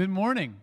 Good 0.00 0.08
morning. 0.08 0.56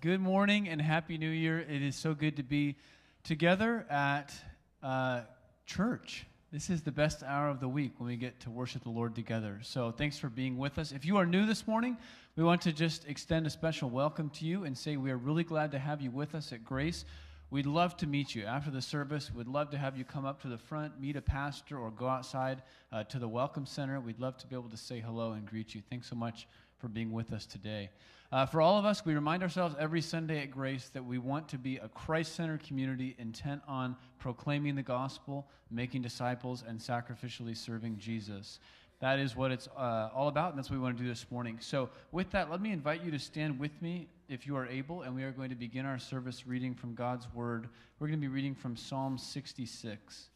Good 0.00 0.20
morning 0.20 0.68
and 0.68 0.80
Happy 0.80 1.18
New 1.18 1.28
Year. 1.28 1.58
It 1.58 1.82
is 1.82 1.96
so 1.96 2.14
good 2.14 2.36
to 2.36 2.44
be 2.44 2.76
together 3.24 3.84
at 3.90 4.32
uh, 4.80 5.22
church. 5.66 6.24
This 6.52 6.70
is 6.70 6.82
the 6.82 6.92
best 6.92 7.24
hour 7.24 7.48
of 7.48 7.58
the 7.58 7.66
week 7.66 7.94
when 7.98 8.06
we 8.06 8.14
get 8.14 8.38
to 8.42 8.50
worship 8.50 8.84
the 8.84 8.90
Lord 8.90 9.16
together. 9.16 9.58
So 9.62 9.90
thanks 9.90 10.18
for 10.18 10.28
being 10.28 10.56
with 10.56 10.78
us. 10.78 10.92
If 10.92 11.04
you 11.04 11.16
are 11.16 11.26
new 11.26 11.46
this 11.46 11.66
morning, 11.66 11.96
we 12.36 12.44
want 12.44 12.60
to 12.60 12.72
just 12.72 13.08
extend 13.08 13.44
a 13.44 13.50
special 13.50 13.90
welcome 13.90 14.30
to 14.30 14.44
you 14.44 14.62
and 14.62 14.78
say 14.78 14.96
we 14.96 15.10
are 15.10 15.18
really 15.18 15.42
glad 15.42 15.72
to 15.72 15.80
have 15.80 16.00
you 16.00 16.12
with 16.12 16.36
us 16.36 16.52
at 16.52 16.64
Grace. 16.64 17.04
We'd 17.50 17.66
love 17.66 17.96
to 17.96 18.06
meet 18.06 18.36
you 18.36 18.44
after 18.44 18.70
the 18.70 18.80
service. 18.80 19.32
We'd 19.34 19.48
love 19.48 19.70
to 19.70 19.78
have 19.78 19.98
you 19.98 20.04
come 20.04 20.26
up 20.26 20.40
to 20.42 20.48
the 20.48 20.58
front, 20.58 21.00
meet 21.00 21.16
a 21.16 21.20
pastor, 21.20 21.76
or 21.76 21.90
go 21.90 22.06
outside 22.06 22.62
uh, 22.92 23.02
to 23.02 23.18
the 23.18 23.26
Welcome 23.26 23.66
Center. 23.66 23.98
We'd 23.98 24.20
love 24.20 24.38
to 24.38 24.46
be 24.46 24.54
able 24.54 24.70
to 24.70 24.76
say 24.76 25.00
hello 25.00 25.32
and 25.32 25.44
greet 25.44 25.74
you. 25.74 25.82
Thanks 25.90 26.08
so 26.08 26.14
much 26.14 26.46
for 26.82 26.88
being 26.88 27.12
with 27.12 27.32
us 27.32 27.46
today. 27.46 27.88
Uh, 28.32 28.44
for 28.44 28.60
all 28.60 28.76
of 28.76 28.84
us, 28.84 29.04
we 29.04 29.14
remind 29.14 29.40
ourselves 29.42 29.76
every 29.78 30.00
Sunday 30.00 30.42
at 30.42 30.50
Grace 30.50 30.88
that 30.94 31.04
we 31.04 31.16
want 31.16 31.48
to 31.48 31.58
be 31.58 31.76
a 31.76 31.88
Christ 31.88 32.34
centered 32.34 32.64
community 32.64 33.14
intent 33.20 33.62
on 33.68 33.94
proclaiming 34.18 34.74
the 34.74 34.82
gospel, 34.82 35.46
making 35.70 36.02
disciples, 36.02 36.64
and 36.66 36.80
sacrificially 36.80 37.56
serving 37.56 37.98
Jesus. 37.98 38.58
That 38.98 39.20
is 39.20 39.36
what 39.36 39.52
it's 39.52 39.68
uh, 39.76 40.08
all 40.12 40.26
about, 40.26 40.50
and 40.50 40.58
that's 40.58 40.70
what 40.70 40.76
we 40.76 40.82
want 40.82 40.96
to 40.96 41.02
do 41.02 41.08
this 41.08 41.26
morning. 41.30 41.58
So, 41.60 41.88
with 42.10 42.30
that, 42.32 42.50
let 42.50 42.60
me 42.60 42.72
invite 42.72 43.04
you 43.04 43.12
to 43.12 43.18
stand 43.18 43.60
with 43.60 43.80
me 43.80 44.08
if 44.28 44.44
you 44.44 44.56
are 44.56 44.66
able, 44.66 45.02
and 45.02 45.14
we 45.14 45.22
are 45.22 45.32
going 45.32 45.50
to 45.50 45.56
begin 45.56 45.86
our 45.86 45.98
service 45.98 46.46
reading 46.46 46.74
from 46.74 46.94
God's 46.94 47.28
Word. 47.32 47.68
We're 48.00 48.08
going 48.08 48.20
to 48.20 48.26
be 48.26 48.32
reading 48.32 48.56
from 48.56 48.76
Psalm 48.76 49.18
66, 49.18 50.30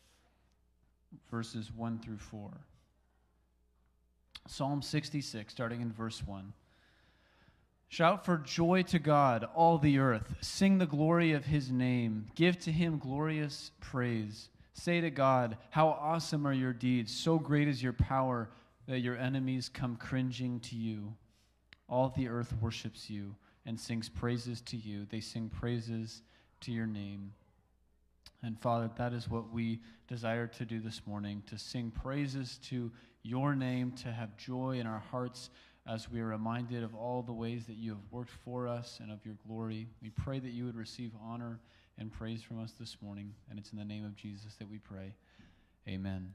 verses 1.29 1.73
1 1.73 1.99
through 1.99 2.19
4. 2.19 2.51
Psalm 4.47 4.83
66, 4.83 5.53
starting 5.53 5.81
in 5.81 5.93
verse 5.93 6.23
1. 6.25 6.53
Shout 7.89 8.25
for 8.25 8.39
joy 8.39 8.83
to 8.85 8.99
God, 8.99 9.49
all 9.55 9.79
the 9.79 9.99
earth. 9.99 10.35
Sing 10.41 10.79
the 10.79 10.87
glory 10.87 11.33
of 11.33 11.45
his 11.45 11.71
name. 11.71 12.27
Give 12.35 12.59
to 12.61 12.73
him 12.73 12.99
glorious 12.99 13.71
praise. 13.81 14.49
Say 14.73 15.01
to 15.01 15.11
God, 15.11 15.57
How 15.71 15.89
awesome 15.89 16.47
are 16.47 16.53
your 16.53 16.73
deeds! 16.73 17.15
So 17.15 17.39
great 17.39 17.69
is 17.69 17.83
your 17.83 17.93
power 17.93 18.51
that 18.87 19.01
your 19.01 19.17
enemies 19.17 19.69
come 19.69 19.97
cringing 19.97 20.61
to 20.61 20.77
you. 20.77 21.15
All 21.89 22.13
the 22.17 22.29
earth 22.29 22.53
worships 22.61 23.09
you 23.09 23.35
and 23.65 23.79
sings 23.79 24.09
praises 24.09 24.61
to 24.63 24.77
you. 24.77 25.07
They 25.09 25.21
sing 25.21 25.49
praises 25.49 26.23
to 26.63 26.73
your 26.73 26.87
name. 26.87 27.33
And 28.43 28.61
Father, 28.61 28.91
that 28.97 29.13
is 29.13 29.29
what 29.29 29.53
we 29.53 29.81
desire 30.09 30.47
to 30.47 30.65
do 30.65 30.81
this 30.81 31.03
morning 31.07 31.43
to 31.47 31.59
sing 31.59 31.91
praises 31.91 32.59
to 32.65 32.93
your 33.27 33.55
name, 33.55 33.93
to 33.93 34.13
have 34.13 34.37
joy 34.37 34.79
in 34.79 34.87
our 34.87 35.03
hearts 35.11 35.51
as 35.87 36.11
we 36.11 36.21
are 36.21 36.27
reminded 36.27 36.83
of 36.83 36.95
all 36.95 37.23
the 37.23 37.33
ways 37.33 37.67
that 37.67 37.77
you 37.77 37.91
have 37.91 38.03
worked 38.11 38.33
for 38.45 38.67
us 38.67 38.99
and 39.03 39.11
of 39.11 39.25
your 39.25 39.37
glory. 39.47 39.87
We 40.03 40.11
pray 40.11 40.39
that 40.39 40.51
you 40.51 40.65
would 40.65 40.77
receive 40.77 41.13
honor 41.23 41.61
and 41.99 42.13
praise 42.13 42.43
from 42.43 42.63
us 42.63 42.73
this 42.79 42.97
morning. 43.01 43.35
And 43.51 43.59
it's 43.59 43.73
in 43.73 43.79
the 43.79 43.85
name 43.85 44.05
of 44.05 44.17
Jesus 44.17 44.55
that 44.57 44.69
we 44.69 44.79
pray. 44.79 45.15
Amen. 45.89 46.33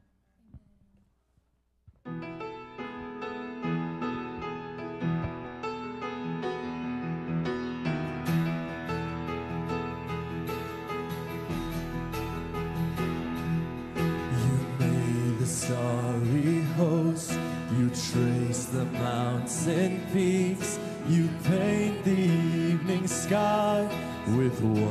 Mountain 19.66 20.02
peaks. 20.14 20.80
You 21.08 21.30
paint 21.44 22.04
the 22.04 22.12
evening 22.12 23.08
sky 23.08 23.88
with 24.38 24.62
wonders. 24.62 24.86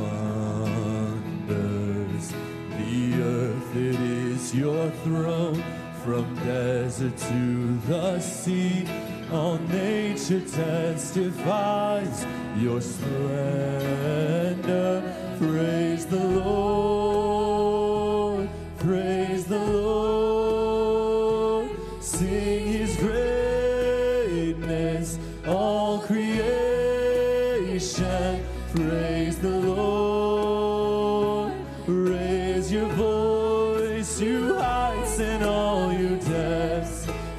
The 2.76 3.14
earth, 3.22 3.76
it 3.76 4.00
is 4.00 4.54
your 4.54 4.90
throne. 5.04 5.62
From 6.04 6.34
desert 6.36 7.16
to 7.18 7.78
the 7.86 8.20
sea, 8.20 8.86
all 9.30 9.58
nature 9.58 10.40
testifies 10.40 12.26
your 12.56 12.80
splendor. 12.80 14.49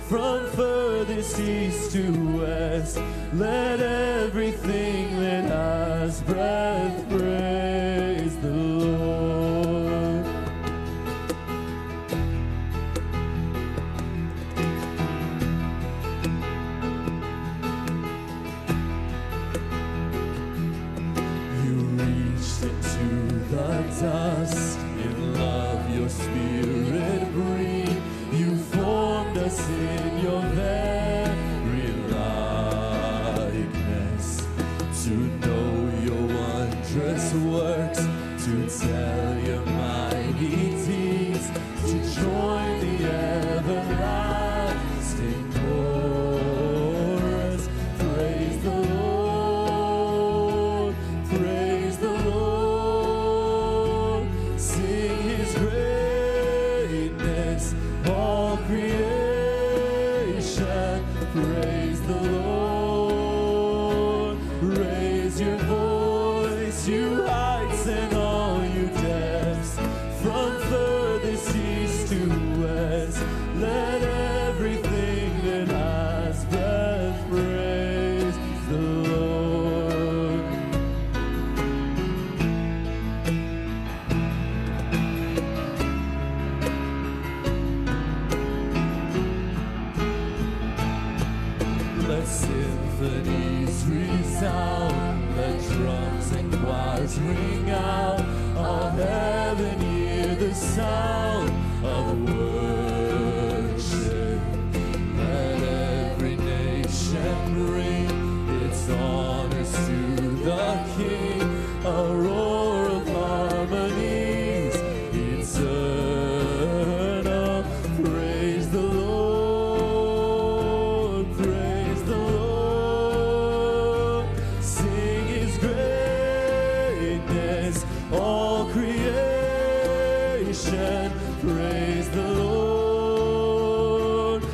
From 0.07 0.45
furthest 0.51 1.39
east 1.39 1.91
to 1.93 2.11
west, 2.39 2.99
let 3.33 3.79
everything 3.79 5.19
that 5.21 5.45
has 5.45 6.21
breath 6.21 7.00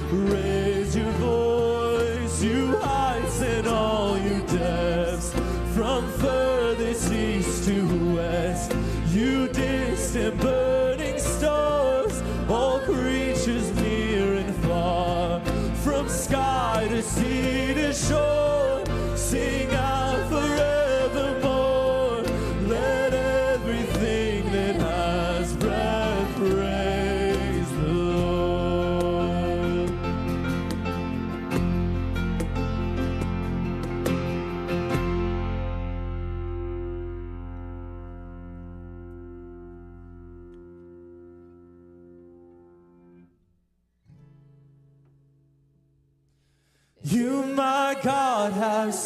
Lord. 0.10 0.47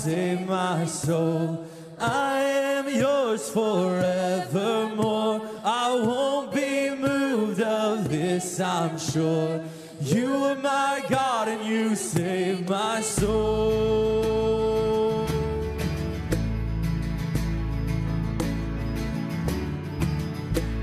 Saved 0.02 0.48
my 0.48 0.84
soul. 0.88 1.64
I 2.00 2.40
am 2.40 2.90
yours 2.90 3.52
forevermore. 3.52 5.42
I 5.64 5.94
won't 5.94 6.52
be 6.52 6.90
moved 6.90 7.62
of 7.62 8.10
this, 8.10 8.60
I'm 8.60 8.98
sure. 8.98 9.64
You 10.02 10.34
are 10.46 10.56
my 10.56 11.06
God, 11.08 11.50
and 11.50 11.64
you 11.64 11.96
save 11.96 12.68
my 12.68 13.00
soul. 13.02 14.32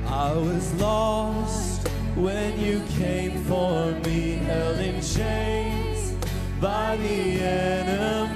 I 0.07 0.33
was 0.33 0.73
lost 0.75 1.89
when 2.15 2.61
you 2.61 2.81
came 2.91 3.43
for 3.47 3.91
me, 4.07 4.35
held 4.47 4.79
in 4.79 5.03
chains 5.03 6.15
by 6.61 6.97
the 6.97 7.41
enemy, 7.41 8.28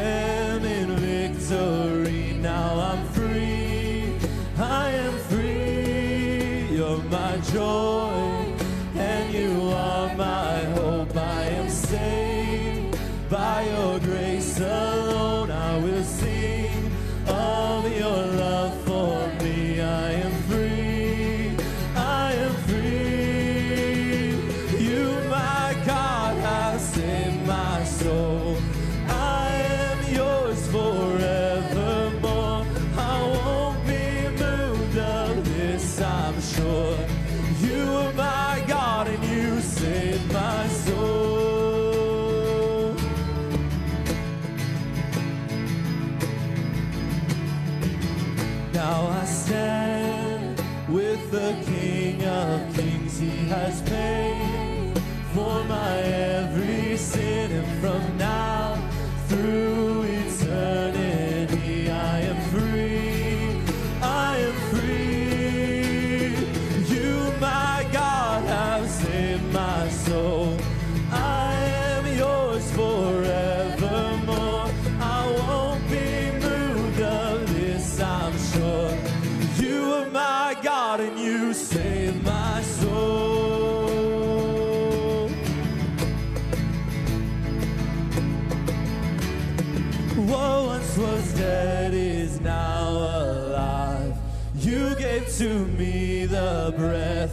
them 0.00 0.64
in 0.64 0.96
victory. 0.96 2.32
Now 2.40 2.68
I'm 2.90 3.04
free, 3.08 4.14
I 4.58 4.90
am 4.90 5.14
free. 5.30 6.76
You're 6.76 7.02
my 7.16 7.36
joy, 7.52 7.89
I 49.20 49.24
stand 49.26 50.62
with 50.88 51.30
the 51.30 51.54
King 51.66 52.24
of 52.24 52.74
Kings. 52.74 53.18
He 53.18 53.28
has 53.48 53.82
paid 53.82 54.29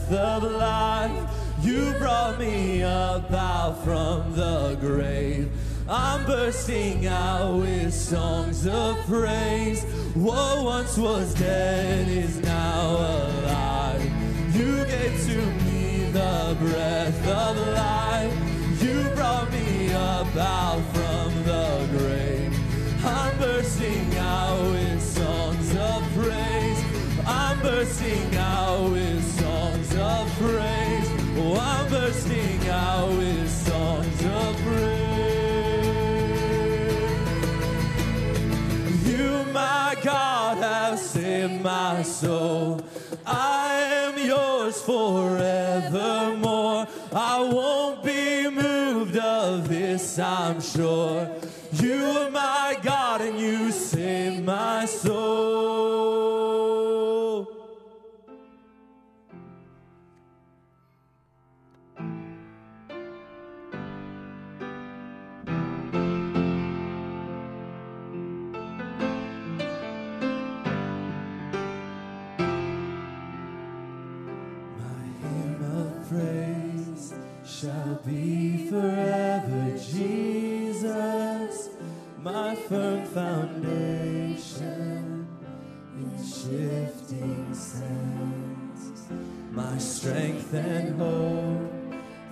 breath 0.09 0.43
of 0.43 0.51
life. 0.51 1.29
You 1.61 1.93
brought 1.97 2.39
me 2.39 2.83
up 2.83 3.31
out 3.31 3.83
from 3.83 4.33
the 4.35 4.77
grave. 4.79 5.51
I'm 5.89 6.25
bursting 6.25 7.07
out 7.07 7.59
with 7.59 7.93
songs 7.93 8.67
of 8.67 8.97
praise. 9.05 9.83
What 10.15 10.63
once 10.63 10.97
was 10.97 11.33
dead 11.33 12.07
is 12.07 12.39
now 12.39 12.97
alive. 12.97 14.03
You 14.55 14.85
gave 14.85 15.25
to 15.27 15.45
me 15.65 16.09
the 16.11 16.57
breath 16.59 17.27
of 17.27 17.57
life. 17.69 18.33
You 18.81 19.09
brought 19.15 19.51
me 19.51 19.91
up 19.93 20.35
out 20.35 20.81
from 20.93 21.43
the 21.43 21.87
grave. 21.97 22.53
I'm 23.05 23.37
bursting 23.39 24.15
out 24.17 24.61
with 24.71 25.01
songs 25.01 25.75
of 25.75 26.03
praise. 26.13 26.83
I'm 27.25 27.59
bursting 27.61 28.35
out 28.35 28.91
with 28.91 29.23
songs 29.23 29.46
of 30.07 30.31
praise. 30.39 31.09
Oh, 31.37 31.57
I'm 31.59 31.89
bursting 31.89 32.69
out 32.69 33.09
with 33.09 33.49
songs 33.49 34.25
of 34.25 34.55
praise. 34.65 34.97
You, 39.09 39.43
my 39.51 39.95
God, 40.01 40.57
have 40.57 40.97
saved 40.99 41.61
my 41.61 42.01
soul. 42.03 42.81
I 43.25 43.73
am 44.03 44.17
yours 44.17 44.81
forevermore. 44.81 46.87
I 47.13 47.39
won't 47.41 48.03
be 48.03 48.49
moved 48.49 49.17
of 49.17 49.67
this, 49.67 50.17
I'm 50.19 50.61
sure. 50.61 51.29
You 51.73 52.05
are 52.05 52.31
my 52.31 52.77
God, 52.81 53.21
and 53.21 53.37
you 53.39 53.71
save 53.71 54.43
my 54.43 54.85
soul. 54.85 56.36
Be 78.07 78.67
forever, 78.69 79.77
Jesus, 79.77 81.69
my 82.21 82.55
firm 82.55 83.03
foundation 83.05 85.27
in 85.99 86.17
shifting 86.17 87.53
sands, 87.53 89.09
my 89.51 89.77
strength 89.77 90.53
and 90.53 90.97
hope 90.97 91.69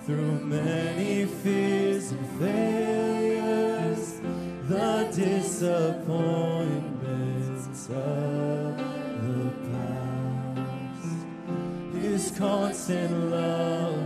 through 0.06 0.40
many 0.40 1.26
fears 1.26 2.12
and 2.12 2.26
failures, 2.40 4.22
the 4.68 5.10
disappointments 5.14 7.90
of 7.90 8.78
the 9.26 9.50
past. 9.68 11.26
His 12.00 12.30
constant 12.38 13.12
love 13.30 14.05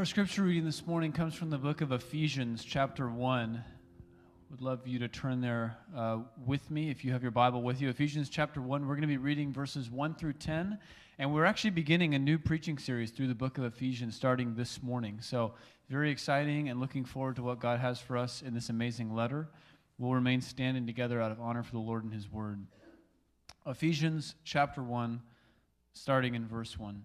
Our 0.00 0.06
scripture 0.06 0.44
reading 0.44 0.64
this 0.64 0.86
morning 0.86 1.12
comes 1.12 1.34
from 1.34 1.50
the 1.50 1.58
book 1.58 1.82
of 1.82 1.92
Ephesians, 1.92 2.64
chapter 2.64 3.10
1. 3.10 3.62
Would 4.50 4.62
love 4.62 4.86
you 4.86 4.98
to 4.98 5.08
turn 5.08 5.42
there 5.42 5.76
uh, 5.94 6.20
with 6.46 6.70
me 6.70 6.88
if 6.88 7.04
you 7.04 7.12
have 7.12 7.20
your 7.20 7.32
Bible 7.32 7.60
with 7.60 7.82
you. 7.82 7.90
Ephesians 7.90 8.30
chapter 8.30 8.62
1, 8.62 8.88
we're 8.88 8.94
going 8.94 9.02
to 9.02 9.06
be 9.06 9.18
reading 9.18 9.52
verses 9.52 9.90
1 9.90 10.14
through 10.14 10.32
10. 10.32 10.78
And 11.18 11.34
we're 11.34 11.44
actually 11.44 11.72
beginning 11.72 12.14
a 12.14 12.18
new 12.18 12.38
preaching 12.38 12.78
series 12.78 13.10
through 13.10 13.28
the 13.28 13.34
book 13.34 13.58
of 13.58 13.64
Ephesians 13.64 14.16
starting 14.16 14.54
this 14.54 14.82
morning. 14.82 15.18
So, 15.20 15.52
very 15.90 16.10
exciting 16.10 16.70
and 16.70 16.80
looking 16.80 17.04
forward 17.04 17.36
to 17.36 17.42
what 17.42 17.60
God 17.60 17.78
has 17.78 18.00
for 18.00 18.16
us 18.16 18.40
in 18.40 18.54
this 18.54 18.70
amazing 18.70 19.14
letter. 19.14 19.50
We'll 19.98 20.14
remain 20.14 20.40
standing 20.40 20.86
together 20.86 21.20
out 21.20 21.30
of 21.30 21.42
honor 21.42 21.62
for 21.62 21.72
the 21.72 21.78
Lord 21.78 22.04
and 22.04 22.12
His 22.14 22.26
word. 22.32 22.66
Ephesians 23.66 24.34
chapter 24.44 24.82
1, 24.82 25.20
starting 25.92 26.34
in 26.34 26.48
verse 26.48 26.78
1. 26.78 27.04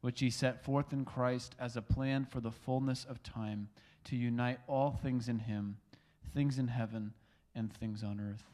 which 0.00 0.20
he 0.20 0.30
set 0.30 0.64
forth 0.64 0.92
in 0.92 1.04
Christ 1.04 1.54
as 1.58 1.76
a 1.76 1.82
plan 1.82 2.24
for 2.24 2.40
the 2.40 2.50
fullness 2.50 3.04
of 3.04 3.22
time, 3.22 3.68
to 4.04 4.16
unite 4.16 4.60
all 4.66 4.90
things 4.90 5.28
in 5.28 5.40
him, 5.40 5.76
things 6.34 6.58
in 6.58 6.68
heaven 6.68 7.12
and 7.54 7.72
things 7.72 8.02
on 8.02 8.20
earth. 8.20 8.44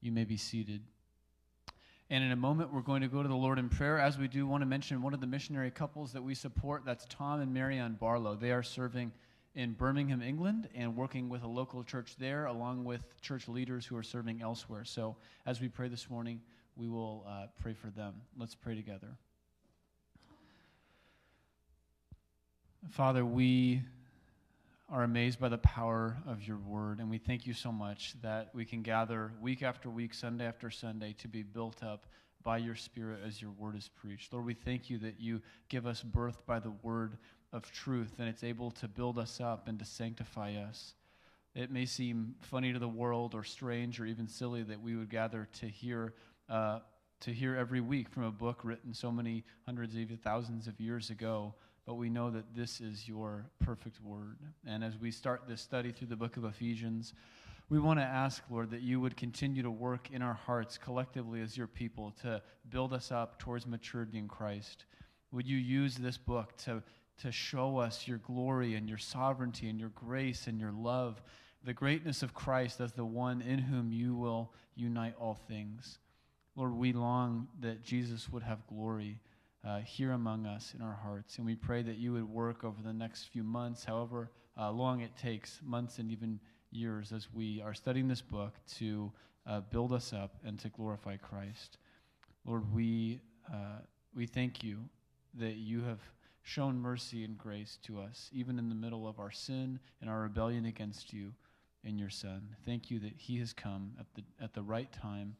You 0.00 0.12
may 0.12 0.24
be 0.24 0.36
seated. 0.36 0.82
And 2.10 2.22
in 2.22 2.30
a 2.30 2.36
moment, 2.36 2.72
we're 2.72 2.82
going 2.82 3.00
to 3.00 3.08
go 3.08 3.22
to 3.22 3.28
the 3.28 3.34
Lord 3.34 3.58
in 3.58 3.70
prayer. 3.70 3.98
As 3.98 4.18
we 4.18 4.28
do, 4.28 4.46
want 4.46 4.60
to 4.60 4.66
mention 4.66 5.00
one 5.00 5.14
of 5.14 5.20
the 5.20 5.26
missionary 5.26 5.70
couples 5.70 6.12
that 6.12 6.22
we 6.22 6.34
support. 6.34 6.84
That's 6.84 7.06
Tom 7.08 7.40
and 7.40 7.54
Marianne 7.54 7.96
Barlow. 7.98 8.34
They 8.34 8.50
are 8.50 8.62
serving 8.62 9.12
in 9.54 9.72
Birmingham, 9.72 10.20
England, 10.20 10.68
and 10.74 10.96
working 10.96 11.28
with 11.28 11.42
a 11.42 11.48
local 11.48 11.82
church 11.82 12.16
there, 12.18 12.46
along 12.46 12.84
with 12.84 13.00
church 13.22 13.48
leaders 13.48 13.86
who 13.86 13.96
are 13.96 14.02
serving 14.02 14.42
elsewhere. 14.42 14.84
So, 14.84 15.16
as 15.46 15.60
we 15.60 15.68
pray 15.68 15.88
this 15.88 16.10
morning, 16.10 16.40
we 16.76 16.88
will 16.88 17.24
uh, 17.26 17.46
pray 17.60 17.72
for 17.72 17.88
them. 17.88 18.14
Let's 18.36 18.54
pray 18.54 18.74
together. 18.74 19.16
Father, 22.90 23.24
we 23.24 23.80
are 24.90 25.04
amazed 25.04 25.38
by 25.38 25.48
the 25.48 25.58
power 25.58 26.16
of 26.26 26.46
your 26.46 26.58
word, 26.58 26.98
and 26.98 27.08
we 27.08 27.16
thank 27.16 27.46
you 27.46 27.54
so 27.54 27.70
much 27.70 28.14
that 28.22 28.50
we 28.52 28.64
can 28.64 28.82
gather 28.82 29.32
week 29.40 29.62
after 29.62 29.88
week, 29.88 30.12
Sunday 30.12 30.44
after 30.44 30.68
Sunday, 30.68 31.14
to 31.18 31.28
be 31.28 31.42
built 31.44 31.82
up 31.84 32.06
by 32.42 32.58
your 32.58 32.74
Spirit 32.74 33.20
as 33.24 33.40
your 33.40 33.52
word 33.52 33.76
is 33.76 33.88
preached. 33.88 34.32
Lord, 34.32 34.44
we 34.44 34.54
thank 34.54 34.90
you 34.90 34.98
that 34.98 35.20
you 35.20 35.40
give 35.68 35.86
us 35.86 36.02
birth 36.02 36.44
by 36.44 36.58
the 36.58 36.72
word 36.82 37.16
of 37.52 37.70
truth, 37.70 38.16
and 38.18 38.28
it's 38.28 38.42
able 38.42 38.72
to 38.72 38.88
build 38.88 39.16
us 39.16 39.40
up 39.40 39.68
and 39.68 39.78
to 39.78 39.84
sanctify 39.84 40.54
us. 40.56 40.94
It 41.54 41.70
may 41.70 41.86
seem 41.86 42.34
funny 42.40 42.72
to 42.72 42.80
the 42.80 42.88
world, 42.88 43.34
or 43.34 43.44
strange, 43.44 44.00
or 44.00 44.06
even 44.06 44.26
silly 44.26 44.64
that 44.64 44.82
we 44.82 44.96
would 44.96 45.08
gather 45.08 45.48
to 45.60 45.66
hear. 45.66 46.14
Uh, 46.48 46.80
to 47.20 47.32
hear 47.32 47.54
every 47.54 47.80
week 47.80 48.08
from 48.08 48.24
a 48.24 48.32
book 48.32 48.62
written 48.64 48.92
so 48.92 49.12
many 49.12 49.44
hundreds, 49.64 49.96
even 49.96 50.16
thousands 50.16 50.66
of 50.66 50.80
years 50.80 51.08
ago, 51.08 51.54
but 51.86 51.94
we 51.94 52.08
know 52.08 52.30
that 52.30 52.54
this 52.54 52.80
is 52.80 53.08
your 53.08 53.46
perfect 53.58 54.00
word. 54.02 54.38
And 54.66 54.84
as 54.84 54.96
we 54.96 55.10
start 55.10 55.42
this 55.48 55.60
study 55.60 55.90
through 55.92 56.08
the 56.08 56.16
book 56.16 56.36
of 56.36 56.44
Ephesians, 56.44 57.14
we 57.68 57.80
want 57.80 57.98
to 57.98 58.04
ask, 58.04 58.42
Lord, 58.50 58.70
that 58.70 58.82
you 58.82 59.00
would 59.00 59.16
continue 59.16 59.62
to 59.62 59.70
work 59.70 60.10
in 60.10 60.22
our 60.22 60.34
hearts 60.34 60.78
collectively 60.78 61.40
as 61.40 61.56
your 61.56 61.66
people 61.66 62.12
to 62.22 62.42
build 62.68 62.92
us 62.92 63.10
up 63.10 63.38
towards 63.38 63.66
maturity 63.66 64.18
in 64.18 64.28
Christ. 64.28 64.84
Would 65.32 65.48
you 65.48 65.56
use 65.56 65.96
this 65.96 66.18
book 66.18 66.56
to, 66.58 66.82
to 67.22 67.32
show 67.32 67.78
us 67.78 68.06
your 68.06 68.18
glory 68.18 68.74
and 68.74 68.88
your 68.88 68.98
sovereignty 68.98 69.68
and 69.68 69.80
your 69.80 69.88
grace 69.90 70.46
and 70.46 70.60
your 70.60 70.72
love, 70.72 71.22
the 71.64 71.72
greatness 71.72 72.22
of 72.22 72.34
Christ 72.34 72.80
as 72.80 72.92
the 72.92 73.04
one 73.04 73.40
in 73.40 73.58
whom 73.58 73.92
you 73.92 74.14
will 74.14 74.52
unite 74.76 75.14
all 75.18 75.34
things? 75.48 75.98
Lord, 76.54 76.74
we 76.74 76.92
long 76.92 77.48
that 77.60 77.82
Jesus 77.82 78.28
would 78.28 78.42
have 78.42 78.66
glory 78.66 79.18
uh, 79.64 79.78
here 79.80 80.12
among 80.12 80.46
us 80.46 80.74
in 80.76 80.82
our 80.82 80.98
hearts. 81.02 81.36
And 81.36 81.46
we 81.46 81.54
pray 81.54 81.82
that 81.82 81.96
you 81.96 82.12
would 82.12 82.28
work 82.28 82.64
over 82.64 82.82
the 82.82 82.92
next 82.92 83.24
few 83.24 83.42
months, 83.42 83.84
however 83.84 84.30
uh, 84.58 84.70
long 84.70 85.00
it 85.00 85.16
takes, 85.16 85.60
months 85.64 85.98
and 85.98 86.10
even 86.10 86.40
years, 86.70 87.12
as 87.12 87.28
we 87.32 87.60
are 87.62 87.74
studying 87.74 88.08
this 88.08 88.22
book 88.22 88.54
to 88.78 89.12
uh, 89.46 89.60
build 89.60 89.92
us 89.92 90.12
up 90.12 90.36
and 90.44 90.58
to 90.58 90.68
glorify 90.68 91.16
Christ. 91.16 91.78
Lord, 92.44 92.72
we, 92.74 93.20
uh, 93.52 93.80
we 94.14 94.26
thank 94.26 94.64
you 94.64 94.78
that 95.34 95.54
you 95.54 95.82
have 95.82 96.00
shown 96.42 96.78
mercy 96.78 97.24
and 97.24 97.38
grace 97.38 97.78
to 97.84 98.00
us, 98.00 98.28
even 98.32 98.58
in 98.58 98.68
the 98.68 98.74
middle 98.74 99.06
of 99.06 99.20
our 99.20 99.30
sin 99.30 99.78
and 100.00 100.10
our 100.10 100.22
rebellion 100.22 100.66
against 100.66 101.12
you 101.12 101.32
and 101.84 101.98
your 101.98 102.10
Son. 102.10 102.48
Thank 102.64 102.90
you 102.90 102.98
that 103.00 103.14
he 103.16 103.38
has 103.38 103.52
come 103.52 103.92
at 103.98 104.06
the, 104.14 104.22
at 104.42 104.54
the 104.54 104.62
right 104.62 104.90
time, 104.92 105.36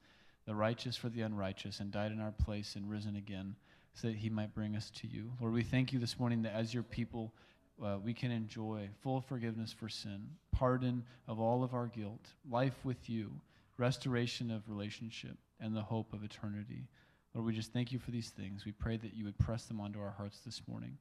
the 0.47 0.55
righteous 0.55 0.97
for 0.97 1.09
the 1.09 1.23
unrighteous, 1.23 1.81
and 1.81 1.91
died 1.91 2.13
in 2.13 2.21
our 2.21 2.33
place 2.33 2.77
and 2.77 2.89
risen 2.89 3.17
again 3.17 3.57
so 3.95 4.09
that 4.09 4.17
he 4.17 4.31
might 4.31 4.55
bring 4.55 4.75
us 4.77 4.91
to 4.91 5.07
you. 5.07 5.33
Lord, 5.41 5.53
we 5.53 5.63
thank 5.63 5.93
you 5.93 5.99
this 5.99 6.19
morning 6.19 6.43
that 6.43 6.55
as 6.55 6.73
your 6.73 6.83
people, 6.83 7.33
uh, 7.83 7.99
we 8.03 8.15
can 8.15 8.31
enjoy 8.31 8.89
full 9.03 9.21
forgiveness 9.21 9.73
for 9.73 9.89
sin, 9.89 10.29
pardon 10.51 11.05
of 11.29 11.41
all 11.41 11.63
of 11.63 11.75
our 11.75 11.87
guilt, 11.87 12.29
life 12.51 12.85
with 12.85 13.09
you, 13.09 13.31
restoration 13.77 14.51
of 14.51 14.69
relationship, 14.69 15.37
and 15.61 15.77
the 15.77 15.83
hope 15.83 16.13
of 16.13 16.25
eternity. 16.25 16.89
Lord, 17.35 17.47
we 17.47 17.55
just 17.55 17.73
thank 17.73 17.93
you 17.93 17.99
for 17.99 18.11
these 18.11 18.31
things. 18.31 18.65
We 18.65 18.73
pray 18.73 18.97
that 18.99 19.15
you 19.15 19.25
would 19.25 19.39
press 19.39 19.65
them 19.65 19.81
onto 19.81 20.01
our 20.01 20.11
hearts 20.11 20.41
this 20.45 20.63
morning. 20.69 20.99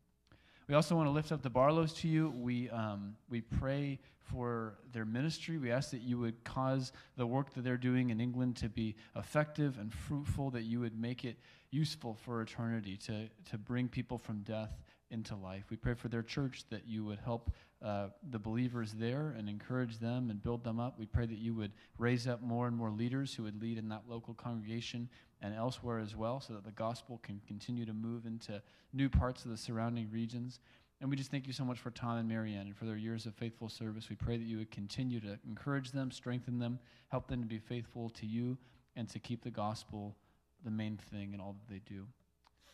We 0.67 0.75
also 0.75 0.95
want 0.95 1.07
to 1.07 1.11
lift 1.11 1.31
up 1.33 1.41
the 1.41 1.49
Barlows 1.49 1.93
to 1.95 2.07
you. 2.07 2.29
We, 2.29 2.69
um, 2.69 3.15
we 3.29 3.41
pray 3.41 3.99
for 4.19 4.75
their 4.93 5.03
ministry. 5.03 5.57
We 5.57 5.71
ask 5.71 5.91
that 5.91 6.01
you 6.01 6.17
would 6.19 6.41
cause 6.45 6.93
the 7.17 7.27
work 7.27 7.53
that 7.55 7.63
they're 7.63 7.75
doing 7.75 8.09
in 8.09 8.21
England 8.21 8.55
to 8.57 8.69
be 8.69 8.95
effective 9.15 9.77
and 9.79 9.93
fruitful, 9.93 10.51
that 10.51 10.63
you 10.63 10.79
would 10.79 10.97
make 10.97 11.25
it 11.25 11.35
useful 11.71 12.13
for 12.13 12.41
eternity 12.41 12.97
to, 12.97 13.27
to 13.49 13.57
bring 13.57 13.87
people 13.87 14.17
from 14.17 14.41
death 14.41 14.83
into 15.09 15.35
life. 15.35 15.65
We 15.69 15.77
pray 15.77 15.93
for 15.93 16.07
their 16.07 16.23
church 16.23 16.63
that 16.69 16.87
you 16.87 17.03
would 17.05 17.19
help 17.19 17.51
uh, 17.83 18.07
the 18.29 18.39
believers 18.39 18.93
there 18.93 19.35
and 19.37 19.49
encourage 19.49 19.99
them 19.99 20.29
and 20.29 20.41
build 20.41 20.63
them 20.63 20.79
up. 20.79 20.97
We 20.97 21.05
pray 21.05 21.25
that 21.25 21.37
you 21.37 21.53
would 21.55 21.71
raise 21.97 22.27
up 22.27 22.41
more 22.41 22.67
and 22.67 22.75
more 22.75 22.91
leaders 22.91 23.33
who 23.33 23.43
would 23.43 23.61
lead 23.61 23.77
in 23.77 23.89
that 23.89 24.03
local 24.07 24.33
congregation 24.33 25.09
and 25.41 25.53
elsewhere 25.53 25.99
as 25.99 26.15
well 26.15 26.39
so 26.39 26.53
that 26.53 26.63
the 26.63 26.71
gospel 26.71 27.19
can 27.23 27.41
continue 27.47 27.85
to 27.85 27.93
move 27.93 28.25
into 28.25 28.61
new 28.93 29.09
parts 29.09 29.43
of 29.43 29.51
the 29.51 29.57
surrounding 29.57 30.09
regions. 30.11 30.59
And 31.01 31.09
we 31.09 31.15
just 31.15 31.31
thank 31.31 31.47
you 31.47 31.53
so 31.53 31.65
much 31.65 31.79
for 31.79 31.89
Tom 31.89 32.17
and 32.17 32.29
Marianne 32.29 32.67
and 32.67 32.77
for 32.77 32.85
their 32.85 32.95
years 32.95 33.25
of 33.25 33.33
faithful 33.33 33.69
service. 33.69 34.09
We 34.09 34.15
pray 34.15 34.37
that 34.37 34.45
you 34.45 34.57
would 34.57 34.71
continue 34.71 35.19
to 35.21 35.39
encourage 35.47 35.91
them, 35.91 36.11
strengthen 36.11 36.59
them, 36.59 36.79
help 37.09 37.27
them 37.27 37.41
to 37.41 37.47
be 37.47 37.57
faithful 37.57 38.09
to 38.11 38.25
you, 38.25 38.57
and 38.95 39.09
to 39.09 39.19
keep 39.19 39.43
the 39.43 39.49
gospel 39.49 40.15
the 40.63 40.71
main 40.71 40.97
thing 41.11 41.33
in 41.33 41.39
all 41.39 41.53
that 41.53 41.73
they 41.73 41.81
do. 41.93 42.07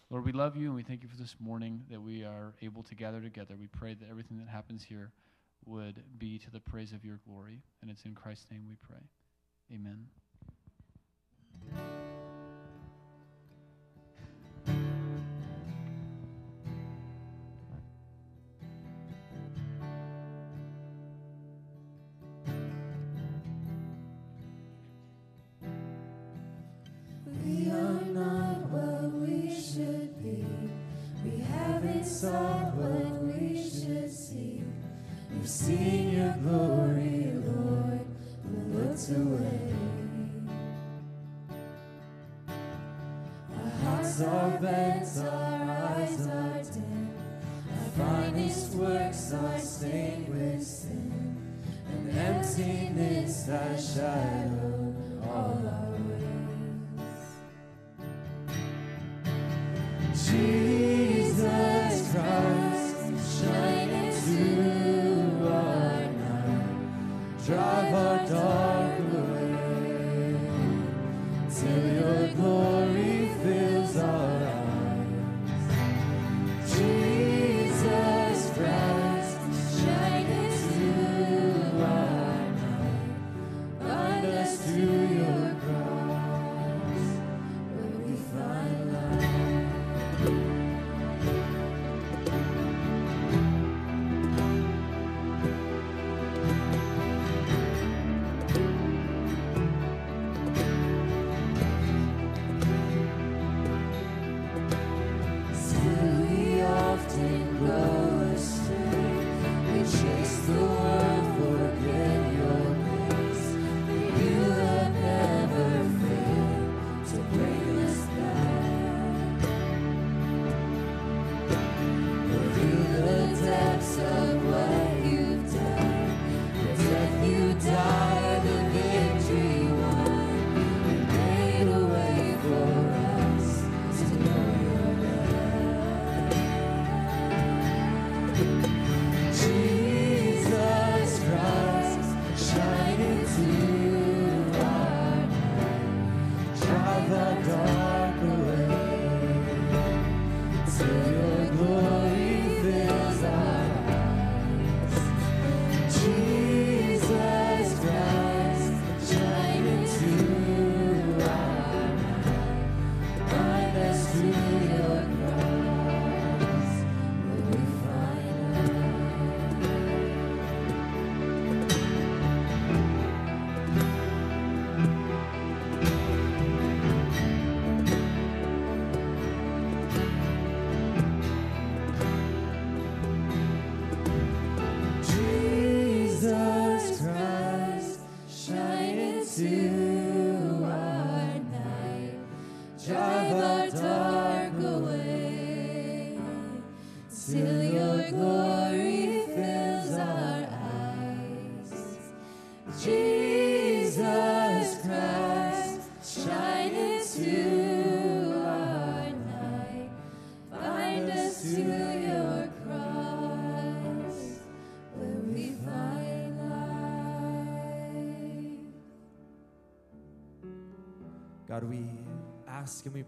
Lord, 0.09 0.25
we 0.25 0.31
love 0.31 0.55
you 0.55 0.67
and 0.67 0.75
we 0.75 0.83
thank 0.83 1.03
you 1.03 1.09
for 1.09 1.17
this 1.17 1.35
morning 1.39 1.83
that 1.89 2.01
we 2.01 2.23
are 2.23 2.53
able 2.61 2.83
to 2.83 2.95
gather 2.95 3.21
together. 3.21 3.55
We 3.59 3.67
pray 3.67 3.93
that 3.93 4.09
everything 4.09 4.37
that 4.37 4.47
happens 4.47 4.83
here 4.83 5.11
would 5.65 6.01
be 6.17 6.39
to 6.39 6.51
the 6.51 6.61
praise 6.61 6.93
of 6.93 7.03
your 7.03 7.19
glory. 7.27 7.61
And 7.81 7.91
it's 7.91 8.05
in 8.05 8.15
Christ's 8.15 8.47
name 8.49 8.65
we 8.69 8.75
pray. 8.75 9.03
Amen. 9.73 10.07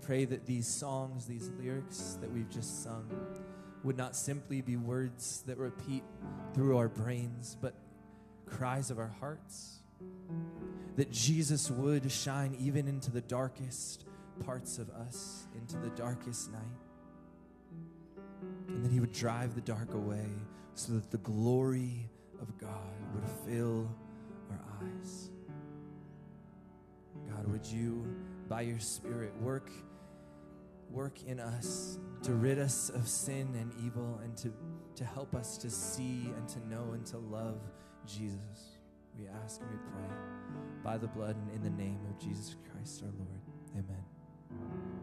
Pray 0.02 0.26
that 0.26 0.46
these 0.46 0.68
songs, 0.68 1.26
these 1.26 1.52
lyrics 1.60 2.18
that 2.22 2.32
we've 2.32 2.50
just 2.50 2.84
sung, 2.84 3.10
would 3.84 3.98
not 3.98 4.16
simply 4.16 4.62
be 4.62 4.76
words 4.76 5.44
that 5.48 5.58
repeat 5.58 6.04
through 6.54 6.78
our 6.78 6.90
brains, 6.90 7.58
but 7.62 7.76
cries 8.46 8.92
of 8.92 9.00
our 9.00 9.14
hearts. 9.20 9.80
That 10.96 11.12
Jesus 11.12 11.70
would 11.72 12.12
shine 12.12 12.56
even 12.60 12.88
into 12.88 13.12
the 13.12 13.22
darkest 13.22 14.06
parts 14.46 14.78
of 14.80 14.90
us, 14.90 15.48
into 15.56 15.78
the 15.78 15.90
darkest 15.90 16.52
night. 16.52 16.62
And 18.68 18.84
that 18.84 18.92
He 18.92 19.00
would 19.00 19.14
drive 19.14 19.56
the 19.56 19.62
dark 19.62 19.94
away 19.94 20.28
so 20.74 20.94
that 20.94 21.12
the 21.12 21.18
glory 21.20 22.10
of 22.42 22.58
God 22.58 22.70
would 23.14 23.30
fill 23.46 23.90
our 24.52 24.62
eyes. 24.82 25.30
God, 27.30 27.48
would 27.48 27.66
you, 27.66 28.06
by 28.48 28.62
your 28.62 28.80
Spirit, 28.80 29.34
work, 29.42 29.70
work 30.92 31.24
in 31.24 31.40
us 31.40 32.00
to 32.24 32.34
rid 32.34 32.60
us 32.60 32.90
of 32.90 33.08
sin 33.08 33.56
and 33.60 33.72
evil 33.86 34.20
and 34.24 34.36
to, 34.38 34.54
to 34.96 35.06
help 35.06 35.36
us 35.36 35.58
to 35.58 35.70
see 35.70 36.32
and 36.36 36.48
to 36.50 36.68
know 36.68 36.92
and 36.94 37.06
to 37.08 37.18
love 37.18 37.62
Jesus? 38.06 38.78
We 39.18 39.28
ask 39.44 39.62
and 39.62 39.70
we 39.70 39.78
pray 39.78 40.16
by 40.84 40.98
the 40.98 41.08
blood 41.08 41.36
and 41.36 41.52
in 41.56 41.64
the 41.64 41.84
name 41.84 42.00
of 42.10 42.20
Jesus 42.20 42.56
Christ 42.72 43.04
our 43.04 43.12
Lord. 43.18 43.86
Amen. 43.86 44.99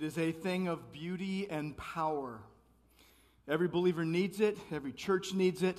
It 0.00 0.06
is 0.06 0.16
a 0.16 0.32
thing 0.32 0.66
of 0.66 0.92
beauty 0.92 1.46
and 1.50 1.76
power. 1.76 2.40
Every 3.46 3.68
believer 3.68 4.02
needs 4.02 4.40
it, 4.40 4.56
every 4.72 4.92
church 4.92 5.34
needs 5.34 5.62
it, 5.62 5.76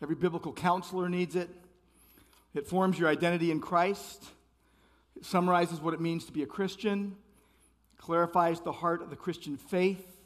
every 0.00 0.14
biblical 0.14 0.52
counselor 0.52 1.08
needs 1.08 1.34
it. 1.34 1.50
It 2.54 2.68
forms 2.68 2.96
your 2.96 3.08
identity 3.08 3.50
in 3.50 3.58
Christ, 3.58 4.24
it 5.16 5.24
summarizes 5.24 5.80
what 5.80 5.94
it 5.94 6.00
means 6.00 6.26
to 6.26 6.32
be 6.32 6.44
a 6.44 6.46
Christian, 6.46 7.16
clarifies 7.98 8.60
the 8.60 8.70
heart 8.70 9.02
of 9.02 9.10
the 9.10 9.16
Christian 9.16 9.56
faith, 9.56 10.16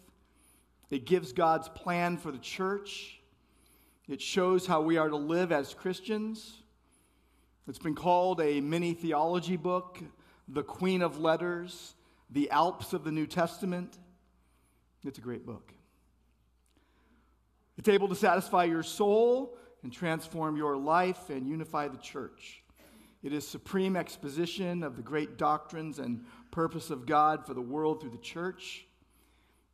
it 0.90 1.06
gives 1.06 1.32
God's 1.32 1.70
plan 1.70 2.18
for 2.18 2.30
the 2.30 2.38
church, 2.38 3.22
it 4.06 4.20
shows 4.20 4.66
how 4.66 4.82
we 4.82 4.98
are 4.98 5.08
to 5.08 5.16
live 5.16 5.50
as 5.50 5.72
Christians. 5.72 6.58
It's 7.66 7.78
been 7.78 7.94
called 7.94 8.42
a 8.42 8.60
mini 8.60 8.92
theology 8.92 9.56
book, 9.56 9.98
the 10.46 10.62
Queen 10.62 11.00
of 11.00 11.18
Letters, 11.18 11.94
the 12.30 12.50
Alps 12.50 12.92
of 12.92 13.04
the 13.04 13.12
New 13.12 13.26
Testament. 13.26 13.98
It's 15.04 15.18
a 15.18 15.22
great 15.22 15.46
book. 15.46 15.72
It's 17.76 17.88
able 17.88 18.08
to 18.08 18.14
satisfy 18.14 18.64
your 18.64 18.82
soul 18.82 19.56
and 19.82 19.92
transform 19.92 20.56
your 20.56 20.76
life 20.76 21.30
and 21.30 21.46
unify 21.48 21.88
the 21.88 21.96
church. 21.96 22.62
It 23.22 23.32
is 23.32 23.46
supreme 23.46 23.96
exposition 23.96 24.82
of 24.82 24.96
the 24.96 25.02
great 25.02 25.36
doctrines 25.36 25.98
and 25.98 26.24
purpose 26.50 26.90
of 26.90 27.06
God 27.06 27.46
for 27.46 27.54
the 27.54 27.60
world 27.60 28.00
through 28.00 28.10
the 28.10 28.18
church. 28.18 28.86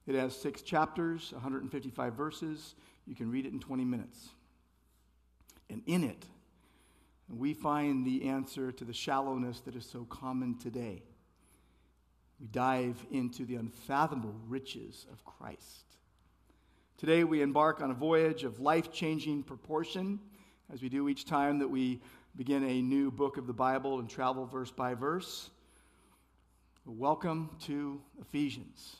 It 0.06 0.14
has 0.14 0.36
six 0.36 0.62
chapters, 0.62 1.32
155 1.32 2.14
verses. 2.14 2.74
You 3.06 3.14
can 3.14 3.30
read 3.30 3.46
it 3.46 3.52
in 3.52 3.60
20 3.60 3.84
minutes. 3.84 4.30
And 5.68 5.82
in 5.86 6.04
it, 6.04 6.24
we 7.28 7.54
find 7.54 8.06
the 8.06 8.28
answer 8.28 8.70
to 8.70 8.84
the 8.84 8.92
shallowness 8.92 9.60
that 9.60 9.74
is 9.74 9.84
so 9.84 10.04
common 10.04 10.58
today. 10.58 11.02
We 12.40 12.48
dive 12.48 13.04
into 13.10 13.46
the 13.46 13.56
unfathomable 13.56 14.34
riches 14.46 15.06
of 15.10 15.24
Christ. 15.24 15.84
Today, 16.98 17.24
we 17.24 17.40
embark 17.40 17.80
on 17.80 17.90
a 17.90 17.94
voyage 17.94 18.44
of 18.44 18.60
life 18.60 18.92
changing 18.92 19.42
proportion, 19.42 20.20
as 20.72 20.82
we 20.82 20.88
do 20.88 21.08
each 21.08 21.24
time 21.24 21.58
that 21.60 21.68
we 21.68 22.00
begin 22.36 22.62
a 22.64 22.82
new 22.82 23.10
book 23.10 23.38
of 23.38 23.46
the 23.46 23.54
Bible 23.54 23.98
and 24.00 24.10
travel 24.10 24.44
verse 24.44 24.70
by 24.70 24.92
verse. 24.92 25.48
Welcome 26.84 27.56
to 27.64 28.02
Ephesians. 28.20 28.96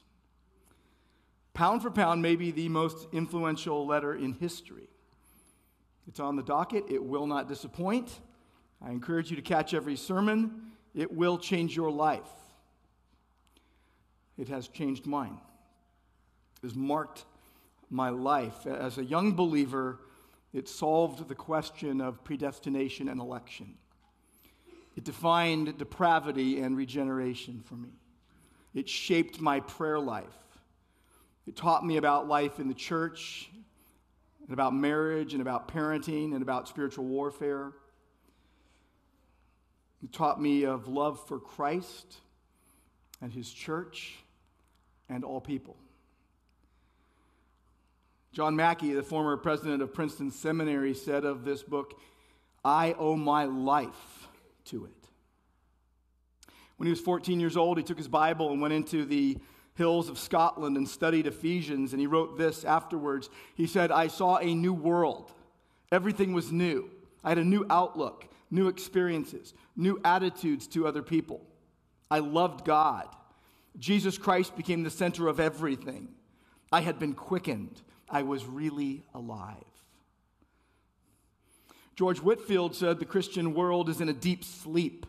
Pound 1.53 1.83
for 1.83 1.90
pound, 1.90 2.22
maybe 2.22 2.51
the 2.51 2.68
most 2.70 3.07
influential 3.12 3.87
letter 3.87 4.14
in 4.14 4.33
history. 4.33 4.88
It's 6.09 6.20
on 6.20 6.37
the 6.37 6.42
docket. 6.42 6.85
It 6.88 7.05
will 7.05 7.27
not 7.27 7.49
disappoint. 7.49 8.20
I 8.83 8.90
encourage 8.90 9.31
you 9.31 9.37
to 9.37 9.42
catch 9.42 9.75
every 9.75 9.96
sermon. 9.96 10.72
It 10.94 11.12
will 11.12 11.37
change 11.38 11.77
your 11.77 11.90
life. 11.90 12.29
It 14.38 14.49
has 14.49 14.68
changed 14.68 15.07
mine. 15.07 15.38
It 16.62 16.66
has 16.66 16.75
marked 16.75 17.25
my 17.90 18.11
life. 18.11 18.66
As 18.66 18.99
a 18.99 19.05
young 19.05 19.35
believer, 19.35 20.01
it 20.53 20.68
solved 20.68 21.29
the 21.29 21.35
question 21.35 22.01
of 22.01 22.22
predestination 22.25 23.09
and 23.09 23.20
election. 23.20 23.75
It 24.96 25.05
defined 25.05 25.79
depravity 25.79 26.61
and 26.61 26.77
regeneration 26.77 27.62
for 27.64 27.75
me. 27.75 27.90
It 28.75 28.88
shaped 28.88 29.40
my 29.40 29.61
prayer 29.61 30.01
life. 30.01 30.25
It 31.46 31.57
taught 31.57 31.87
me 31.87 31.96
about 31.96 32.27
life 32.27 32.59
in 32.59 32.68
the 32.68 32.75
church, 32.75 33.51
and 34.44 34.53
about 34.53 34.75
marriage, 34.75 35.33
and 35.33 35.42
about 35.42 35.68
parenting, 35.68 36.35
and 36.35 36.42
about 36.42 36.68
spiritual 36.68 37.05
warfare. 37.05 37.72
It 40.03 40.12
taught 40.12 40.40
me 40.40 40.64
of 40.64 40.88
love 40.88 41.27
for 41.27 41.38
Christ 41.38 42.16
and 43.20 43.33
his 43.33 43.51
church 43.51 44.18
and 45.09 45.25
all 45.25 45.40
people. 45.40 45.77
John 48.33 48.55
Mackay, 48.55 48.92
the 48.92 49.03
former 49.03 49.37
president 49.37 49.81
of 49.83 49.95
Princeton 49.95 50.31
Seminary, 50.31 50.95
said 50.95 51.25
of 51.25 51.45
this 51.45 51.62
book, 51.62 51.99
I 52.64 52.95
owe 52.99 53.16
my 53.16 53.45
life 53.45 54.29
to 54.66 54.85
it. 54.85 54.92
When 56.77 56.87
he 56.87 56.90
was 56.90 57.01
14 57.01 57.40
years 57.40 57.57
old, 57.57 57.79
he 57.79 57.85
took 57.85 57.97
his 57.97 58.09
Bible 58.09 58.51
and 58.53 58.61
went 58.61 58.75
into 58.75 59.05
the 59.05 59.38
hills 59.75 60.09
of 60.09 60.19
Scotland 60.19 60.77
and 60.77 60.88
studied 60.88 61.27
Ephesians, 61.27 61.92
and 61.92 62.01
he 62.01 62.07
wrote 62.07 62.37
this 62.37 62.64
afterwards. 62.64 63.31
He 63.55 63.66
said, 63.66 63.90
I 63.90 64.09
saw 64.09 64.38
a 64.38 64.55
new 64.55 64.75
world. 64.75 65.33
Everything 65.92 66.33
was 66.33 66.53
new. 66.53 66.90
I 67.23 67.31
had 67.31 67.38
a 67.38 67.45
new 67.45 67.64
outlook, 67.71 68.29
new 68.51 68.69
experiences, 68.69 69.55
new 69.77 70.01
attitudes 70.05 70.66
to 70.69 70.87
other 70.87 71.03
people. 71.03 71.47
I 72.11 72.19
loved 72.19 72.64
God. 72.64 73.09
Jesus 73.79 74.19
Christ 74.19 74.57
became 74.57 74.83
the 74.83 74.91
center 74.91 75.29
of 75.29 75.41
everything. 75.41 76.09
I 76.73 76.81
had 76.81 76.99
been 76.99 77.15
quickened. 77.15 77.83
I 78.09 78.23
was 78.23 78.45
really 78.45 79.05
alive. 79.15 79.57
George 81.95 82.19
Whitefield 82.19 82.75
said 82.75 82.99
the 82.99 83.05
Christian 83.05 83.55
world 83.55 83.89
is 83.89 84.01
in 84.01 84.09
a 84.09 84.15
deep 84.15 84.45
sleep. 84.45 85.07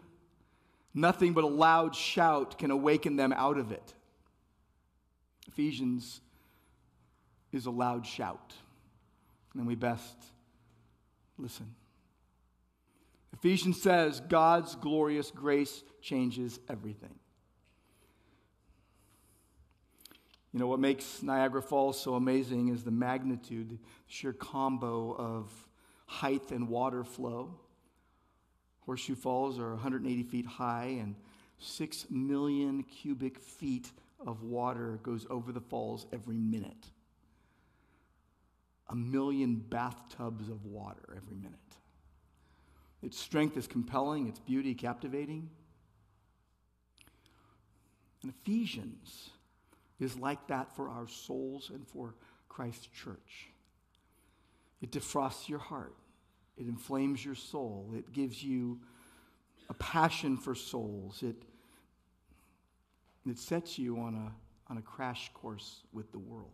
Nothing 0.93 1.34
but 1.34 1.43
a 1.43 1.47
loud 1.47 1.95
shout 1.95 2.58
can 2.58 2.71
awaken 2.71 3.17
them 3.17 3.34
out 3.34 3.58
of 3.58 3.71
it. 3.71 3.93
Ephesians 5.47 6.21
is 7.51 7.65
a 7.65 7.71
loud 7.71 8.06
shout, 8.06 8.53
and 9.53 9.67
we 9.67 9.75
best 9.75 10.15
listen. 11.38 11.75
Ephesians 13.34 13.82
says 13.82 14.21
God's 14.21 14.75
glorious 14.75 15.30
grace 15.30 15.84
changes 16.01 16.60
everything. 16.69 17.13
You 20.53 20.60
know, 20.60 20.67
what 20.67 20.79
makes 20.79 21.21
Niagara 21.21 21.62
Falls 21.62 21.99
so 21.99 22.15
amazing 22.15 22.69
is 22.69 22.83
the 22.83 22.91
magnitude, 22.91 23.69
the 23.69 23.77
sheer 24.07 24.33
combo 24.33 25.13
of 25.13 25.51
height 26.05 26.51
and 26.51 26.69
water 26.69 27.03
flow. 27.03 27.53
Horseshoe 28.86 29.15
Falls 29.15 29.60
are 29.60 29.71
180 29.71 30.23
feet 30.23 30.45
high, 30.45 30.97
and 31.01 31.15
6 31.60 32.05
million 32.10 32.83
cubic 32.83 33.39
feet 33.39 33.91
of 34.25 34.43
water 34.43 34.99
goes 35.03 35.27
over 35.29 35.51
the 35.51 35.60
falls 35.62 36.05
every 36.13 36.38
minute. 36.38 36.88
A 38.89 38.95
million 38.95 39.55
bathtubs 39.55 40.47
of 40.47 40.65
water 40.65 41.13
every 41.15 41.36
minute. 41.36 41.60
Its 43.03 43.19
strength 43.19 43.57
is 43.57 43.67
compelling, 43.67 44.27
its 44.27 44.39
beauty 44.39 44.73
captivating. 44.73 45.49
And 48.23 48.33
Ephesians 48.41 49.29
is 49.99 50.17
like 50.17 50.47
that 50.47 50.75
for 50.75 50.89
our 50.89 51.07
souls 51.07 51.71
and 51.73 51.88
for 51.88 52.15
Christ's 52.49 52.88
church. 52.88 53.49
It 54.81 54.91
defrosts 54.91 55.49
your 55.49 55.60
heart, 55.60 55.95
it 56.57 56.67
inflames 56.67 57.23
your 57.23 57.36
soul, 57.36 57.91
it 57.95 58.12
gives 58.12 58.43
you 58.43 58.79
a 59.69 59.73
passion 59.73 60.38
for 60.38 60.55
souls, 60.55 61.23
it, 61.23 61.36
it 63.29 63.38
sets 63.38 63.77
you 63.77 63.99
on 63.99 64.15
a, 64.15 64.71
on 64.71 64.77
a 64.77 64.81
crash 64.81 65.31
course 65.33 65.81
with 65.91 66.12
the 66.12 66.19
world. 66.19 66.51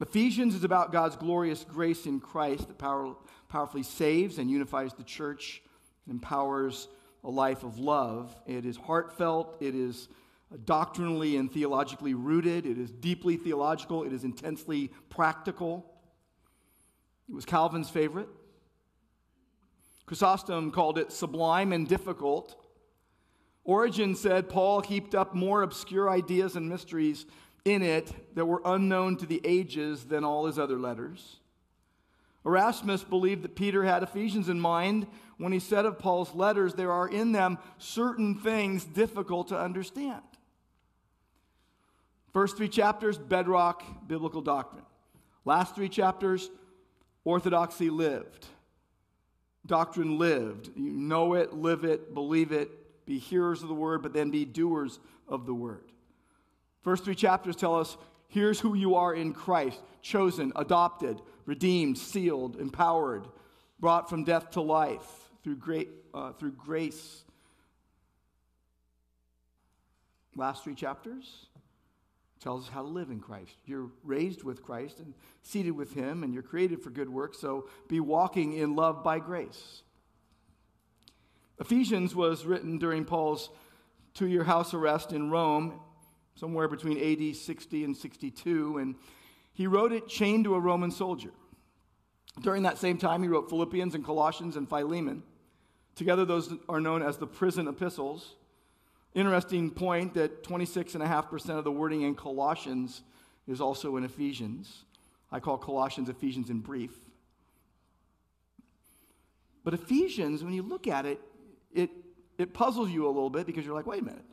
Ephesians 0.00 0.54
is 0.54 0.64
about 0.64 0.92
God's 0.92 1.16
glorious 1.16 1.64
grace 1.64 2.04
in 2.04 2.20
Christ 2.20 2.68
that 2.68 2.76
power, 2.76 3.14
powerfully 3.48 3.82
saves 3.82 4.38
and 4.38 4.50
unifies 4.50 4.92
the 4.92 5.04
church 5.04 5.62
and 6.06 6.14
empowers 6.14 6.88
a 7.24 7.30
life 7.30 7.62
of 7.64 7.78
love. 7.78 8.38
It 8.46 8.66
is 8.66 8.76
heartfelt, 8.76 9.56
it 9.60 9.74
is 9.74 10.08
doctrinally 10.64 11.36
and 11.36 11.50
theologically 11.50 12.14
rooted, 12.14 12.66
it 12.66 12.78
is 12.78 12.90
deeply 12.90 13.36
theological, 13.36 14.04
it 14.04 14.12
is 14.12 14.24
intensely 14.24 14.90
practical. 15.08 15.84
It 17.28 17.34
was 17.34 17.44
Calvin's 17.44 17.90
favorite. 17.90 18.28
Chrysostom 20.06 20.70
called 20.70 20.98
it 20.98 21.10
sublime 21.10 21.72
and 21.72 21.88
difficult. 21.88 22.62
Origen 23.64 24.14
said 24.14 24.48
Paul 24.48 24.80
heaped 24.80 25.16
up 25.16 25.34
more 25.34 25.62
obscure 25.62 26.08
ideas 26.08 26.54
and 26.54 26.68
mysteries 26.68 27.26
in 27.64 27.82
it 27.82 28.12
that 28.36 28.46
were 28.46 28.62
unknown 28.64 29.16
to 29.16 29.26
the 29.26 29.40
ages 29.44 30.04
than 30.04 30.22
all 30.22 30.46
his 30.46 30.58
other 30.58 30.78
letters. 30.78 31.40
Erasmus 32.44 33.02
believed 33.02 33.42
that 33.42 33.56
Peter 33.56 33.82
had 33.82 34.04
Ephesians 34.04 34.48
in 34.48 34.60
mind 34.60 35.08
when 35.36 35.50
he 35.50 35.58
said 35.58 35.84
of 35.84 35.98
Paul's 35.98 36.32
letters, 36.32 36.74
there 36.74 36.92
are 36.92 37.08
in 37.08 37.32
them 37.32 37.58
certain 37.78 38.36
things 38.36 38.84
difficult 38.84 39.48
to 39.48 39.58
understand. 39.58 40.22
First 42.36 42.58
three 42.58 42.68
chapters, 42.68 43.16
bedrock 43.16 43.82
biblical 44.06 44.42
doctrine. 44.42 44.84
Last 45.46 45.74
three 45.74 45.88
chapters, 45.88 46.50
orthodoxy 47.24 47.88
lived. 47.88 48.44
Doctrine 49.64 50.18
lived. 50.18 50.68
You 50.76 50.90
know 50.90 51.32
it, 51.32 51.54
live 51.54 51.86
it, 51.86 52.12
believe 52.12 52.52
it, 52.52 53.06
be 53.06 53.18
hearers 53.18 53.62
of 53.62 53.68
the 53.68 53.74
word, 53.74 54.02
but 54.02 54.12
then 54.12 54.30
be 54.30 54.44
doers 54.44 55.00
of 55.26 55.46
the 55.46 55.54
word. 55.54 55.90
First 56.82 57.06
three 57.06 57.14
chapters 57.14 57.56
tell 57.56 57.74
us 57.74 57.96
here's 58.28 58.60
who 58.60 58.74
you 58.74 58.96
are 58.96 59.14
in 59.14 59.32
Christ 59.32 59.80
chosen, 60.02 60.52
adopted, 60.56 61.22
redeemed, 61.46 61.96
sealed, 61.96 62.60
empowered, 62.60 63.26
brought 63.80 64.10
from 64.10 64.24
death 64.24 64.50
to 64.50 64.60
life 64.60 65.08
through, 65.42 65.56
great, 65.56 65.88
uh, 66.12 66.32
through 66.32 66.52
grace. 66.52 67.24
Last 70.36 70.64
three 70.64 70.74
chapters 70.74 71.46
tells 72.40 72.64
us 72.66 72.72
how 72.72 72.82
to 72.82 72.88
live 72.88 73.10
in 73.10 73.20
Christ. 73.20 73.56
You're 73.64 73.90
raised 74.04 74.42
with 74.42 74.62
Christ 74.62 75.00
and 75.00 75.14
seated 75.42 75.72
with 75.72 75.94
Him, 75.94 76.22
and 76.22 76.34
you're 76.34 76.42
created 76.42 76.82
for 76.82 76.90
good 76.90 77.08
work, 77.08 77.34
so 77.34 77.68
be 77.88 78.00
walking 78.00 78.52
in 78.52 78.76
love 78.76 79.02
by 79.02 79.18
grace. 79.18 79.82
Ephesians 81.58 82.14
was 82.14 82.44
written 82.44 82.78
during 82.78 83.04
Paul's 83.04 83.50
two 84.14 84.26
year 84.26 84.44
house 84.44 84.74
arrest 84.74 85.12
in 85.12 85.30
Rome 85.30 85.80
somewhere 86.34 86.68
between 86.68 86.98
AD 86.98 87.34
60 87.34 87.84
and 87.84 87.96
62, 87.96 88.78
and 88.78 88.94
he 89.54 89.66
wrote 89.66 89.92
it 89.92 90.06
chained 90.06 90.44
to 90.44 90.54
a 90.54 90.60
Roman 90.60 90.90
soldier. 90.90 91.30
During 92.42 92.64
that 92.64 92.76
same 92.76 92.98
time, 92.98 93.22
he 93.22 93.28
wrote 93.28 93.48
Philippians 93.48 93.94
and 93.94 94.04
Colossians 94.04 94.56
and 94.56 94.68
Philemon. 94.68 95.22
Together, 95.94 96.26
those 96.26 96.52
are 96.68 96.80
known 96.80 97.02
as 97.02 97.16
the 97.16 97.26
prison 97.26 97.66
epistles. 97.66 98.34
Interesting 99.16 99.70
point 99.70 100.12
that 100.12 100.42
26.5% 100.44 101.48
of 101.56 101.64
the 101.64 101.72
wording 101.72 102.02
in 102.02 102.14
Colossians 102.14 103.00
is 103.48 103.62
also 103.62 103.96
in 103.96 104.04
Ephesians. 104.04 104.84
I 105.32 105.40
call 105.40 105.56
Colossians 105.56 106.10
Ephesians 106.10 106.50
in 106.50 106.60
brief. 106.60 106.92
But 109.64 109.72
Ephesians, 109.72 110.44
when 110.44 110.52
you 110.52 110.62
look 110.62 110.86
at 110.86 111.06
it, 111.06 111.18
it, 111.72 111.88
it 112.36 112.52
puzzles 112.52 112.90
you 112.90 113.06
a 113.06 113.08
little 113.08 113.30
bit 113.30 113.46
because 113.46 113.64
you're 113.64 113.74
like, 113.74 113.86
wait 113.86 114.02
a 114.02 114.04
minute. 114.04 114.24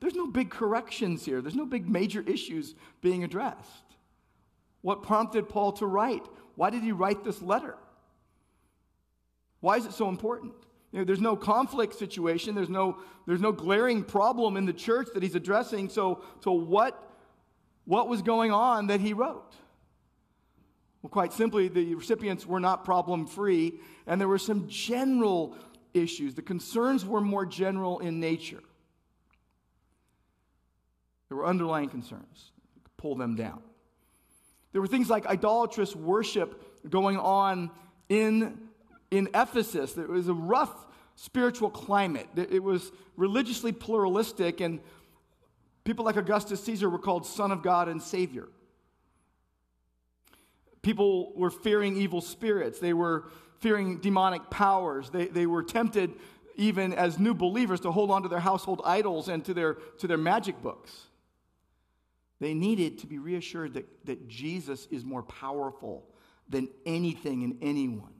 There's 0.00 0.14
no 0.14 0.26
big 0.26 0.48
corrections 0.48 1.26
here, 1.26 1.42
there's 1.42 1.54
no 1.54 1.66
big 1.66 1.86
major 1.86 2.22
issues 2.22 2.74
being 3.02 3.24
addressed. 3.24 3.84
What 4.80 5.02
prompted 5.02 5.50
Paul 5.50 5.72
to 5.72 5.86
write? 5.86 6.26
Why 6.54 6.70
did 6.70 6.82
he 6.82 6.92
write 6.92 7.22
this 7.22 7.42
letter? 7.42 7.76
Why 9.60 9.76
is 9.76 9.84
it 9.84 9.92
so 9.92 10.08
important? 10.08 10.54
You 10.92 10.98
know, 10.98 11.04
there's 11.04 11.20
no 11.20 11.36
conflict 11.36 11.98
situation, 11.98 12.54
there's 12.54 12.68
no, 12.68 12.98
there's 13.26 13.40
no 13.40 13.50
glaring 13.52 14.04
problem 14.04 14.56
in 14.56 14.66
the 14.66 14.74
church 14.74 15.08
that 15.14 15.22
he's 15.22 15.34
addressing. 15.34 15.88
So, 15.88 16.22
so 16.40 16.52
what, 16.52 17.10
what 17.86 18.08
was 18.08 18.20
going 18.20 18.52
on 18.52 18.88
that 18.88 19.00
he 19.00 19.14
wrote? 19.14 19.54
Well, 21.00 21.10
quite 21.10 21.32
simply, 21.32 21.68
the 21.68 21.94
recipients 21.94 22.46
were 22.46 22.60
not 22.60 22.84
problem 22.84 23.26
free, 23.26 23.80
and 24.06 24.20
there 24.20 24.28
were 24.28 24.38
some 24.38 24.68
general 24.68 25.56
issues. 25.94 26.34
The 26.34 26.42
concerns 26.42 27.04
were 27.04 27.20
more 27.20 27.46
general 27.46 27.98
in 27.98 28.20
nature. 28.20 28.62
There 31.28 31.38
were 31.38 31.46
underlying 31.46 31.88
concerns. 31.88 32.52
Pull 32.98 33.16
them 33.16 33.34
down. 33.34 33.62
There 34.72 34.80
were 34.80 34.86
things 34.86 35.10
like 35.10 35.26
idolatrous 35.26 35.96
worship 35.96 36.88
going 36.88 37.16
on 37.16 37.70
in, 38.08 38.58
in 39.12 39.28
Ephesus. 39.34 39.92
There 39.92 40.08
was 40.08 40.28
a 40.28 40.34
rough 40.34 40.86
spiritual 41.14 41.70
climate. 41.70 42.26
It 42.34 42.62
was 42.62 42.90
religiously 43.16 43.70
pluralistic, 43.70 44.60
and 44.60 44.80
people 45.84 46.04
like 46.04 46.16
Augustus 46.16 46.64
Caesar 46.64 46.88
were 46.90 46.98
called 46.98 47.26
Son 47.26 47.52
of 47.52 47.62
God 47.62 47.88
and 47.88 48.02
Savior. 48.02 48.48
People 50.80 51.32
were 51.36 51.50
fearing 51.50 51.96
evil 51.96 52.20
spirits. 52.20 52.80
They 52.80 52.94
were 52.94 53.28
fearing 53.60 53.98
demonic 53.98 54.50
powers. 54.50 55.10
They, 55.10 55.26
they 55.26 55.46
were 55.46 55.62
tempted, 55.62 56.14
even 56.56 56.92
as 56.92 57.18
new 57.18 57.34
believers, 57.34 57.80
to 57.80 57.92
hold 57.92 58.10
on 58.10 58.22
to 58.22 58.28
their 58.28 58.40
household 58.40 58.80
idols 58.84 59.28
and 59.28 59.44
to 59.44 59.54
their, 59.54 59.74
to 59.98 60.08
their 60.08 60.18
magic 60.18 60.60
books. 60.60 60.90
They 62.40 62.54
needed 62.54 62.98
to 63.00 63.06
be 63.06 63.18
reassured 63.18 63.74
that, 63.74 64.06
that 64.06 64.26
Jesus 64.26 64.88
is 64.90 65.04
more 65.04 65.22
powerful 65.22 66.08
than 66.48 66.68
anything 66.84 67.44
and 67.44 67.58
anyone, 67.62 68.11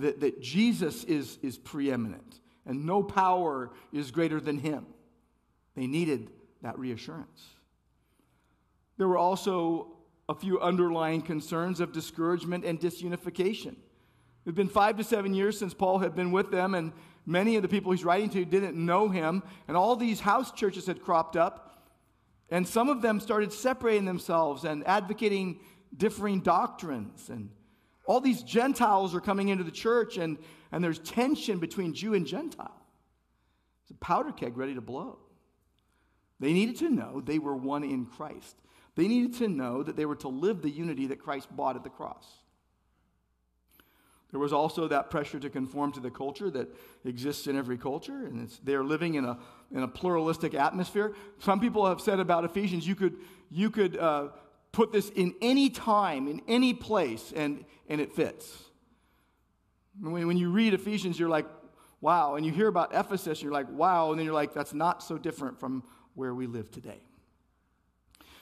that, 0.00 0.20
that 0.20 0.40
Jesus 0.40 1.04
is, 1.04 1.38
is 1.42 1.56
preeminent 1.58 2.40
and 2.66 2.84
no 2.84 3.02
power 3.02 3.70
is 3.92 4.10
greater 4.10 4.40
than 4.40 4.58
him. 4.58 4.86
They 5.74 5.86
needed 5.86 6.30
that 6.62 6.78
reassurance. 6.78 7.46
There 8.98 9.08
were 9.08 9.18
also 9.18 9.96
a 10.28 10.34
few 10.34 10.60
underlying 10.60 11.22
concerns 11.22 11.80
of 11.80 11.92
discouragement 11.92 12.64
and 12.64 12.80
disunification. 12.80 13.72
It 13.72 14.50
had 14.50 14.54
been 14.54 14.68
five 14.68 14.96
to 14.96 15.04
seven 15.04 15.34
years 15.34 15.58
since 15.58 15.74
Paul 15.74 15.98
had 15.98 16.14
been 16.14 16.32
with 16.32 16.50
them, 16.50 16.74
and 16.74 16.92
many 17.24 17.56
of 17.56 17.62
the 17.62 17.68
people 17.68 17.92
he's 17.92 18.04
writing 18.04 18.30
to 18.30 18.44
didn't 18.44 18.76
know 18.76 19.08
him, 19.08 19.42
and 19.68 19.76
all 19.76 19.96
these 19.96 20.20
house 20.20 20.50
churches 20.50 20.86
had 20.86 21.02
cropped 21.02 21.36
up, 21.36 21.90
and 22.50 22.66
some 22.66 22.88
of 22.88 23.02
them 23.02 23.20
started 23.20 23.52
separating 23.52 24.04
themselves 24.04 24.64
and 24.64 24.86
advocating 24.86 25.60
differing 25.96 26.40
doctrines. 26.40 27.28
And 27.28 27.50
all 28.06 28.20
these 28.20 28.42
Gentiles 28.42 29.14
are 29.14 29.20
coming 29.20 29.48
into 29.48 29.64
the 29.64 29.70
church, 29.70 30.16
and, 30.16 30.38
and 30.72 30.82
there's 30.82 30.98
tension 31.00 31.58
between 31.58 31.92
Jew 31.92 32.14
and 32.14 32.26
Gentile. 32.26 32.82
It's 33.82 33.90
a 33.90 33.94
powder 33.94 34.32
keg 34.32 34.56
ready 34.56 34.74
to 34.74 34.80
blow. 34.80 35.18
They 36.40 36.52
needed 36.52 36.76
to 36.78 36.90
know 36.90 37.20
they 37.20 37.38
were 37.38 37.56
one 37.56 37.84
in 37.84 38.06
Christ. 38.06 38.56
They 38.94 39.08
needed 39.08 39.34
to 39.38 39.48
know 39.48 39.82
that 39.82 39.96
they 39.96 40.06
were 40.06 40.16
to 40.16 40.28
live 40.28 40.62
the 40.62 40.70
unity 40.70 41.06
that 41.08 41.18
Christ 41.18 41.54
bought 41.54 41.76
at 41.76 41.84
the 41.84 41.90
cross. 41.90 42.26
There 44.30 44.40
was 44.40 44.52
also 44.52 44.88
that 44.88 45.10
pressure 45.10 45.38
to 45.38 45.48
conform 45.48 45.92
to 45.92 46.00
the 46.00 46.10
culture 46.10 46.50
that 46.50 46.68
exists 47.04 47.46
in 47.46 47.56
every 47.56 47.78
culture, 47.78 48.26
and 48.26 48.50
they're 48.64 48.84
living 48.84 49.14
in 49.14 49.24
a, 49.24 49.38
in 49.72 49.82
a 49.82 49.88
pluralistic 49.88 50.54
atmosphere. 50.54 51.14
Some 51.38 51.60
people 51.60 51.86
have 51.86 52.00
said 52.00 52.18
about 52.18 52.44
Ephesians, 52.44 52.86
you 52.86 52.96
could, 52.96 53.16
you 53.50 53.70
could 53.70 53.96
uh, 53.96 54.28
put 54.76 54.92
this 54.92 55.08
in 55.08 55.34
any 55.40 55.70
time, 55.70 56.28
in 56.28 56.42
any 56.46 56.74
place, 56.74 57.32
and, 57.34 57.64
and 57.88 57.98
it 57.98 58.12
fits. 58.12 58.46
When, 59.98 60.26
when 60.26 60.36
you 60.36 60.50
read 60.50 60.74
Ephesians, 60.74 61.18
you're 61.18 61.30
like, 61.30 61.46
wow. 62.02 62.34
And 62.34 62.44
you 62.44 62.52
hear 62.52 62.68
about 62.68 62.94
Ephesus, 62.94 63.40
you're 63.40 63.52
like, 63.52 63.70
wow. 63.70 64.10
And 64.10 64.18
then 64.18 64.26
you're 64.26 64.34
like, 64.34 64.52
that's 64.52 64.74
not 64.74 65.02
so 65.02 65.16
different 65.16 65.58
from 65.58 65.82
where 66.14 66.34
we 66.34 66.46
live 66.46 66.70
today. 66.70 67.00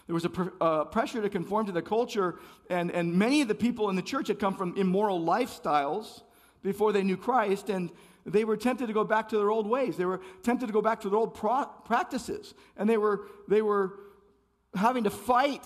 There 0.08 0.14
was 0.14 0.24
a 0.24 0.28
pr- 0.30 0.48
uh, 0.60 0.84
pressure 0.86 1.22
to 1.22 1.28
conform 1.28 1.66
to 1.66 1.72
the 1.72 1.82
culture, 1.82 2.40
and, 2.68 2.90
and 2.90 3.14
many 3.14 3.40
of 3.40 3.46
the 3.46 3.54
people 3.54 3.88
in 3.88 3.94
the 3.94 4.02
church 4.02 4.26
had 4.26 4.40
come 4.40 4.56
from 4.56 4.76
immoral 4.76 5.20
lifestyles 5.20 6.22
before 6.64 6.92
they 6.92 7.04
knew 7.04 7.16
Christ, 7.16 7.70
and 7.70 7.92
they 8.26 8.44
were 8.44 8.56
tempted 8.56 8.88
to 8.88 8.92
go 8.92 9.04
back 9.04 9.28
to 9.28 9.38
their 9.38 9.52
old 9.52 9.68
ways. 9.68 9.96
They 9.96 10.04
were 10.04 10.20
tempted 10.42 10.66
to 10.66 10.72
go 10.72 10.82
back 10.82 11.00
to 11.02 11.08
their 11.08 11.18
old 11.18 11.34
pro- 11.34 11.70
practices, 11.84 12.54
and 12.76 12.90
they 12.90 12.96
were, 12.96 13.28
they 13.46 13.62
were 13.62 14.00
having 14.74 15.04
to 15.04 15.10
fight 15.10 15.62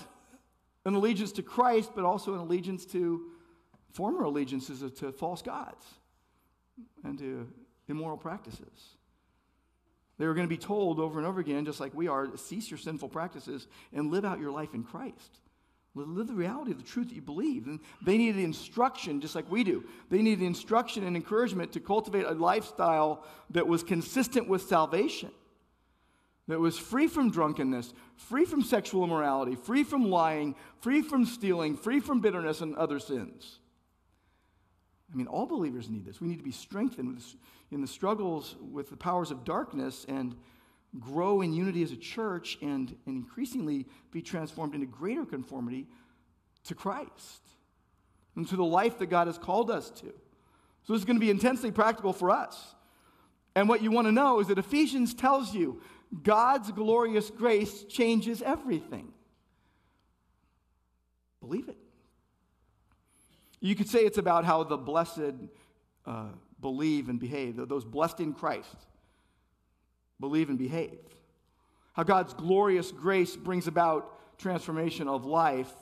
an 0.88 0.94
allegiance 0.94 1.32
to 1.32 1.42
Christ, 1.42 1.92
but 1.94 2.04
also 2.04 2.34
an 2.34 2.40
allegiance 2.40 2.84
to 2.86 3.30
former 3.92 4.24
allegiances 4.24 4.82
to 4.98 5.12
false 5.12 5.42
gods 5.42 5.84
and 7.04 7.18
to 7.18 7.48
immoral 7.88 8.16
practices. 8.16 8.96
They 10.18 10.26
were 10.26 10.34
going 10.34 10.46
to 10.46 10.54
be 10.54 10.58
told 10.58 10.98
over 10.98 11.18
and 11.18 11.26
over 11.26 11.40
again, 11.40 11.64
just 11.64 11.78
like 11.78 11.94
we 11.94 12.08
are, 12.08 12.36
cease 12.36 12.70
your 12.70 12.78
sinful 12.78 13.08
practices 13.08 13.68
and 13.92 14.10
live 14.10 14.24
out 14.24 14.40
your 14.40 14.50
life 14.50 14.74
in 14.74 14.82
Christ. 14.82 15.38
Live 15.94 16.28
the 16.28 16.34
reality 16.34 16.70
of 16.70 16.78
the 16.78 16.84
truth 16.84 17.08
that 17.08 17.14
you 17.14 17.22
believe. 17.22 17.66
And 17.66 17.80
they 18.04 18.18
needed 18.18 18.40
instruction, 18.40 19.20
just 19.20 19.34
like 19.34 19.50
we 19.50 19.64
do. 19.64 19.84
They 20.10 20.22
needed 20.22 20.44
instruction 20.44 21.04
and 21.04 21.16
encouragement 21.16 21.72
to 21.72 21.80
cultivate 21.80 22.24
a 22.24 22.32
lifestyle 22.32 23.24
that 23.50 23.66
was 23.66 23.82
consistent 23.82 24.48
with 24.48 24.62
salvation, 24.62 25.30
that 26.46 26.60
was 26.60 26.78
free 26.78 27.08
from 27.08 27.30
drunkenness, 27.30 27.92
free 28.18 28.44
from 28.44 28.62
sexual 28.62 29.04
immorality, 29.04 29.54
free 29.54 29.84
from 29.84 30.10
lying, 30.10 30.54
free 30.80 31.02
from 31.02 31.24
stealing, 31.24 31.76
free 31.76 32.00
from 32.00 32.20
bitterness 32.20 32.60
and 32.60 32.74
other 32.76 32.98
sins. 32.98 33.60
I 35.12 35.16
mean, 35.16 35.26
all 35.26 35.46
believers 35.46 35.88
need 35.88 36.04
this. 36.04 36.20
We 36.20 36.28
need 36.28 36.38
to 36.38 36.44
be 36.44 36.52
strengthened 36.52 37.22
in 37.70 37.80
the 37.80 37.86
struggles 37.86 38.56
with 38.60 38.90
the 38.90 38.96
powers 38.96 39.30
of 39.30 39.44
darkness 39.44 40.04
and 40.08 40.36
grow 40.98 41.40
in 41.42 41.52
unity 41.52 41.82
as 41.82 41.92
a 41.92 41.96
church 41.96 42.58
and, 42.60 42.94
and 43.06 43.16
increasingly 43.16 43.86
be 44.10 44.20
transformed 44.20 44.74
into 44.74 44.86
greater 44.86 45.24
conformity 45.24 45.86
to 46.64 46.74
Christ 46.74 47.42
and 48.36 48.46
to 48.48 48.56
the 48.56 48.64
life 48.64 48.98
that 48.98 49.06
God 49.06 49.26
has 49.26 49.38
called 49.38 49.70
us 49.70 49.90
to. 49.90 50.06
So, 50.84 50.92
this 50.92 51.00
is 51.00 51.04
going 51.04 51.16
to 51.16 51.24
be 51.24 51.30
intensely 51.30 51.70
practical 51.70 52.12
for 52.12 52.30
us. 52.30 52.74
And 53.54 53.68
what 53.68 53.82
you 53.82 53.90
want 53.90 54.06
to 54.06 54.12
know 54.12 54.40
is 54.40 54.46
that 54.48 54.58
Ephesians 54.58 55.14
tells 55.14 55.54
you 55.54 55.80
God's 56.22 56.72
glorious 56.72 57.30
grace 57.30 57.84
changes 57.84 58.42
everything. 58.42 59.12
Believe 61.40 61.68
it. 61.68 61.76
You 63.60 63.74
could 63.74 63.88
say 63.88 64.00
it's 64.00 64.18
about 64.18 64.44
how 64.44 64.64
the 64.64 64.76
blessed 64.76 65.34
uh, 66.06 66.28
believe 66.60 67.08
and 67.08 67.20
behave, 67.20 67.56
those 67.68 67.84
blessed 67.84 68.20
in 68.20 68.32
Christ 68.32 68.76
believe 70.20 70.48
and 70.48 70.58
behave. 70.58 70.98
How 71.92 72.02
God's 72.02 72.34
glorious 72.34 72.90
grace 72.90 73.36
brings 73.36 73.66
about 73.66 74.38
transformation 74.38 75.08
of 75.08 75.24
life 75.24 75.72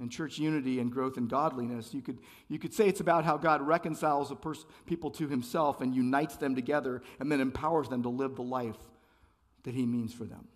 and 0.00 0.10
church 0.10 0.38
unity 0.38 0.78
and 0.78 0.92
growth 0.92 1.16
in 1.16 1.26
godliness. 1.26 1.92
You 1.92 2.02
could, 2.02 2.18
you 2.48 2.58
could 2.58 2.72
say 2.72 2.88
it's 2.88 3.00
about 3.00 3.24
how 3.24 3.36
God 3.36 3.62
reconciles 3.62 4.30
a 4.30 4.36
pers- 4.36 4.64
people 4.86 5.10
to 5.12 5.28
himself 5.28 5.80
and 5.80 5.94
unites 5.94 6.36
them 6.36 6.54
together 6.54 7.02
and 7.18 7.30
then 7.30 7.40
empowers 7.40 7.88
them 7.88 8.02
to 8.04 8.08
live 8.08 8.36
the 8.36 8.42
life 8.42 8.76
that 9.64 9.74
he 9.74 9.86
means 9.86 10.12
for 10.12 10.24
them. 10.24 10.48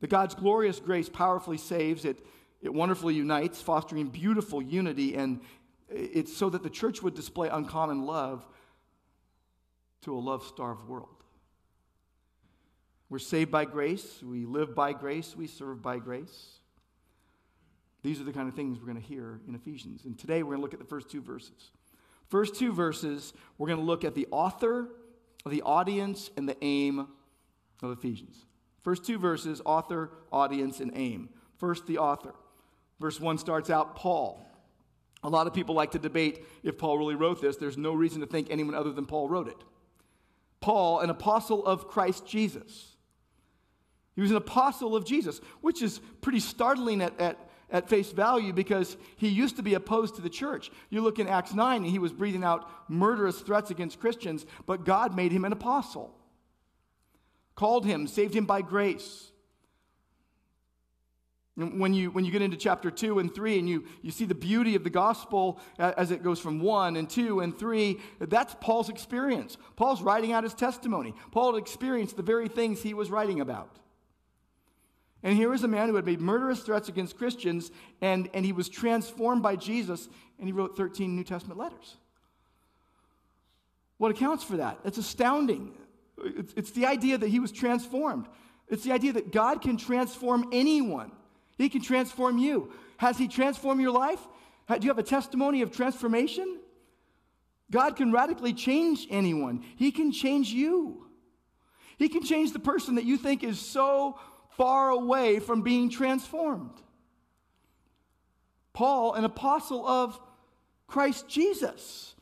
That 0.00 0.10
God's 0.10 0.34
glorious 0.34 0.78
grace 0.80 1.08
powerfully 1.08 1.58
saves, 1.58 2.04
it 2.04 2.18
it 2.62 2.72
wonderfully 2.72 3.14
unites, 3.14 3.60
fostering 3.60 4.08
beautiful 4.08 4.62
unity, 4.62 5.14
and 5.14 5.40
it's 5.88 6.36
so 6.36 6.50
that 6.50 6.62
the 6.62 6.70
church 6.70 7.02
would 7.02 7.14
display 7.14 7.48
uncommon 7.48 8.06
love 8.06 8.46
to 10.02 10.16
a 10.16 10.18
love 10.18 10.44
starved 10.44 10.86
world. 10.88 11.08
We're 13.08 13.18
saved 13.18 13.50
by 13.50 13.66
grace, 13.66 14.22
we 14.22 14.46
live 14.46 14.74
by 14.74 14.92
grace, 14.92 15.36
we 15.36 15.46
serve 15.46 15.80
by 15.80 15.98
grace. 15.98 16.58
These 18.02 18.20
are 18.20 18.24
the 18.24 18.32
kind 18.32 18.48
of 18.48 18.54
things 18.54 18.78
we're 18.78 18.86
going 18.86 19.00
to 19.00 19.06
hear 19.08 19.40
in 19.48 19.54
Ephesians. 19.54 20.04
And 20.04 20.18
today 20.18 20.42
we're 20.42 20.56
going 20.56 20.58
to 20.58 20.62
look 20.62 20.74
at 20.74 20.80
the 20.80 20.86
first 20.86 21.08
two 21.08 21.20
verses. 21.20 21.70
First 22.28 22.56
two 22.56 22.72
verses, 22.72 23.32
we're 23.58 23.68
going 23.68 23.78
to 23.78 23.84
look 23.84 24.04
at 24.04 24.14
the 24.14 24.26
author, 24.30 24.88
the 25.44 25.62
audience, 25.62 26.30
and 26.36 26.48
the 26.48 26.56
aim 26.62 27.08
of 27.82 27.90
Ephesians. 27.90 28.44
First 28.82 29.04
two 29.04 29.18
verses, 29.18 29.60
author, 29.64 30.10
audience, 30.32 30.80
and 30.80 30.92
aim. 30.94 31.28
First, 31.58 31.86
the 31.86 31.98
author. 31.98 32.34
Verse 33.00 33.20
1 33.20 33.38
starts 33.38 33.70
out 33.70 33.96
Paul. 33.96 34.46
A 35.22 35.28
lot 35.28 35.46
of 35.46 35.54
people 35.54 35.74
like 35.74 35.90
to 35.92 35.98
debate 35.98 36.44
if 36.62 36.78
Paul 36.78 36.98
really 36.98 37.14
wrote 37.14 37.40
this. 37.40 37.56
There's 37.56 37.76
no 37.76 37.92
reason 37.92 38.20
to 38.20 38.26
think 38.26 38.48
anyone 38.50 38.74
other 38.74 38.92
than 38.92 39.06
Paul 39.06 39.28
wrote 39.28 39.48
it. 39.48 39.56
Paul, 40.60 41.00
an 41.00 41.10
apostle 41.10 41.64
of 41.66 41.88
Christ 41.88 42.26
Jesus. 42.26 42.96
He 44.14 44.22
was 44.22 44.30
an 44.30 44.38
apostle 44.38 44.96
of 44.96 45.04
Jesus, 45.04 45.40
which 45.60 45.82
is 45.82 46.00
pretty 46.22 46.40
startling 46.40 47.02
at, 47.02 47.20
at, 47.20 47.38
at 47.70 47.88
face 47.88 48.10
value 48.12 48.52
because 48.52 48.96
he 49.16 49.28
used 49.28 49.56
to 49.56 49.62
be 49.62 49.74
opposed 49.74 50.16
to 50.16 50.22
the 50.22 50.30
church. 50.30 50.70
You 50.88 51.02
look 51.02 51.18
in 51.18 51.28
Acts 51.28 51.52
9, 51.52 51.82
and 51.82 51.90
he 51.90 51.98
was 51.98 52.12
breathing 52.12 52.42
out 52.42 52.68
murderous 52.88 53.40
threats 53.40 53.70
against 53.70 54.00
Christians, 54.00 54.46
but 54.64 54.84
God 54.84 55.14
made 55.14 55.32
him 55.32 55.44
an 55.44 55.52
apostle, 55.52 56.15
called 57.56 57.84
him, 57.84 58.06
saved 58.06 58.34
him 58.34 58.44
by 58.44 58.62
grace. 58.62 59.32
When 61.56 61.94
you, 61.94 62.10
when 62.10 62.26
you 62.26 62.30
get 62.30 62.42
into 62.42 62.58
chapter 62.58 62.90
2 62.90 63.18
and 63.18 63.34
3 63.34 63.58
and 63.58 63.68
you, 63.68 63.86
you 64.02 64.10
see 64.10 64.26
the 64.26 64.34
beauty 64.34 64.74
of 64.74 64.84
the 64.84 64.90
gospel 64.90 65.58
as 65.78 66.10
it 66.10 66.22
goes 66.22 66.38
from 66.38 66.60
1 66.60 66.96
and 66.96 67.08
2 67.08 67.40
and 67.40 67.58
3, 67.58 67.98
that's 68.20 68.54
Paul's 68.60 68.90
experience. 68.90 69.56
Paul's 69.74 70.02
writing 70.02 70.32
out 70.32 70.44
his 70.44 70.52
testimony. 70.52 71.14
Paul 71.32 71.56
experienced 71.56 72.18
the 72.18 72.22
very 72.22 72.48
things 72.48 72.82
he 72.82 72.92
was 72.92 73.10
writing 73.10 73.40
about. 73.40 73.78
And 75.22 75.34
here 75.34 75.54
is 75.54 75.64
a 75.64 75.68
man 75.68 75.88
who 75.88 75.96
had 75.96 76.04
made 76.04 76.20
murderous 76.20 76.60
threats 76.60 76.90
against 76.90 77.16
Christians, 77.16 77.70
and, 78.02 78.28
and 78.34 78.44
he 78.44 78.52
was 78.52 78.68
transformed 78.68 79.42
by 79.42 79.56
Jesus, 79.56 80.10
and 80.38 80.46
he 80.46 80.52
wrote 80.52 80.76
13 80.76 81.16
New 81.16 81.24
Testament 81.24 81.58
letters. 81.58 81.96
What 83.96 84.10
accounts 84.10 84.44
for 84.44 84.58
that? 84.58 84.78
It's 84.84 84.98
astounding. 84.98 85.72
It's, 86.18 86.52
it's 86.56 86.70
the 86.70 86.86
idea 86.86 87.18
that 87.18 87.28
he 87.28 87.40
was 87.40 87.52
transformed. 87.52 88.26
It's 88.68 88.84
the 88.84 88.92
idea 88.92 89.12
that 89.12 89.32
God 89.32 89.62
can 89.62 89.76
transform 89.76 90.48
anyone. 90.52 91.12
He 91.56 91.68
can 91.68 91.82
transform 91.82 92.38
you. 92.38 92.72
Has 92.98 93.18
He 93.18 93.28
transformed 93.28 93.80
your 93.80 93.92
life? 93.92 94.20
Do 94.68 94.78
you 94.80 94.88
have 94.88 94.98
a 94.98 95.02
testimony 95.02 95.62
of 95.62 95.70
transformation? 95.70 96.58
God 97.70 97.96
can 97.96 98.12
radically 98.12 98.52
change 98.52 99.06
anyone. 99.10 99.64
He 99.76 99.90
can 99.90 100.12
change 100.12 100.48
you. 100.48 101.06
He 101.98 102.08
can 102.08 102.22
change 102.22 102.52
the 102.52 102.58
person 102.58 102.96
that 102.96 103.04
you 103.04 103.16
think 103.16 103.42
is 103.42 103.58
so 103.58 104.18
far 104.56 104.90
away 104.90 105.38
from 105.38 105.62
being 105.62 105.88
transformed. 105.88 106.82
Paul, 108.72 109.14
an 109.14 109.24
apostle 109.24 109.86
of 109.86 110.20
Christ 110.86 111.28
Jesus. 111.28 112.14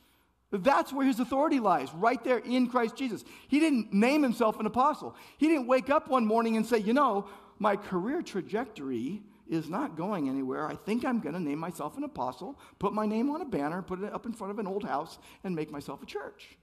That's 0.57 0.93
where 0.93 1.05
his 1.05 1.19
authority 1.19 1.59
lies, 1.59 1.93
right 1.93 2.23
there 2.23 2.37
in 2.39 2.67
Christ 2.67 2.95
Jesus. 2.95 3.23
He 3.47 3.59
didn't 3.59 3.93
name 3.93 4.23
himself 4.23 4.59
an 4.59 4.65
apostle. 4.65 5.15
He 5.37 5.47
didn't 5.47 5.67
wake 5.67 5.89
up 5.89 6.07
one 6.07 6.25
morning 6.25 6.57
and 6.57 6.65
say, 6.65 6.77
You 6.77 6.93
know, 6.93 7.27
my 7.59 7.75
career 7.75 8.21
trajectory 8.21 9.23
is 9.47 9.69
not 9.69 9.95
going 9.95 10.29
anywhere. 10.29 10.67
I 10.67 10.75
think 10.75 11.05
I'm 11.05 11.19
going 11.19 11.33
to 11.33 11.41
name 11.41 11.59
myself 11.59 11.97
an 11.97 12.03
apostle, 12.03 12.59
put 12.79 12.93
my 12.93 13.05
name 13.05 13.29
on 13.29 13.41
a 13.41 13.45
banner, 13.45 13.81
put 13.81 14.01
it 14.01 14.13
up 14.13 14.25
in 14.25 14.33
front 14.33 14.51
of 14.51 14.59
an 14.59 14.67
old 14.67 14.83
house, 14.83 15.19
and 15.43 15.55
make 15.55 15.71
myself 15.71 16.01
a 16.01 16.05
church. 16.05 16.57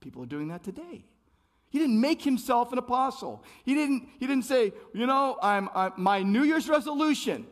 People 0.00 0.22
are 0.22 0.26
doing 0.26 0.48
that 0.48 0.62
today. 0.62 1.04
He 1.70 1.78
didn't 1.78 2.00
make 2.00 2.22
himself 2.22 2.72
an 2.72 2.78
apostle. 2.78 3.42
He 3.64 3.74
didn't, 3.74 4.06
he 4.20 4.26
didn't 4.26 4.44
say, 4.44 4.72
you 4.92 5.06
know, 5.06 5.38
I'm, 5.42 5.68
I'm 5.74 5.92
my 5.96 6.22
New 6.22 6.44
Year's 6.44 6.68
resolution 6.68 7.46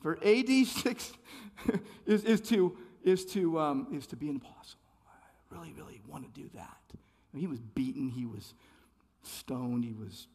for 0.00 0.18
AD 0.24 0.48
6 0.48 1.12
is, 2.06 2.24
is, 2.24 2.40
to, 2.42 2.76
is, 3.06 3.24
to, 3.24 3.58
um, 3.58 3.86
is 3.92 4.06
to 4.08 4.16
be 4.16 4.28
an 4.28 4.36
apostle. 4.36 4.80
I 5.08 5.54
really, 5.54 5.72
really 5.72 6.02
want 6.06 6.24
to 6.24 6.40
do 6.40 6.50
that. 6.54 6.76
I 6.92 6.96
mean, 7.32 7.40
he 7.40 7.46
was 7.46 7.60
beaten, 7.60 8.10
he 8.10 8.26
was 8.26 8.52
stoned, 9.22 9.84
he 9.84 9.92
was 9.92 10.26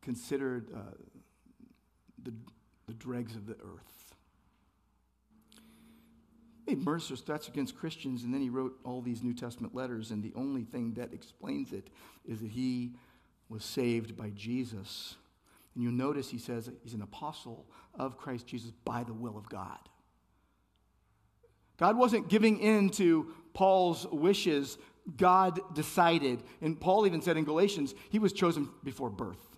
considered 0.00 0.70
uh, 0.74 0.78
the, 2.24 2.32
the 2.86 2.94
dregs 2.94 3.36
of 3.36 3.46
the 3.46 3.54
earth. 3.54 4.14
He 6.64 6.74
made 6.74 6.84
murderous 6.84 7.20
threats 7.20 7.48
against 7.48 7.76
Christians, 7.76 8.24
and 8.24 8.32
then 8.32 8.40
he 8.40 8.48
wrote 8.48 8.78
all 8.84 9.02
these 9.02 9.22
New 9.22 9.34
Testament 9.34 9.74
letters, 9.74 10.10
and 10.10 10.22
the 10.22 10.32
only 10.34 10.64
thing 10.64 10.94
that 10.94 11.12
explains 11.12 11.72
it 11.72 11.88
is 12.26 12.40
that 12.40 12.50
he 12.50 12.92
was 13.50 13.62
saved 13.62 14.16
by 14.16 14.30
Jesus. 14.30 15.16
And 15.74 15.84
you'll 15.84 15.92
notice 15.92 16.30
he 16.30 16.38
says 16.38 16.70
he's 16.82 16.94
an 16.94 17.02
apostle 17.02 17.66
of 17.94 18.16
Christ 18.16 18.46
Jesus 18.46 18.70
by 18.84 19.04
the 19.04 19.12
will 19.12 19.36
of 19.36 19.48
God. 19.50 19.78
God 21.78 21.96
wasn't 21.96 22.28
giving 22.28 22.58
in 22.58 22.90
to 22.90 23.32
Paul's 23.54 24.06
wishes. 24.06 24.78
God 25.16 25.60
decided. 25.74 26.42
And 26.60 26.78
Paul 26.78 27.06
even 27.06 27.22
said 27.22 27.36
in 27.36 27.44
Galatians, 27.44 27.94
he 28.10 28.18
was 28.18 28.32
chosen 28.32 28.68
before 28.84 29.10
birth. 29.10 29.57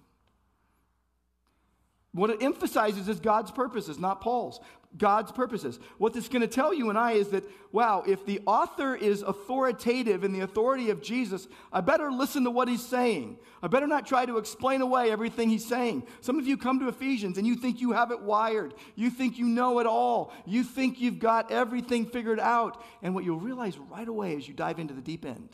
What 2.12 2.30
it 2.30 2.42
emphasizes 2.42 3.08
is 3.08 3.20
God's 3.20 3.52
purposes, 3.52 3.98
not 3.98 4.20
Paul's. 4.20 4.61
God's 4.98 5.30
purposes. 5.30 5.78
What 5.98 6.12
this 6.12 6.24
is 6.24 6.28
going 6.28 6.42
to 6.42 6.48
tell 6.48 6.74
you 6.74 6.90
and 6.90 6.98
I 6.98 7.12
is 7.12 7.28
that, 7.28 7.44
wow, 7.70 8.02
if 8.04 8.26
the 8.26 8.40
author 8.44 8.96
is 8.96 9.22
authoritative 9.22 10.24
in 10.24 10.32
the 10.32 10.40
authority 10.40 10.90
of 10.90 11.00
Jesus, 11.00 11.46
I 11.72 11.80
better 11.80 12.11
listen 12.11 12.42
to 12.44 12.50
what 12.50 12.66
he's 12.66 12.84
saying. 12.84 13.38
I 13.62 13.68
better 13.68 13.86
not 13.86 14.06
try 14.06 14.26
to 14.26 14.38
explain 14.38 14.80
away 14.80 15.12
everything 15.12 15.48
he's 15.48 15.64
saying. 15.64 16.04
Some 16.20 16.40
of 16.40 16.46
you 16.48 16.56
come 16.56 16.80
to 16.80 16.88
Ephesians 16.88 17.38
and 17.38 17.46
you 17.46 17.54
think 17.54 17.80
you 17.80 17.92
have 17.92 18.11
it 18.11 18.20
wired. 18.20 18.74
You 18.96 19.11
think 19.11 19.38
you 19.38 19.46
know 19.46 19.78
it 19.78 19.86
all. 19.86 20.32
You 20.44 20.64
think 20.64 21.00
you've 21.00 21.20
got 21.20 21.52
everything 21.52 22.06
figured 22.06 22.40
out. 22.40 22.82
And 23.02 23.14
what 23.14 23.22
you'll 23.22 23.38
realize 23.38 23.78
right 23.78 24.08
away 24.08 24.36
as 24.36 24.48
you 24.48 24.54
dive 24.54 24.80
into 24.80 24.94
the 24.94 25.02
deep 25.02 25.24
end 25.24 25.50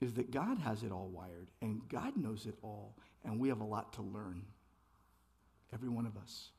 is 0.00 0.14
that 0.14 0.32
God 0.32 0.58
has 0.58 0.82
it 0.82 0.90
all 0.90 1.06
wired 1.06 1.46
and 1.60 1.80
God 1.88 2.16
knows 2.16 2.46
it 2.46 2.56
all 2.60 2.96
and 3.24 3.40
we 3.40 3.48
have 3.48 3.60
a 3.60 3.64
lot 3.64 3.92
to 3.94 4.02
learn. 4.02 4.42
Every 5.72 5.88
one 5.88 6.06
of 6.06 6.16
us. 6.16 6.50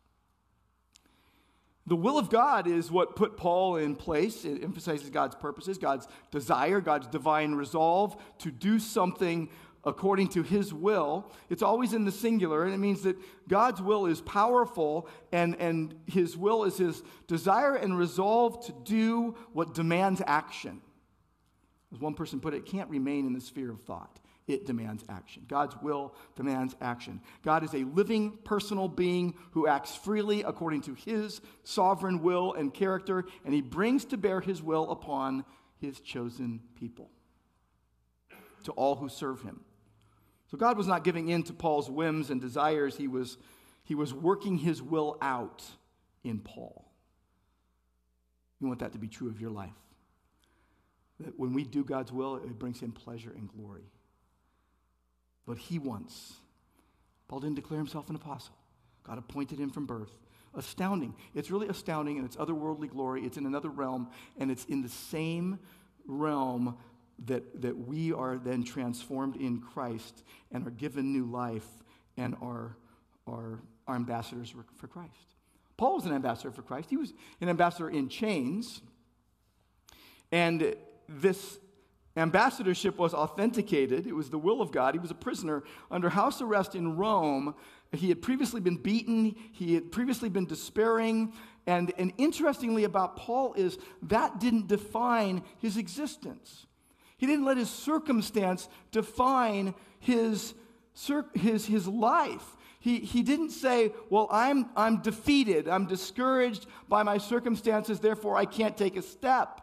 The 1.85 1.95
will 1.95 2.17
of 2.17 2.29
God 2.29 2.65
is 2.65 2.89
what 2.89 3.15
put 3.15 3.35
Paul 3.35 3.75
in 3.75 3.95
place. 3.95 4.45
It 4.45 4.63
emphasizes 4.63 5.09
God's 5.09 5.35
purposes, 5.35 5.77
God's 5.77 6.07
desire, 6.31 6.79
God's 6.79 7.07
divine 7.07 7.55
resolve 7.55 8.15
to 8.39 8.51
do 8.51 8.79
something 8.79 9.49
according 9.83 10.29
to 10.29 10.43
his 10.43 10.73
will. 10.73 11.29
It's 11.49 11.61
always 11.61 11.91
in 11.91 12.05
the 12.05 12.11
singular, 12.11 12.63
and 12.63 12.73
it 12.73 12.77
means 12.77 13.01
that 13.01 13.17
God's 13.49 13.81
will 13.81 14.05
is 14.05 14.21
powerful, 14.21 15.09
and, 15.33 15.57
and 15.59 15.93
his 16.07 16.37
will 16.37 16.63
is 16.63 16.77
his 16.77 17.03
desire 17.27 17.75
and 17.75 17.97
resolve 17.97 18.65
to 18.67 18.73
do 18.85 19.35
what 19.51 19.73
demands 19.73 20.21
action. 20.25 20.81
As 21.91 21.99
one 21.99 22.13
person 22.13 22.39
put 22.39 22.53
it, 22.53 22.57
it 22.57 22.65
can't 22.65 22.89
remain 22.89 23.27
in 23.27 23.33
the 23.33 23.41
sphere 23.41 23.71
of 23.71 23.81
thought 23.81 24.19
it 24.47 24.65
demands 24.65 25.03
action. 25.07 25.45
God's 25.47 25.75
will 25.81 26.13
demands 26.35 26.75
action. 26.81 27.21
God 27.43 27.63
is 27.63 27.73
a 27.73 27.85
living, 27.85 28.37
personal 28.43 28.87
being 28.87 29.35
who 29.51 29.67
acts 29.67 29.95
freely 29.95 30.41
according 30.43 30.81
to 30.81 30.93
his 30.93 31.41
sovereign 31.63 32.21
will 32.21 32.53
and 32.53 32.73
character, 32.73 33.25
and 33.45 33.53
he 33.53 33.61
brings 33.61 34.05
to 34.05 34.17
bear 34.17 34.41
his 34.41 34.61
will 34.61 34.91
upon 34.91 35.45
his 35.79 35.99
chosen 35.99 36.61
people, 36.75 37.09
to 38.65 38.71
all 38.73 38.95
who 38.95 39.07
serve 39.07 39.41
him. 39.41 39.61
So 40.51 40.57
God 40.57 40.77
was 40.77 40.87
not 40.87 41.03
giving 41.03 41.29
in 41.29 41.43
to 41.43 41.53
Paul's 41.53 41.89
whims 41.89 42.29
and 42.29 42.41
desires, 42.41 42.97
he 42.97 43.07
was, 43.07 43.37
he 43.83 43.95
was 43.95 44.13
working 44.13 44.57
his 44.57 44.81
will 44.81 45.17
out 45.21 45.63
in 46.23 46.39
Paul. 46.39 46.91
You 48.59 48.67
want 48.67 48.79
that 48.79 48.93
to 48.93 48.99
be 48.99 49.07
true 49.07 49.29
of 49.29 49.41
your 49.41 49.49
life. 49.49 49.71
That 51.19 51.37
when 51.37 51.53
we 51.53 51.63
do 51.63 51.83
God's 51.83 52.11
will, 52.11 52.37
it 52.37 52.59
brings 52.59 52.79
him 52.79 52.91
pleasure 52.91 53.33
and 53.35 53.49
glory 53.49 53.92
but 55.45 55.57
he 55.57 55.79
wants. 55.79 56.33
Paul 57.27 57.39
didn't 57.39 57.55
declare 57.55 57.79
himself 57.79 58.09
an 58.09 58.15
apostle. 58.15 58.55
God 59.03 59.17
appointed 59.17 59.59
him 59.59 59.69
from 59.69 59.85
birth. 59.85 60.11
Astounding. 60.55 61.15
It's 61.33 61.49
really 61.49 61.67
astounding, 61.67 62.17
and 62.17 62.25
it's 62.25 62.35
otherworldly 62.35 62.89
glory. 62.89 63.25
It's 63.25 63.37
in 63.37 63.45
another 63.45 63.69
realm, 63.69 64.09
and 64.37 64.51
it's 64.51 64.65
in 64.65 64.81
the 64.81 64.89
same 64.89 65.59
realm 66.05 66.77
that, 67.25 67.61
that 67.61 67.77
we 67.77 68.13
are 68.13 68.37
then 68.37 68.63
transformed 68.63 69.35
in 69.35 69.59
Christ 69.61 70.23
and 70.51 70.65
are 70.67 70.71
given 70.71 71.11
new 71.11 71.25
life 71.25 71.67
and 72.17 72.35
are, 72.41 72.77
are, 73.27 73.59
are 73.87 73.95
ambassadors 73.95 74.53
for 74.75 74.87
Christ. 74.87 75.11
Paul 75.77 75.95
was 75.95 76.05
an 76.05 76.13
ambassador 76.13 76.51
for 76.51 76.61
Christ. 76.61 76.89
He 76.89 76.97
was 76.97 77.13
an 77.41 77.49
ambassador 77.49 77.89
in 77.89 78.09
chains. 78.09 78.81
And 80.31 80.75
this 81.09 81.59
Ambassadorship 82.15 82.97
was 82.99 83.13
authenticated. 83.13 84.05
It 84.05 84.15
was 84.15 84.29
the 84.29 84.37
will 84.37 84.61
of 84.61 84.71
God. 84.71 84.93
He 84.93 84.99
was 84.99 85.09
a 85.09 85.15
prisoner 85.15 85.63
under 85.89 86.09
house 86.09 86.41
arrest 86.41 86.75
in 86.75 86.95
Rome. 86.95 87.55
He 87.91 88.09
had 88.09 88.21
previously 88.21 88.61
been 88.61 88.77
beaten, 88.77 89.35
he 89.51 89.73
had 89.73 89.91
previously 89.91 90.29
been 90.29 90.45
despairing. 90.45 91.33
And, 91.65 91.93
and 91.97 92.11
interestingly, 92.17 92.83
about 92.83 93.15
Paul, 93.15 93.53
is 93.53 93.77
that 94.03 94.39
didn't 94.39 94.67
define 94.67 95.43
his 95.59 95.77
existence. 95.77 96.65
He 97.17 97.25
didn't 97.25 97.45
let 97.45 97.57
his 97.57 97.69
circumstance 97.69 98.67
define 98.91 99.73
his, 99.99 100.53
his, 101.33 101.65
his 101.65 101.87
life. 101.87 102.57
He, 102.79 102.99
he 102.99 103.23
didn't 103.23 103.51
say, 103.51 103.93
Well, 104.09 104.27
I'm, 104.29 104.69
I'm 104.75 105.01
defeated, 105.01 105.69
I'm 105.69 105.85
discouraged 105.85 106.65
by 106.89 107.01
my 107.03 107.17
circumstances, 107.17 108.01
therefore 108.01 108.35
I 108.35 108.43
can't 108.43 108.75
take 108.75 108.97
a 108.97 109.01
step. 109.01 109.62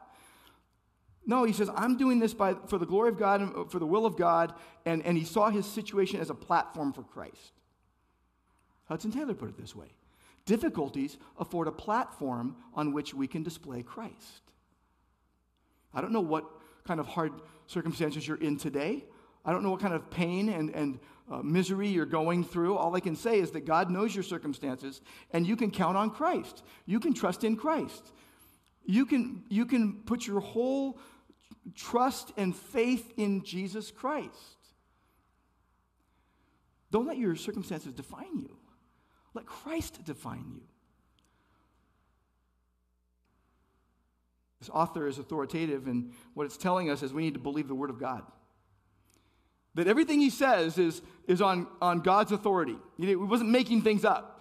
No, 1.31 1.45
he 1.45 1.53
says, 1.53 1.71
I'm 1.77 1.97
doing 1.97 2.19
this 2.19 2.35
by, 2.35 2.57
for 2.67 2.77
the 2.77 2.85
glory 2.85 3.09
of 3.09 3.17
God 3.17 3.41
and 3.41 3.55
uh, 3.55 3.65
for 3.67 3.79
the 3.79 3.87
will 3.87 4.05
of 4.05 4.17
God. 4.17 4.53
And, 4.85 5.01
and 5.07 5.17
he 5.17 5.23
saw 5.23 5.49
his 5.49 5.65
situation 5.65 6.19
as 6.19 6.29
a 6.29 6.35
platform 6.35 6.93
for 6.93 7.05
Christ. 7.05 7.53
Hudson 8.89 9.13
Taylor 9.13 9.35
put 9.35 9.49
it 9.49 9.57
this 9.57 9.77
way 9.77 9.87
Difficulties 10.45 11.19
afford 11.39 11.69
a 11.69 11.73
platform 11.73 12.57
on 12.75 12.93
which 12.93 13.15
we 13.15 13.29
can 13.29 13.45
display 13.45 13.85
Christ. 13.85 14.43
I 15.95 16.01
don't 16.01 16.11
know 16.13 16.21
what 16.21 16.47
kind 16.85 16.99
of 16.99 17.07
hard 17.07 17.31
circumstances 17.69 18.27
you're 18.27 18.43
in 18.43 18.57
today. 18.57 19.05
I 19.45 19.53
don't 19.53 19.63
know 19.63 19.71
what 19.71 19.81
kind 19.81 19.95
of 19.95 20.11
pain 20.11 20.49
and, 20.49 20.75
and 20.75 20.99
uh, 21.31 21.43
misery 21.43 21.87
you're 21.87 22.07
going 22.07 22.43
through. 22.43 22.77
All 22.77 22.97
I 22.97 23.01
can 23.01 23.15
say 23.15 23.39
is 23.39 23.53
that 23.53 23.67
God 23.67 23.89
knows 23.89 24.17
your 24.17 24.25
circumstances, 24.25 25.01
and 25.33 25.47
you 25.47 25.55
can 25.55 25.71
count 25.71 25.97
on 25.97 26.11
Christ. 26.11 26.65
You 26.87 26.99
can 26.99 27.15
trust 27.15 27.45
in 27.45 27.55
Christ. 27.55 28.11
You 28.85 29.07
can, 29.07 29.45
you 29.49 29.67
can 29.67 30.01
put 30.05 30.27
your 30.27 30.41
whole 30.41 30.99
trust 31.75 32.33
and 32.37 32.55
faith 32.55 33.13
in 33.17 33.45
Jesus 33.45 33.91
Christ. 33.91 34.29
Don't 36.91 37.07
let 37.07 37.19
your 37.19 37.37
circumstances 37.37 37.93
define 37.93 38.39
you. 38.39 38.57
Let 39.35 39.47
Christ 39.47 40.05
define 40.05 40.51
you. 40.55 40.63
This 44.59 44.71
author 44.71 45.07
is 45.07 45.19
authoritative, 45.19 45.87
and 45.87 46.13
what 46.35 46.45
it's 46.45 46.57
telling 46.57 46.91
us 46.91 47.03
is 47.03 47.15
we 47.15 47.23
need 47.23 47.35
to 47.35 47.41
believe 47.41 47.67
the 47.67 47.75
Word 47.75 47.91
of 47.91 47.99
God. 47.99 48.23
That 49.75 49.87
everything 49.87 50.21
he 50.21 50.31
says 50.31 50.77
is, 50.77 51.01
is 51.27 51.41
on, 51.41 51.67
on 51.81 52.01
God's 52.01 52.33
authority. 52.33 52.77
He 52.99 53.15
wasn't 53.17 53.51
making 53.51 53.83
things 53.83 54.05
up. 54.05 54.37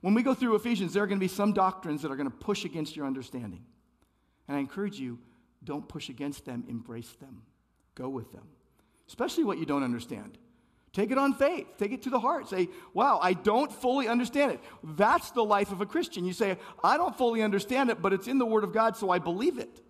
When 0.00 0.14
we 0.14 0.22
go 0.22 0.34
through 0.34 0.54
Ephesians, 0.54 0.94
there 0.94 1.02
are 1.02 1.06
going 1.06 1.18
to 1.18 1.24
be 1.24 1.28
some 1.28 1.52
doctrines 1.52 2.02
that 2.02 2.10
are 2.10 2.16
going 2.16 2.30
to 2.30 2.36
push 2.36 2.64
against 2.64 2.96
your 2.96 3.06
understanding. 3.06 3.64
And 4.48 4.56
I 4.56 4.60
encourage 4.60 4.98
you, 4.98 5.18
don't 5.64 5.88
push 5.88 6.08
against 6.08 6.44
them, 6.44 6.64
embrace 6.68 7.12
them, 7.20 7.42
go 7.94 8.08
with 8.08 8.32
them, 8.32 8.46
especially 9.08 9.44
what 9.44 9.58
you 9.58 9.66
don't 9.66 9.82
understand. 9.82 10.38
Take 10.92 11.10
it 11.10 11.16
on 11.16 11.32
faith. 11.32 11.66
Take 11.78 11.92
it 11.92 12.02
to 12.02 12.10
the 12.10 12.20
heart. 12.20 12.50
Say, 12.50 12.68
wow, 12.92 13.18
I 13.22 13.32
don't 13.32 13.72
fully 13.72 14.08
understand 14.08 14.52
it. 14.52 14.60
That's 14.84 15.30
the 15.30 15.42
life 15.42 15.72
of 15.72 15.80
a 15.80 15.86
Christian. 15.86 16.26
You 16.26 16.34
say, 16.34 16.58
I 16.84 16.98
don't 16.98 17.16
fully 17.16 17.40
understand 17.40 17.88
it, 17.88 18.02
but 18.02 18.12
it's 18.12 18.28
in 18.28 18.36
the 18.36 18.44
Word 18.44 18.62
of 18.62 18.74
God, 18.74 18.98
so 18.98 19.08
I 19.08 19.18
believe 19.18 19.58
it. 19.58 19.80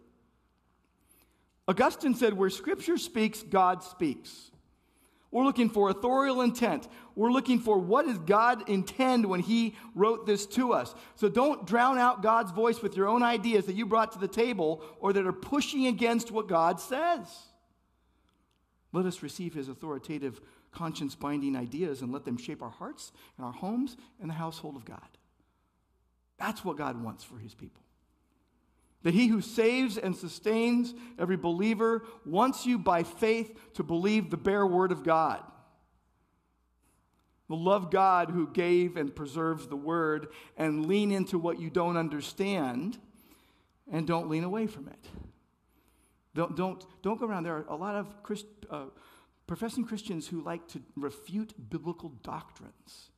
Augustine 1.66 2.14
said, 2.14 2.35
where 2.35 2.51
Scripture 2.51 2.99
speaks, 2.99 3.43
God 3.43 3.83
speaks. 3.83 4.51
We're 5.33 5.45
looking 5.45 5.70
for 5.70 5.89
authorial 5.89 6.43
intent. 6.43 6.87
We're 7.16 7.33
looking 7.33 7.59
for 7.59 7.78
what 7.78 8.07
does 8.07 8.18
God 8.18 8.68
intend 8.68 9.26
when 9.26 9.41
He 9.41 9.74
wrote 9.95 10.26
this 10.26 10.47
to 10.47 10.72
us. 10.72 10.95
So 11.16 11.28
don't 11.28 11.66
drown 11.66 11.99
out 11.99 12.22
God's 12.22 12.53
voice 12.53 12.80
with 12.80 12.97
your 12.97 13.09
own 13.09 13.24
ideas 13.24 13.66
that 13.66 13.74
you 13.74 13.87
brought 13.87 14.12
to 14.12 14.20
the 14.20 14.28
table 14.28 14.85
or 15.01 15.12
that 15.12 15.26
are 15.26 15.33
pushing 15.33 15.87
against 15.87 16.30
what 16.30 16.47
God 16.47 16.78
says. 16.78 17.26
Let 18.93 19.07
us 19.07 19.22
receive 19.22 19.55
His 19.55 19.68
authoritative 19.68 20.41
conscience 20.70 21.14
binding 21.14 21.57
ideas 21.57 22.01
and 22.03 22.12
let 22.12 22.24
them 22.24 22.37
shape 22.37 22.62
our 22.62 22.70
hearts 22.70 23.12
and 23.37 23.47
our 23.47 23.53
homes 23.53 23.97
and 24.20 24.28
the 24.28 24.35
household 24.35 24.76
of 24.76 24.85
God. 24.85 25.01
That's 26.39 26.64
what 26.64 26.76
God 26.76 27.03
wants 27.03 27.22
for 27.22 27.39
his 27.39 27.55
people. 27.55 27.82
That 29.03 29.14
he 29.14 29.26
who 29.26 29.40
saves 29.40 29.98
and 29.98 30.16
sustains 30.16 30.94
every 31.18 31.36
believer 31.36 32.05
wants 32.24 32.66
you 32.66 32.78
by 32.78 33.03
faith 33.03 33.74
to 33.74 33.82
believe 33.82 34.30
the 34.30 34.36
bare 34.36 34.66
word 34.66 34.92
of 34.92 35.03
God. 35.03 35.42
To 37.48 37.57
love 37.57 37.90
God 37.90 38.30
who 38.30 38.46
gave 38.46 38.96
and 38.96 39.14
preserves 39.14 39.66
the 39.66 39.76
word 39.76 40.28
and 40.57 40.86
lean 40.86 41.11
into 41.11 41.38
what 41.38 41.61
you 41.61 41.68
don't 41.68 41.96
understand 41.96 42.98
and 43.90 44.07
don't 44.07 44.28
lean 44.28 44.44
away 44.44 44.66
from 44.66 44.88
it. 44.88 45.09
Don't, 46.34 46.57
don't, 46.57 46.84
don't 47.03 47.20
go 47.20 47.26
around. 47.26 47.42
There 47.42 47.57
are 47.57 47.66
a 47.68 47.76
lot 47.76 47.96
of 47.96 48.22
Christ, 48.22 48.46
uh, 48.70 48.84
professing 49.46 49.84
Christians 49.84 50.28
who 50.28 50.40
like 50.40 50.66
to 50.68 50.80
refute 50.96 51.53
biblical 51.68 52.11
doctrines. 52.22 53.11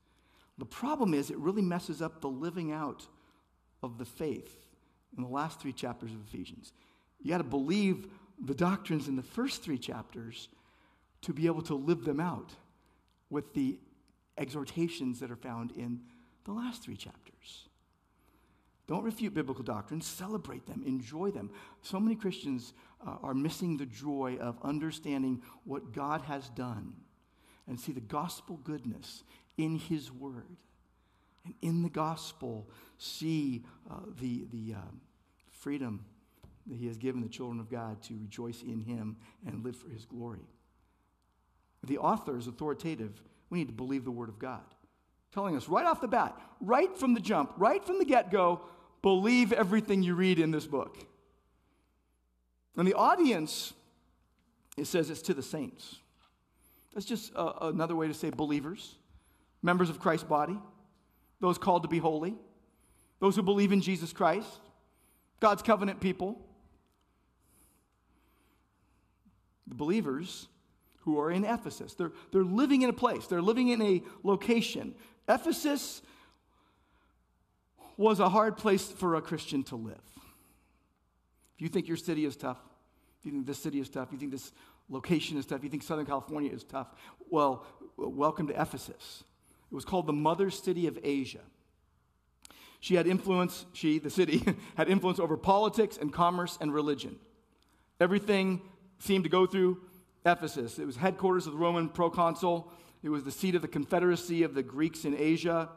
The 0.59 0.65
problem 0.65 1.15
is, 1.15 1.31
it 1.31 1.39
really 1.39 1.63
messes 1.63 2.03
up 2.03 2.21
the 2.21 2.29
living 2.29 2.73
out 2.73 3.07
of 3.83 3.99
the 3.99 4.05
faith 4.05 4.64
in 5.17 5.23
the 5.23 5.29
last 5.29 5.61
three 5.61 5.73
chapters 5.73 6.13
of 6.13 6.19
Ephesians. 6.29 6.73
You 7.21 7.31
got 7.31 7.39
to 7.39 7.45
believe 7.45 8.09
the 8.45 8.55
doctrines 8.55 9.09
in 9.09 9.17
the 9.17 9.23
first 9.23 9.63
three 9.63 9.79
chapters 9.79 10.49
to 11.23 11.33
be 11.33 11.47
able 11.47 11.63
to 11.63 11.75
live 11.75 12.05
them 12.05 12.21
out 12.21 12.53
with 13.31 13.55
the 13.55 13.79
exhortations 14.37 15.21
that 15.21 15.31
are 15.31 15.37
found 15.37 15.71
in 15.73 16.01
the 16.45 16.53
last 16.53 16.83
three 16.83 16.97
chapters. 16.97 17.69
Don't 18.87 19.03
refute 19.03 19.33
biblical 19.33 19.65
doctrines, 19.65 20.07
celebrate 20.07 20.67
them, 20.67 20.83
enjoy 20.87 21.31
them. 21.31 21.51
So 21.81 21.99
many 21.99 22.15
Christians 22.15 22.75
uh, 23.07 23.17
are 23.23 23.33
missing 23.33 23.77
the 23.79 23.87
joy 23.87 24.37
of 24.41 24.59
understanding 24.63 25.43
what 25.65 25.93
God 25.93 26.21
has 26.23 26.51
done 26.51 26.93
and 27.67 27.81
see 27.81 27.93
the 27.93 28.01
gospel 28.01 28.59
goodness 28.63 29.23
in 29.57 29.77
His 29.77 30.13
Word. 30.13 30.59
And 31.45 31.55
in 31.63 31.83
the 31.83 31.91
gospel, 31.91 32.69
see 32.99 33.65
uh, 33.91 33.97
the, 34.21 34.47
the 34.53 34.75
uh, 34.75 34.81
freedom 35.51 36.05
that 36.67 36.77
He 36.79 36.87
has 36.87 36.97
given 36.97 37.21
the 37.21 37.29
children 37.29 37.61
of 37.61 37.71
God 37.71 38.03
to 38.05 38.15
rejoice 38.19 38.63
in 38.63 38.81
Him 38.81 39.17
and 39.47 39.65
live 39.65 39.77
for 39.77 39.89
His 39.89 40.05
glory. 40.05 40.47
The 41.83 41.99
author 41.99 42.39
is 42.39 42.47
authoritative. 42.47 43.23
We 43.51 43.59
need 43.59 43.69
to 43.69 43.75
believe 43.75 44.05
the 44.05 44.11
Word 44.11 44.31
of 44.31 44.39
God, 44.39 44.63
telling 45.33 45.57
us 45.57 45.69
right 45.69 45.85
off 45.85 46.01
the 46.01 46.09
bat, 46.09 46.39
right 46.61 46.97
from 46.97 47.15
the 47.15 47.21
jump, 47.21 47.53
right 47.57 47.85
from 47.85 47.99
the 47.99 48.07
get 48.07 48.31
go, 48.31 48.63
believe 49.03 49.53
everything 49.53 50.03
you 50.03 50.15
read 50.15 50.39
in 50.39 50.51
this 50.51 50.67
book. 50.67 50.97
And 52.77 52.89
the 52.89 52.95
audience, 52.95 53.75
it 54.79 54.87
says 54.87 55.11
it's 55.11 55.23
to 55.23 55.35
the 55.35 55.43
saints. 55.43 55.97
That's 56.95 57.07
just 57.07 57.33
a, 57.35 57.67
another 57.67 57.95
way 57.95 58.09
to 58.09 58.15
say 58.15 58.31
believers, 58.31 58.95
members 59.63 59.91
of 59.91 60.01
Christ's 60.01 60.27
body, 60.27 60.59
those 61.45 61.59
called 61.59 61.83
to 61.83 61.89
be 61.91 61.99
holy, 61.99 62.35
those 63.21 63.37
who 63.37 63.43
believe 63.43 63.71
in 63.71 63.83
Jesus 63.83 64.15
Christ, 64.15 64.49
God's 65.41 65.61
covenant 65.61 66.01
people. 66.01 66.41
The 69.67 69.75
believers 69.75 70.49
who 71.01 71.21
are 71.21 71.31
in 71.31 71.45
Ephesus. 71.45 71.93
They're, 71.93 72.13
they're 72.33 72.45
living 72.45 72.81
in 72.81 72.89
a 72.89 72.95
place, 72.95 73.27
they're 73.27 73.43
living 73.43 73.69
in 73.69 73.83
a 73.83 74.03
location. 74.23 74.95
Ephesus 75.29 76.01
was 77.99 78.21
a 78.21 78.31
hard 78.31 78.57
place 78.57 78.91
for 78.91 79.15
a 79.15 79.21
Christian 79.21 79.63
to 79.65 79.77
live. 79.77 80.01
If 81.57 81.61
you 81.61 81.69
think 81.69 81.89
your 81.89 81.99
city 81.99 82.25
is 82.25 82.37
tough, 82.37 82.59
if 83.21 83.27
you 83.27 83.33
think 83.33 83.47
this 83.47 83.59
city 83.59 83.81
is 83.81 83.91
tough, 83.91 84.09
you 84.13 84.17
think 84.19 84.33
this 84.33 84.51
location 84.89 85.37
is 85.37 85.45
tough, 85.45 85.63
you 85.63 85.69
think 85.69 85.83
Southern 85.83 86.07
California 86.07 86.51
is 86.51 86.65
tough, 86.65 86.95
well, 87.29 87.67
welcome 87.99 88.47
to 88.47 88.59
Ephesus. 88.59 89.25
It 89.75 89.83
was 89.83 89.85
called 89.85 90.07
the 90.07 90.13
mother 90.13 90.51
city 90.51 90.87
of 90.87 90.97
Asia. 91.03 91.41
She 92.79 92.95
had 92.95 93.09
influence, 93.09 93.67
she, 93.73 93.99
the 93.99 94.09
city, 94.09 94.41
had 94.77 94.89
influence 94.89 95.19
over 95.19 95.37
politics 95.37 95.99
and 96.01 96.13
commerce 96.13 96.57
and 96.61 96.73
religion. 96.73 97.17
Everything 97.99 98.63
seemed 99.01 99.25
to 99.25 99.31
go 99.31 99.47
through 99.47 99.81
Ephesus. 100.25 100.79
It 100.79 100.87
was 100.87 100.95
headquarters 100.95 101.49
of 101.49 101.55
the 101.55 101.59
Roman 101.59 101.89
proconsul. 101.89 102.71
It 103.03 103.09
was 103.09 103.25
the 103.25 103.33
seat 103.33 103.57
of 103.57 103.63
the 103.63 103.69
confederacy 103.69 104.45
of 104.45 104.55
the 104.55 104.63
Greeks 104.63 105.05
in 105.05 105.17
Asia. 105.19 105.69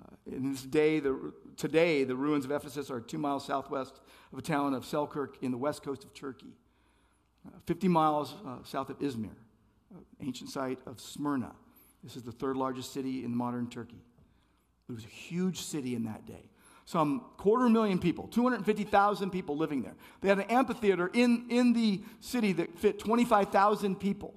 Uh, 0.00 0.14
in 0.30 0.52
this 0.52 0.62
day, 0.62 1.00
the, 1.00 1.32
today, 1.56 2.04
the 2.04 2.14
ruins 2.14 2.44
of 2.44 2.52
Ephesus 2.52 2.88
are 2.88 3.00
two 3.00 3.18
miles 3.18 3.44
southwest 3.44 3.98
of 4.32 4.38
a 4.38 4.42
town 4.42 4.74
of 4.74 4.84
Selçuk 4.84 5.42
in 5.42 5.50
the 5.50 5.58
west 5.58 5.82
coast 5.82 6.04
of 6.04 6.14
Turkey, 6.14 6.54
uh, 7.48 7.58
50 7.66 7.88
miles 7.88 8.32
uh, 8.46 8.58
south 8.62 8.90
of 8.90 9.00
Izmir, 9.00 9.34
uh, 9.92 9.98
ancient 10.20 10.50
site 10.50 10.78
of 10.86 11.00
Smyrna. 11.00 11.50
This 12.04 12.16
is 12.16 12.22
the 12.22 12.32
third 12.32 12.56
largest 12.56 12.92
city 12.92 13.24
in 13.24 13.34
modern 13.34 13.68
Turkey. 13.68 14.04
It 14.88 14.92
was 14.92 15.04
a 15.04 15.08
huge 15.08 15.62
city 15.62 15.94
in 15.94 16.04
that 16.04 16.26
day. 16.26 16.50
Some 16.84 17.24
quarter 17.38 17.66
million 17.70 17.98
people, 17.98 18.28
250,000 18.28 19.30
people 19.30 19.56
living 19.56 19.80
there. 19.80 19.94
They 20.20 20.28
had 20.28 20.38
an 20.38 20.50
amphitheater 20.50 21.10
in, 21.14 21.46
in 21.48 21.72
the 21.72 22.02
city 22.20 22.52
that 22.52 22.78
fit 22.78 22.98
25,000 22.98 23.98
people. 23.98 24.34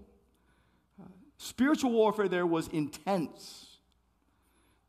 Uh, 0.97 1.07
spiritual 1.35 1.91
warfare 1.91 2.29
there 2.29 2.47
was 2.47 2.69
intense. 2.69 3.65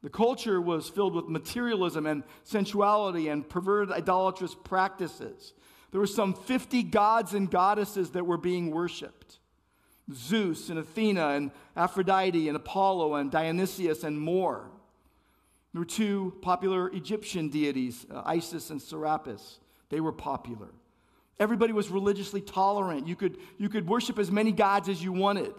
The 0.04 0.10
culture 0.10 0.60
was 0.60 0.88
filled 0.88 1.16
with 1.16 1.26
materialism 1.26 2.06
and 2.06 2.22
sensuality 2.44 3.26
and 3.26 3.48
perverted 3.48 3.92
idolatrous 3.92 4.54
practices. 4.54 5.52
There 5.90 6.00
were 6.00 6.06
some 6.06 6.34
50 6.34 6.84
gods 6.84 7.34
and 7.34 7.50
goddesses 7.50 8.10
that 8.10 8.24
were 8.24 8.36
being 8.36 8.70
worshiped 8.70 9.40
Zeus 10.12 10.70
and 10.70 10.78
Athena 10.78 11.28
and 11.28 11.50
Aphrodite 11.76 12.48
and 12.48 12.56
Apollo 12.56 13.16
and 13.16 13.30
Dionysius 13.30 14.04
and 14.04 14.18
more. 14.18 14.70
There 15.72 15.80
were 15.80 15.86
two 15.86 16.34
popular 16.40 16.88
Egyptian 16.90 17.48
deities, 17.48 18.06
uh, 18.12 18.22
Isis 18.24 18.70
and 18.70 18.80
Serapis. 18.80 19.60
They 19.90 20.00
were 20.00 20.12
popular. 20.12 20.68
Everybody 21.38 21.72
was 21.72 21.88
religiously 21.90 22.40
tolerant. 22.40 23.06
You 23.06 23.16
could, 23.16 23.38
you 23.58 23.68
could 23.68 23.86
worship 23.86 24.18
as 24.18 24.30
many 24.30 24.50
gods 24.50 24.88
as 24.88 25.02
you 25.02 25.12
wanted. 25.12 25.54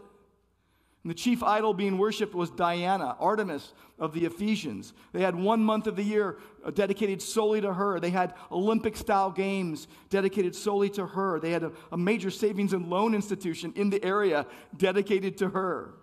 And 1.09 1.17
the 1.17 1.23
chief 1.23 1.41
idol 1.41 1.73
being 1.73 1.97
worshiped 1.97 2.35
was 2.35 2.51
Diana, 2.51 3.15
Artemis 3.19 3.73
of 3.97 4.13
the 4.13 4.25
Ephesians. 4.25 4.93
They 5.11 5.21
had 5.21 5.33
one 5.33 5.59
month 5.63 5.87
of 5.87 5.95
the 5.95 6.03
year 6.03 6.37
uh, 6.63 6.69
dedicated 6.69 7.19
solely 7.19 7.61
to 7.61 7.73
her. 7.73 7.99
They 7.99 8.11
had 8.11 8.35
Olympic 8.51 8.95
style 8.95 9.31
games 9.31 9.87
dedicated 10.11 10.55
solely 10.55 10.87
to 10.91 11.07
her. 11.07 11.39
They 11.39 11.49
had 11.49 11.63
a, 11.63 11.71
a 11.91 11.97
major 11.97 12.29
savings 12.29 12.73
and 12.73 12.91
loan 12.91 13.15
institution 13.15 13.73
in 13.75 13.89
the 13.89 14.05
area 14.05 14.45
dedicated 14.77 15.35
to 15.39 15.49
her. 15.49 15.95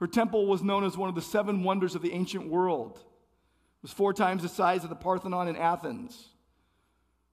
Her 0.00 0.08
temple 0.08 0.48
was 0.48 0.60
known 0.60 0.82
as 0.82 0.96
one 0.96 1.08
of 1.08 1.14
the 1.14 1.22
seven 1.22 1.62
wonders 1.62 1.94
of 1.94 2.02
the 2.02 2.12
ancient 2.12 2.48
world. 2.48 2.96
It 2.96 3.82
was 3.82 3.92
four 3.92 4.12
times 4.12 4.42
the 4.42 4.48
size 4.48 4.82
of 4.82 4.90
the 4.90 4.96
Parthenon 4.96 5.46
in 5.46 5.54
Athens. 5.54 6.30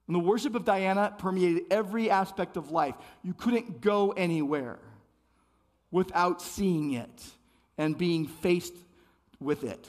And 0.06 0.16
the 0.16 0.20
worship 0.20 0.54
of 0.54 0.64
Diana 0.64 1.16
permeated 1.18 1.64
every 1.72 2.12
aspect 2.12 2.56
of 2.56 2.70
life. 2.70 2.94
You 3.24 3.34
couldn't 3.34 3.82
go 3.82 4.12
anywhere 4.12 4.78
without 5.92 6.42
seeing 6.42 6.94
it 6.94 7.24
and 7.78 7.98
being 7.98 8.28
faced 8.28 8.76
with 9.40 9.64
it. 9.64 9.88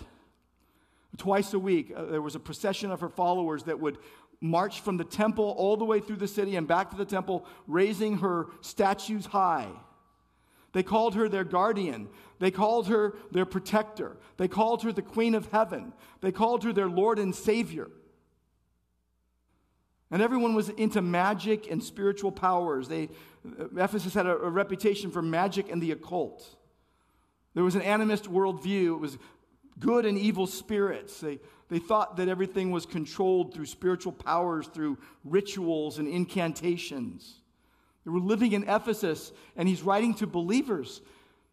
Twice 1.17 1.53
a 1.55 1.59
week, 1.59 1.93
uh, 1.95 2.05
there 2.05 2.23
was 2.23 2.35
a 2.35 2.41
procession 2.41 2.91
of 2.91 3.01
her 3.01 3.09
followers 3.09 3.65
that 3.65 3.81
would 3.81 3.99
march 4.41 4.81
from 4.81 4.97
the 4.97 5.05
temple 5.05 5.55
all 5.59 5.77
the 5.77 5.85
way 5.85 6.01
through 6.01 6.17
the 6.17 6.29
city 6.29 6.57
and 6.57 6.67
back 6.67 6.91
to 6.91 6.97
the 6.97 7.05
temple, 7.05 7.45
raising 7.67 8.19
her 8.19 8.47
statues 8.61 9.27
high. 9.27 9.69
They 10.73 10.83
called 10.83 11.15
her 11.17 11.29
their 11.29 11.45
guardian. 11.45 12.09
They 12.39 12.51
called 12.51 12.89
her 12.89 13.15
their 13.33 13.45
protector. 13.45 14.17
They 14.37 14.49
called 14.49 14.83
her 14.85 14.93
the 14.93 15.03
queen 15.03 15.35
of 15.35 15.51
heaven. 15.51 15.93
They 16.21 16.33
called 16.33 16.65
her 16.65 16.73
their 16.73 16.89
Lord 16.89 17.19
and 17.19 17.35
Savior. 17.35 17.89
And 20.13 20.23
everyone 20.23 20.55
was 20.55 20.71
into 20.71 21.03
magic 21.03 21.71
and 21.71 21.83
spiritual 21.83 22.33
powers. 22.33 22.89
They, 22.89 23.11
Ephesus 23.77 24.15
had 24.15 24.27
a, 24.27 24.37
a 24.37 24.51
reputation 24.51 25.11
for 25.11 25.23
magic 25.23 25.71
and 25.71 25.83
the 25.83 25.93
occult. 25.93 26.57
There 27.55 27.65
was 27.65 27.75
an 27.75 27.83
animist 27.83 28.29
worldview. 28.29 28.95
It 28.95 29.01
was 29.01 29.19
good 29.79 30.07
and 30.07 30.19
evil 30.19 30.47
spirits. 30.47 31.21
They, 31.21 31.41
they 31.69 31.79
thought 31.79 32.17
that 32.17 32.29
everything 32.29 32.71
was 32.71 32.87
controlled 32.87 33.55
through 33.55 33.67
spiritual 33.67 34.13
powers, 34.13 34.67
through 34.69 34.99
rituals 35.25 35.99
and 35.99 36.07
incantations. 36.07 37.41
They 38.05 38.11
were 38.11 38.21
living 38.21 38.53
in 38.53 38.69
Ephesus, 38.69 39.33
and 39.57 39.69
he's 39.69 39.83
writing 39.83 40.15
to 40.15 40.27
believers 40.27 41.01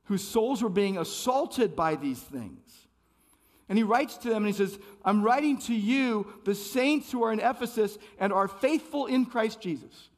whose 0.06 0.24
souls 0.24 0.64
were 0.64 0.70
being 0.70 0.98
assaulted 0.98 1.76
by 1.76 1.96
these 1.96 2.20
things. 2.20 2.88
And 3.70 3.78
he 3.78 3.84
writes 3.84 4.18
to 4.20 4.30
them 4.30 4.38
and 4.38 4.48
he 4.48 4.54
says, 4.54 4.80
I'm 5.04 5.22
writing 5.24 5.58
to 5.60 5.74
you, 5.74 6.26
the 6.46 6.56
saints 6.56 7.12
who 7.12 7.24
are 7.24 7.34
in 7.34 7.42
Ephesus 7.42 7.98
and 8.18 8.32
are 8.32 8.48
faithful 8.48 9.08
in 9.08 9.26
Christ 9.26 9.60
Jesus. 9.60 10.10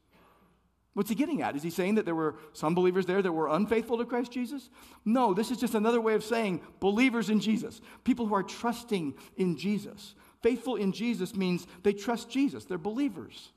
What's 1.00 1.08
he 1.08 1.16
getting 1.16 1.40
at? 1.40 1.56
Is 1.56 1.62
he 1.62 1.70
saying 1.70 1.94
that 1.94 2.04
there 2.04 2.14
were 2.14 2.34
some 2.52 2.74
believers 2.74 3.06
there 3.06 3.22
that 3.22 3.32
were 3.32 3.48
unfaithful 3.48 3.96
to 3.96 4.04
Christ 4.04 4.30
Jesus? 4.30 4.68
No, 5.06 5.32
this 5.32 5.50
is 5.50 5.56
just 5.56 5.74
another 5.74 5.98
way 5.98 6.12
of 6.12 6.22
saying 6.22 6.60
believers 6.78 7.30
in 7.30 7.40
Jesus, 7.40 7.80
people 8.04 8.26
who 8.26 8.34
are 8.34 8.42
trusting 8.42 9.14
in 9.38 9.56
Jesus. 9.56 10.14
Faithful 10.42 10.76
in 10.76 10.92
Jesus 10.92 11.34
means 11.34 11.66
they 11.84 11.94
trust 11.94 12.28
Jesus, 12.28 12.66
they're 12.66 12.76
believers. 12.76 13.48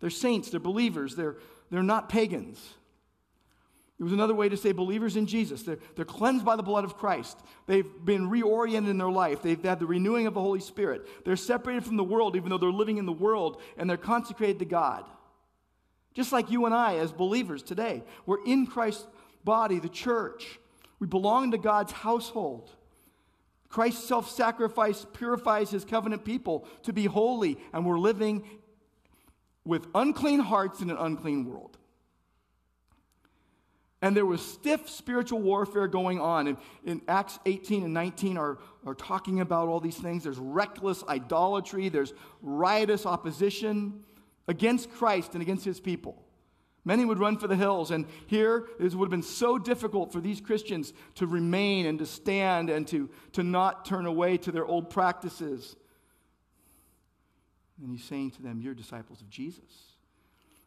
They're 0.00 0.10
saints, 0.10 0.50
they're 0.50 0.60
believers, 0.60 1.16
they're, 1.16 1.36
they're 1.70 1.82
not 1.82 2.10
pagans. 2.10 2.62
It 3.98 4.02
was 4.02 4.12
another 4.12 4.34
way 4.34 4.50
to 4.50 4.56
say 4.58 4.72
believers 4.72 5.16
in 5.16 5.24
Jesus. 5.24 5.62
They're, 5.62 5.78
they're 5.96 6.04
cleansed 6.04 6.44
by 6.44 6.56
the 6.56 6.62
blood 6.62 6.84
of 6.84 6.98
Christ. 6.98 7.40
They've 7.66 7.88
been 8.04 8.28
reoriented 8.28 8.90
in 8.90 8.98
their 8.98 9.08
life. 9.08 9.40
They've 9.40 9.64
had 9.64 9.80
the 9.80 9.86
renewing 9.86 10.26
of 10.26 10.34
the 10.34 10.42
Holy 10.42 10.60
Spirit. 10.60 11.08
They're 11.24 11.36
separated 11.36 11.86
from 11.86 11.96
the 11.96 12.04
world, 12.04 12.36
even 12.36 12.50
though 12.50 12.58
they're 12.58 12.70
living 12.70 12.98
in 12.98 13.06
the 13.06 13.12
world, 13.12 13.62
and 13.78 13.88
they're 13.88 13.96
consecrated 13.96 14.58
to 14.58 14.66
God. 14.66 15.06
Just 16.14 16.32
like 16.32 16.50
you 16.50 16.66
and 16.66 16.74
I, 16.74 16.96
as 16.96 17.12
believers 17.12 17.62
today, 17.62 18.02
we're 18.26 18.44
in 18.44 18.66
Christ's 18.66 19.06
body, 19.44 19.78
the 19.78 19.88
church. 19.88 20.58
We 20.98 21.06
belong 21.06 21.52
to 21.52 21.58
God's 21.58 21.92
household. 21.92 22.70
Christ's 23.68 24.06
self 24.06 24.30
sacrifice 24.30 25.06
purifies 25.14 25.70
his 25.70 25.84
covenant 25.84 26.24
people 26.24 26.66
to 26.82 26.92
be 26.92 27.06
holy, 27.06 27.58
and 27.72 27.86
we're 27.86 27.98
living 27.98 28.44
with 29.64 29.86
unclean 29.94 30.40
hearts 30.40 30.80
in 30.80 30.90
an 30.90 30.98
unclean 30.98 31.46
world. 31.46 31.78
And 34.02 34.16
there 34.16 34.26
was 34.26 34.44
stiff 34.44 34.90
spiritual 34.90 35.40
warfare 35.40 35.86
going 35.86 36.20
on. 36.20 36.48
And 36.48 36.56
in 36.84 37.00
Acts 37.06 37.38
18 37.46 37.84
and 37.84 37.94
19 37.94 38.36
are, 38.36 38.58
are 38.84 38.96
talking 38.96 39.40
about 39.40 39.68
all 39.68 39.78
these 39.78 39.96
things. 39.96 40.24
There's 40.24 40.38
reckless 40.38 41.04
idolatry, 41.08 41.88
there's 41.88 42.12
riotous 42.42 43.06
opposition 43.06 44.02
against 44.48 44.90
Christ 44.92 45.34
and 45.34 45.42
against 45.42 45.64
his 45.64 45.80
people. 45.80 46.22
Many 46.84 47.04
would 47.04 47.20
run 47.20 47.38
for 47.38 47.46
the 47.46 47.56
hills, 47.56 47.92
and 47.92 48.06
here 48.26 48.66
it 48.80 48.92
would 48.94 49.06
have 49.06 49.10
been 49.10 49.22
so 49.22 49.56
difficult 49.56 50.12
for 50.12 50.20
these 50.20 50.40
Christians 50.40 50.92
to 51.14 51.28
remain 51.28 51.86
and 51.86 51.98
to 52.00 52.06
stand 52.06 52.70
and 52.70 52.86
to, 52.88 53.08
to 53.32 53.44
not 53.44 53.84
turn 53.84 54.04
away 54.04 54.36
to 54.38 54.50
their 54.50 54.66
old 54.66 54.90
practices. 54.90 55.76
And 57.80 57.90
he's 57.90 58.02
saying 58.04 58.32
to 58.32 58.42
them, 58.42 58.60
You're 58.60 58.74
disciples 58.74 59.20
of 59.20 59.30
Jesus. 59.30 59.92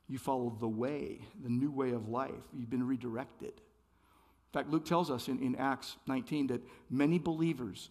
You 0.07 0.17
follow 0.17 0.55
the 0.59 0.67
way, 0.67 1.19
the 1.43 1.49
new 1.49 1.71
way 1.71 1.91
of 1.91 2.07
life. 2.07 2.31
You've 2.53 2.69
been 2.69 2.87
redirected. 2.87 3.49
In 3.49 4.59
fact, 4.59 4.69
Luke 4.69 4.85
tells 4.85 5.11
us 5.11 5.27
in, 5.27 5.39
in 5.39 5.55
Acts 5.57 5.97
19 6.07 6.47
that 6.47 6.61
many 6.89 7.19
believers, 7.19 7.89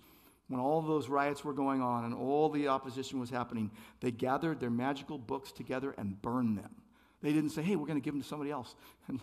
when 0.49 0.61
all 0.61 0.82
those 0.82 1.09
riots 1.09 1.45
were 1.45 1.53
going 1.53 1.80
on 1.80 2.05
and 2.05 2.14
all 2.14 2.49
the 2.49 2.68
opposition 2.68 3.18
was 3.18 3.30
happening, 3.30 3.70
they 4.01 4.11
gathered 4.11 4.61
their 4.61 4.70
magical 4.70 5.18
books 5.18 5.53
together 5.53 5.95
and 5.97 6.20
burned 6.20 6.59
them. 6.59 6.74
They 7.22 7.32
didn't 7.32 7.51
say, 7.51 7.62
hey, 7.62 7.76
we're 7.76 7.86
going 7.86 8.01
to 8.01 8.05
give 8.05 8.12
them 8.12 8.22
to 8.22 8.28
somebody 8.28 8.51
else 8.51 8.74
and 9.09 9.20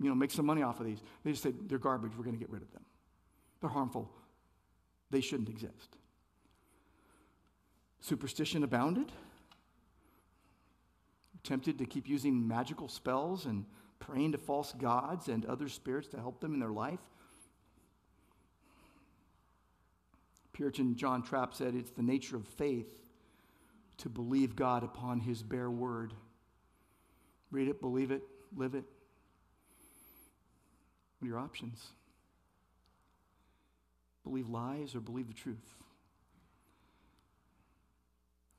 you 0.00 0.08
know, 0.08 0.14
make 0.14 0.30
some 0.30 0.46
money 0.46 0.62
off 0.62 0.80
of 0.80 0.86
these. 0.86 1.02
They 1.24 1.32
just 1.32 1.42
said, 1.42 1.54
they're 1.68 1.78
garbage, 1.78 2.12
we're 2.16 2.24
going 2.24 2.36
to 2.36 2.40
get 2.40 2.50
rid 2.50 2.62
of 2.62 2.72
them. 2.72 2.84
They're 3.60 3.70
harmful. 3.70 4.10
They 5.10 5.20
shouldn't 5.20 5.50
exist. 5.50 5.96
Superstition 8.00 8.64
abounded 8.64 9.12
tempted 11.44 11.78
to 11.78 11.86
keep 11.86 12.08
using 12.08 12.46
magical 12.46 12.88
spells 12.88 13.46
and 13.46 13.64
praying 13.98 14.32
to 14.32 14.38
false 14.38 14.72
gods 14.72 15.28
and 15.28 15.44
other 15.46 15.68
spirits 15.68 16.08
to 16.08 16.16
help 16.16 16.40
them 16.40 16.54
in 16.54 16.60
their 16.60 16.70
life. 16.70 17.00
Puritan 20.52 20.96
John 20.96 21.22
Trapp 21.22 21.54
said 21.54 21.74
it's 21.74 21.90
the 21.90 22.02
nature 22.02 22.36
of 22.36 22.46
faith 22.46 23.00
to 23.98 24.08
believe 24.08 24.56
God 24.56 24.82
upon 24.82 25.20
his 25.20 25.42
bare 25.42 25.70
word. 25.70 26.12
Read 27.50 27.68
it, 27.68 27.80
believe 27.80 28.10
it, 28.10 28.22
live 28.56 28.74
it. 28.74 28.84
What 31.18 31.26
are 31.26 31.28
your 31.28 31.38
options? 31.38 31.88
Believe 34.24 34.48
lies 34.48 34.94
or 34.94 35.00
believe 35.00 35.28
the 35.28 35.34
truth? 35.34 35.74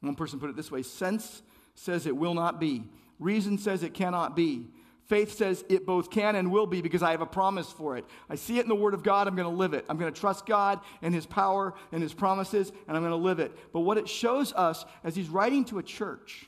One 0.02 0.16
person 0.16 0.40
put 0.40 0.50
it 0.50 0.56
this 0.56 0.72
way 0.72 0.82
sense 0.82 1.42
says 1.76 2.06
it 2.06 2.16
will 2.16 2.34
not 2.34 2.60
be. 2.60 2.84
Reason 3.20 3.58
says 3.58 3.84
it 3.84 3.94
cannot 3.94 4.36
be. 4.36 4.68
Faith 5.06 5.34
says 5.34 5.66
it 5.68 5.86
both 5.86 6.10
can 6.10 6.36
and 6.36 6.52
will 6.52 6.66
be 6.66 6.82
because 6.82 7.04
I 7.04 7.12
have 7.12 7.22
a 7.22 7.26
promise 7.26 7.70
for 7.72 7.98
it. 7.98 8.06
I 8.30 8.36
see 8.36 8.58
it 8.58 8.64
in 8.64 8.70
the 8.70 8.76
Word 8.76 8.94
of 8.94 9.04
God. 9.04 9.28
I'm 9.28 9.36
going 9.36 9.50
to 9.50 9.56
live 9.56 9.74
it. 9.74 9.86
I'm 9.90 9.98
going 9.98 10.14
to 10.14 10.20
trust 10.20 10.46
God 10.46 10.80
and 11.02 11.14
His 11.14 11.26
power 11.26 11.74
and 11.92 12.02
His 12.02 12.14
promises, 12.14 12.72
and 12.88 12.96
I'm 12.96 13.04
going 13.04 13.12
to 13.12 13.18
live 13.18 13.40
it. 13.40 13.52
But 13.74 13.82
what 13.82 13.98
it 13.98 14.08
shows 14.08 14.54
us 14.54 14.86
as 15.04 15.16
He's 15.16 15.30
writing 15.30 15.66
to 15.66 15.80
a 15.80 15.84
church, 15.84 16.46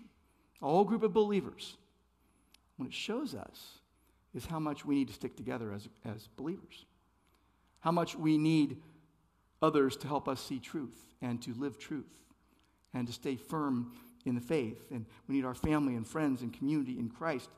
a 0.61 0.65
whole 0.65 0.85
group 0.85 1.03
of 1.03 1.13
believers, 1.13 1.75
what 2.77 2.87
it 2.87 2.93
shows 2.93 3.35
us 3.35 3.79
is 4.33 4.45
how 4.45 4.59
much 4.59 4.85
we 4.85 4.95
need 4.95 5.07
to 5.07 5.13
stick 5.13 5.35
together 5.35 5.73
as, 5.73 5.87
as 6.05 6.27
believers, 6.35 6.85
how 7.79 7.91
much 7.91 8.15
we 8.15 8.37
need 8.37 8.77
others 9.61 9.97
to 9.97 10.07
help 10.07 10.27
us 10.27 10.41
see 10.41 10.59
truth 10.59 11.13
and 11.21 11.41
to 11.41 11.53
live 11.53 11.77
truth 11.77 12.25
and 12.93 13.07
to 13.07 13.13
stay 13.13 13.35
firm 13.35 13.93
in 14.25 14.35
the 14.35 14.41
faith. 14.41 14.91
And 14.91 15.05
we 15.27 15.35
need 15.35 15.45
our 15.45 15.53
family 15.53 15.95
and 15.95 16.07
friends 16.07 16.41
and 16.41 16.51
community 16.53 16.97
in 16.99 17.09
Christ. 17.09 17.49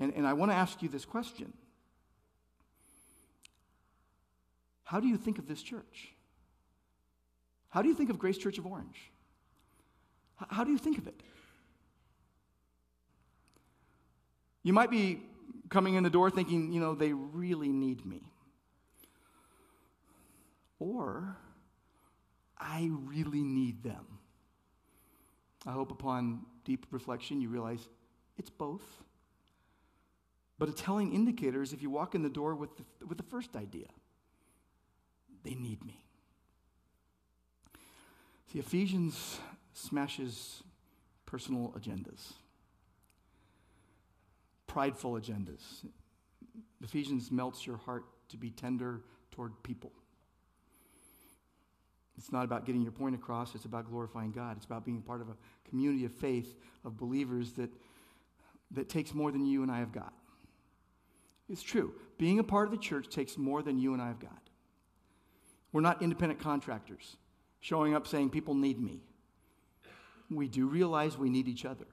And, 0.00 0.12
and 0.14 0.26
I 0.26 0.32
want 0.32 0.50
to 0.50 0.56
ask 0.56 0.82
you 0.82 0.88
this 0.88 1.04
question 1.04 1.52
How 4.84 5.00
do 5.00 5.08
you 5.08 5.16
think 5.16 5.38
of 5.38 5.46
this 5.46 5.62
church? 5.62 6.12
How 7.70 7.82
do 7.82 7.88
you 7.88 7.94
think 7.94 8.10
of 8.10 8.18
Grace 8.18 8.38
Church 8.38 8.58
of 8.58 8.66
Orange? 8.66 9.10
How 10.48 10.64
do 10.64 10.70
you 10.70 10.78
think 10.78 10.98
of 10.98 11.06
it? 11.06 11.20
You 14.62 14.72
might 14.72 14.90
be 14.90 15.20
coming 15.68 15.94
in 15.94 16.02
the 16.02 16.10
door 16.10 16.30
thinking, 16.30 16.72
you 16.72 16.80
know, 16.80 16.94
they 16.94 17.12
really 17.12 17.68
need 17.68 18.06
me. 18.06 18.22
Or, 20.78 21.36
I 22.58 22.90
really 23.04 23.42
need 23.42 23.82
them. 23.82 24.06
I 25.66 25.72
hope 25.72 25.90
upon 25.90 26.42
deep 26.64 26.86
reflection 26.90 27.40
you 27.40 27.48
realize 27.48 27.88
it's 28.38 28.50
both. 28.50 28.84
But 30.58 30.68
a 30.68 30.72
telling 30.72 31.14
indicator 31.14 31.62
is 31.62 31.72
if 31.72 31.82
you 31.82 31.90
walk 31.90 32.14
in 32.14 32.22
the 32.22 32.28
door 32.28 32.54
with 32.54 32.76
the, 32.76 33.06
with 33.06 33.16
the 33.16 33.24
first 33.24 33.56
idea 33.56 33.86
they 35.44 35.54
need 35.54 35.84
me. 35.84 36.02
See, 38.52 38.58
Ephesians 38.58 39.38
smashes 39.72 40.62
personal 41.26 41.74
agendas, 41.78 42.32
prideful 44.66 45.12
agendas. 45.12 45.84
Ephesians 46.82 47.30
melts 47.30 47.66
your 47.66 47.76
heart 47.76 48.04
to 48.30 48.36
be 48.36 48.50
tender 48.50 49.02
toward 49.30 49.62
people. 49.62 49.92
It's 52.16 52.32
not 52.32 52.44
about 52.44 52.66
getting 52.66 52.82
your 52.82 52.92
point 52.92 53.14
across, 53.14 53.54
it's 53.54 53.64
about 53.64 53.88
glorifying 53.88 54.32
God. 54.32 54.56
It's 54.56 54.66
about 54.66 54.84
being 54.84 55.02
part 55.02 55.20
of 55.20 55.28
a 55.28 55.36
community 55.68 56.04
of 56.04 56.12
faith 56.12 56.56
of 56.84 56.96
believers 56.96 57.52
that, 57.52 57.70
that 58.72 58.88
takes 58.88 59.14
more 59.14 59.30
than 59.30 59.46
you 59.46 59.62
and 59.62 59.70
I 59.70 59.78
have 59.78 59.92
got. 59.92 60.12
It's 61.48 61.62
true. 61.62 61.94
Being 62.18 62.38
a 62.38 62.44
part 62.44 62.66
of 62.66 62.72
the 62.72 62.78
church 62.78 63.08
takes 63.08 63.38
more 63.38 63.62
than 63.62 63.78
you 63.78 63.92
and 63.92 64.02
I 64.02 64.08
have 64.08 64.20
got. 64.20 64.42
We're 65.72 65.80
not 65.80 66.02
independent 66.02 66.40
contractors 66.40 67.16
showing 67.60 67.94
up 67.94 68.06
saying, 68.06 68.30
People 68.30 68.54
need 68.54 68.80
me. 68.80 69.00
We 70.30 70.48
do 70.48 70.66
realize 70.66 71.16
we 71.16 71.30
need 71.30 71.48
each 71.48 71.64
other. 71.64 71.86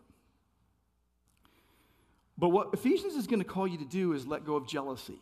But 2.38 2.50
what 2.50 2.74
Ephesians 2.74 3.16
is 3.16 3.28
going 3.28 3.40
to 3.40 3.46
call 3.46 3.66
you 3.66 3.78
to 3.78 3.86
do 3.86 4.12
is 4.14 4.28
let 4.28 4.46
go 4.46 4.56
of 4.56 4.68
jealousy 4.68 5.20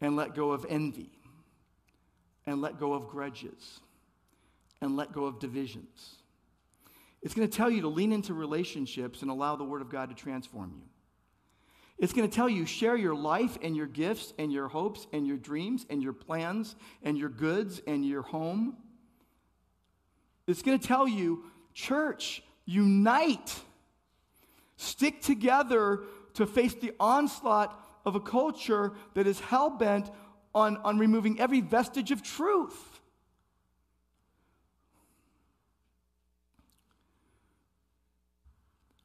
and 0.00 0.16
let 0.16 0.34
go 0.34 0.50
of 0.50 0.66
envy 0.68 1.10
and 2.46 2.60
let 2.60 2.78
go 2.78 2.92
of 2.92 3.08
grudges 3.08 3.80
and 4.82 4.96
let 4.96 5.12
go 5.12 5.24
of 5.24 5.38
divisions. 5.38 6.16
It's 7.22 7.34
going 7.34 7.48
to 7.48 7.56
tell 7.56 7.70
you 7.70 7.82
to 7.82 7.88
lean 7.88 8.12
into 8.12 8.34
relationships 8.34 9.22
and 9.22 9.30
allow 9.30 9.56
the 9.56 9.64
Word 9.64 9.80
of 9.80 9.88
God 9.88 10.10
to 10.10 10.14
transform 10.14 10.72
you. 10.74 10.91
It's 12.02 12.12
going 12.12 12.28
to 12.28 12.34
tell 12.34 12.48
you 12.48 12.66
share 12.66 12.96
your 12.96 13.14
life 13.14 13.56
and 13.62 13.76
your 13.76 13.86
gifts 13.86 14.32
and 14.36 14.52
your 14.52 14.66
hopes 14.66 15.06
and 15.12 15.24
your 15.24 15.36
dreams 15.36 15.86
and 15.88 16.02
your 16.02 16.12
plans 16.12 16.74
and 17.04 17.16
your 17.16 17.28
goods 17.28 17.80
and 17.86 18.04
your 18.04 18.22
home. 18.22 18.76
It's 20.48 20.62
going 20.62 20.80
to 20.80 20.84
tell 20.84 21.06
you, 21.06 21.44
church, 21.74 22.42
unite. 22.64 23.54
Stick 24.76 25.22
together 25.22 26.00
to 26.34 26.44
face 26.44 26.74
the 26.74 26.92
onslaught 26.98 27.80
of 28.04 28.16
a 28.16 28.20
culture 28.20 28.94
that 29.14 29.28
is 29.28 29.38
hell 29.38 29.70
bent 29.70 30.10
on, 30.56 30.78
on 30.78 30.98
removing 30.98 31.38
every 31.38 31.60
vestige 31.60 32.10
of 32.10 32.20
truth. 32.20 32.91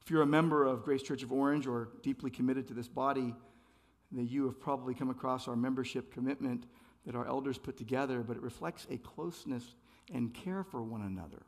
If 0.07 0.11
you're 0.11 0.21
a 0.21 0.25
member 0.25 0.63
of 0.63 0.85
Grace 0.85 1.03
Church 1.03 1.21
of 1.21 1.33
Orange 1.33 1.67
or 1.67 1.89
deeply 2.01 2.29
committed 2.29 2.65
to 2.69 2.73
this 2.73 2.87
body, 2.87 3.35
then 4.09 4.25
you 4.25 4.45
have 4.45 4.57
probably 4.57 4.93
come 4.93 5.09
across 5.09 5.49
our 5.49 5.55
membership 5.57 6.13
commitment 6.13 6.65
that 7.05 7.13
our 7.13 7.27
elders 7.27 7.57
put 7.57 7.75
together, 7.75 8.23
but 8.23 8.37
it 8.37 8.41
reflects 8.41 8.87
a 8.89 8.95
closeness 8.99 9.75
and 10.13 10.33
care 10.33 10.63
for 10.63 10.81
one 10.81 11.01
another. 11.01 11.43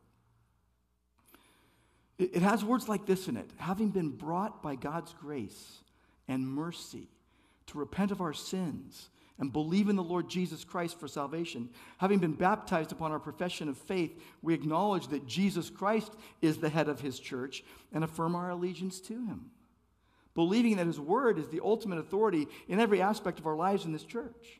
It, 2.17 2.35
it 2.35 2.41
has 2.41 2.65
words 2.65 2.89
like 2.89 3.05
this 3.05 3.29
in 3.29 3.37
it 3.37 3.49
having 3.55 3.91
been 3.91 4.09
brought 4.09 4.61
by 4.61 4.75
God's 4.75 5.13
grace 5.13 5.77
and 6.27 6.45
mercy 6.45 7.07
to 7.67 7.77
repent 7.77 8.11
of 8.11 8.19
our 8.19 8.33
sins 8.33 9.09
and 9.39 9.53
believe 9.53 9.87
in 9.87 9.95
the 9.95 10.03
Lord 10.03 10.29
Jesus 10.29 10.65
Christ 10.65 10.99
for 10.99 11.07
salvation. 11.07 11.69
Having 11.97 12.19
been 12.19 12.33
baptized 12.33 12.91
upon 12.91 13.11
our 13.11 13.19
profession 13.19 13.69
of 13.69 13.77
faith, 13.77 14.21
we 14.41 14.53
acknowledge 14.53 15.07
that 15.07 15.25
Jesus 15.25 15.69
Christ 15.69 16.13
is 16.41 16.57
the 16.57 16.69
head 16.69 16.89
of 16.89 16.99
his 16.99 17.19
church 17.19 17.63
and 17.93 18.03
affirm 18.03 18.35
our 18.35 18.49
allegiance 18.49 18.99
to 19.01 19.13
him. 19.13 19.51
Believing 20.35 20.75
that 20.75 20.87
his 20.87 20.99
word 20.99 21.39
is 21.39 21.47
the 21.47 21.61
ultimate 21.63 21.99
authority 21.99 22.47
in 22.67 22.79
every 22.79 23.01
aspect 23.01 23.39
of 23.39 23.47
our 23.47 23.55
lives 23.55 23.85
in 23.85 23.93
this 23.93 24.03
church. 24.03 24.59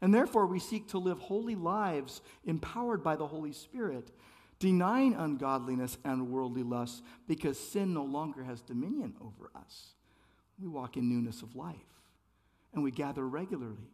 And 0.00 0.14
therefore, 0.14 0.46
we 0.46 0.60
seek 0.60 0.88
to 0.88 0.98
live 0.98 1.18
holy 1.18 1.54
lives 1.56 2.22
empowered 2.44 3.02
by 3.02 3.16
the 3.16 3.26
Holy 3.26 3.52
Spirit, 3.52 4.10
denying 4.58 5.14
ungodliness 5.14 5.98
and 6.04 6.30
worldly 6.30 6.62
lusts 6.62 7.02
because 7.26 7.58
sin 7.58 7.92
no 7.92 8.04
longer 8.04 8.44
has 8.44 8.62
dominion 8.62 9.14
over 9.20 9.50
us. 9.54 9.94
We 10.58 10.68
walk 10.68 10.96
in 10.96 11.08
newness 11.08 11.42
of 11.42 11.54
life 11.56 11.99
and 12.74 12.82
we 12.82 12.90
gather 12.90 13.26
regularly. 13.26 13.90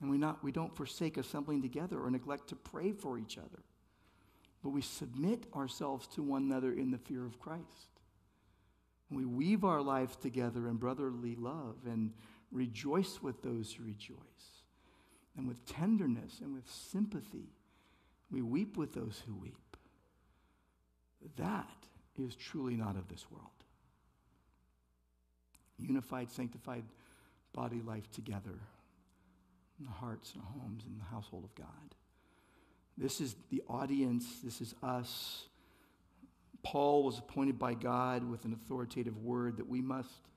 And 0.00 0.10
we, 0.10 0.18
not, 0.18 0.44
we 0.44 0.52
don't 0.52 0.76
forsake 0.76 1.16
assembling 1.16 1.62
together 1.62 1.98
or 1.98 2.10
neglect 2.10 2.48
to 2.48 2.56
pray 2.56 2.92
for 2.92 3.18
each 3.18 3.36
other. 3.36 3.62
But 4.62 4.70
we 4.70 4.82
submit 4.82 5.46
ourselves 5.54 6.06
to 6.08 6.22
one 6.22 6.42
another 6.42 6.72
in 6.72 6.90
the 6.90 6.98
fear 6.98 7.24
of 7.24 7.40
Christ. 7.40 7.64
And 9.08 9.18
we 9.18 9.24
weave 9.24 9.64
our 9.64 9.80
lives 9.80 10.16
together 10.16 10.68
in 10.68 10.76
brotherly 10.76 11.34
love 11.34 11.76
and 11.86 12.12
rejoice 12.52 13.20
with 13.22 13.42
those 13.42 13.72
who 13.72 13.84
rejoice. 13.84 14.16
And 15.36 15.48
with 15.48 15.64
tenderness 15.66 16.40
and 16.42 16.54
with 16.54 16.68
sympathy, 16.70 17.50
we 18.30 18.42
weep 18.42 18.76
with 18.76 18.92
those 18.92 19.22
who 19.26 19.34
weep. 19.34 19.76
That 21.36 21.68
is 22.16 22.34
truly 22.34 22.76
not 22.76 22.96
of 22.96 23.08
this 23.08 23.30
world. 23.30 23.46
Unified, 25.78 26.30
sanctified 26.30 26.84
body 27.58 27.80
life 27.84 28.08
together 28.12 28.54
in 29.80 29.84
the 29.84 29.90
hearts 29.90 30.32
and 30.34 30.42
homes 30.44 30.84
and 30.86 31.00
the 31.00 31.04
household 31.04 31.42
of 31.42 31.52
God. 31.56 31.66
This 32.96 33.20
is 33.20 33.34
the 33.50 33.62
audience, 33.68 34.26
this 34.44 34.60
is 34.60 34.76
us. 34.80 35.46
Paul 36.62 37.02
was 37.02 37.18
appointed 37.18 37.58
by 37.58 37.74
God 37.74 38.22
with 38.30 38.44
an 38.44 38.52
authoritative 38.52 39.18
word 39.18 39.56
that 39.56 39.68
we 39.68 39.80
must 39.80 40.28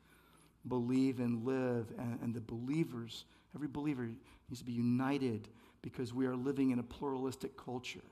believe 0.67 1.19
and 1.19 1.45
live, 1.45 1.91
and, 1.99 2.19
and 2.23 2.33
the 2.33 2.41
believers, 2.41 3.25
every 3.55 3.67
believer 3.67 4.09
needs 4.49 4.59
to 4.59 4.65
be 4.65 4.71
united 4.71 5.47
because 5.83 6.15
we 6.15 6.25
are 6.25 6.35
living 6.35 6.71
in 6.71 6.79
a 6.79 6.83
pluralistic 6.83 7.55
culture. 7.55 8.07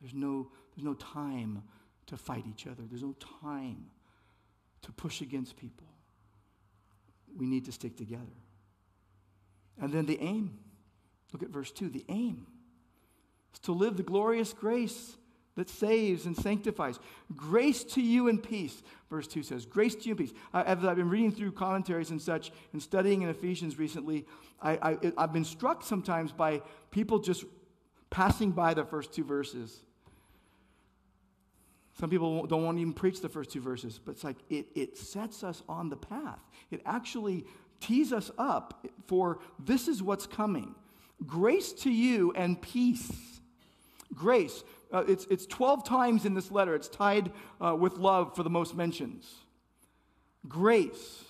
There's 0.00 0.14
no, 0.14 0.48
there's 0.74 0.84
no 0.84 0.94
time 0.94 1.62
to 2.06 2.16
fight 2.16 2.44
each 2.48 2.66
other, 2.66 2.84
there's 2.88 3.02
no 3.02 3.14
time 3.42 3.90
to 4.80 4.92
push 4.92 5.20
against 5.20 5.58
people 5.58 5.89
we 7.36 7.46
need 7.46 7.64
to 7.66 7.72
stick 7.72 7.96
together. 7.96 8.22
And 9.80 9.92
then 9.92 10.06
the 10.06 10.20
aim. 10.20 10.58
Look 11.32 11.42
at 11.42 11.50
verse 11.50 11.70
2. 11.70 11.88
The 11.88 12.04
aim 12.08 12.46
is 13.54 13.60
to 13.60 13.72
live 13.72 13.96
the 13.96 14.02
glorious 14.02 14.52
grace 14.52 15.16
that 15.56 15.68
saves 15.68 16.26
and 16.26 16.36
sanctifies. 16.36 16.98
Grace 17.34 17.84
to 17.84 18.00
you 18.00 18.28
and 18.28 18.42
peace. 18.42 18.82
Verse 19.08 19.26
2 19.26 19.42
says, 19.42 19.66
Grace 19.66 19.94
to 19.94 20.04
you 20.04 20.12
and 20.12 20.18
peace. 20.18 20.32
I, 20.52 20.62
as 20.62 20.84
I've 20.84 20.96
been 20.96 21.10
reading 21.10 21.32
through 21.32 21.52
commentaries 21.52 22.10
and 22.10 22.20
such 22.20 22.52
and 22.72 22.82
studying 22.82 23.22
in 23.22 23.28
Ephesians 23.28 23.78
recently, 23.78 24.26
I, 24.60 24.72
I, 24.72 25.12
I've 25.16 25.32
been 25.32 25.44
struck 25.44 25.82
sometimes 25.82 26.32
by 26.32 26.62
people 26.90 27.18
just 27.18 27.44
passing 28.10 28.50
by 28.52 28.74
the 28.74 28.84
first 28.84 29.12
two 29.12 29.24
verses 29.24 29.80
some 32.00 32.08
people 32.08 32.46
don't 32.46 32.64
want 32.64 32.78
to 32.78 32.80
even 32.80 32.94
preach 32.94 33.20
the 33.20 33.28
first 33.28 33.50
two 33.50 33.60
verses, 33.60 34.00
but 34.02 34.12
it's 34.12 34.24
like 34.24 34.36
it, 34.48 34.68
it 34.74 34.96
sets 34.96 35.44
us 35.44 35.62
on 35.68 35.90
the 35.90 35.96
path. 35.96 36.38
It 36.70 36.80
actually 36.86 37.44
tees 37.78 38.10
us 38.10 38.30
up 38.38 38.86
for 39.06 39.38
this 39.58 39.86
is 39.86 40.02
what's 40.02 40.26
coming. 40.26 40.74
Grace 41.26 41.74
to 41.74 41.90
you 41.90 42.32
and 42.32 42.60
peace. 42.60 43.12
Grace. 44.14 44.64
Uh, 44.90 45.04
it's, 45.06 45.26
it's 45.30 45.44
12 45.44 45.84
times 45.84 46.24
in 46.24 46.32
this 46.32 46.50
letter. 46.50 46.74
It's 46.74 46.88
tied 46.88 47.32
uh, 47.60 47.76
with 47.78 47.98
love 47.98 48.34
for 48.34 48.44
the 48.44 48.50
most 48.50 48.74
mentions. 48.74 49.30
Grace. 50.48 51.24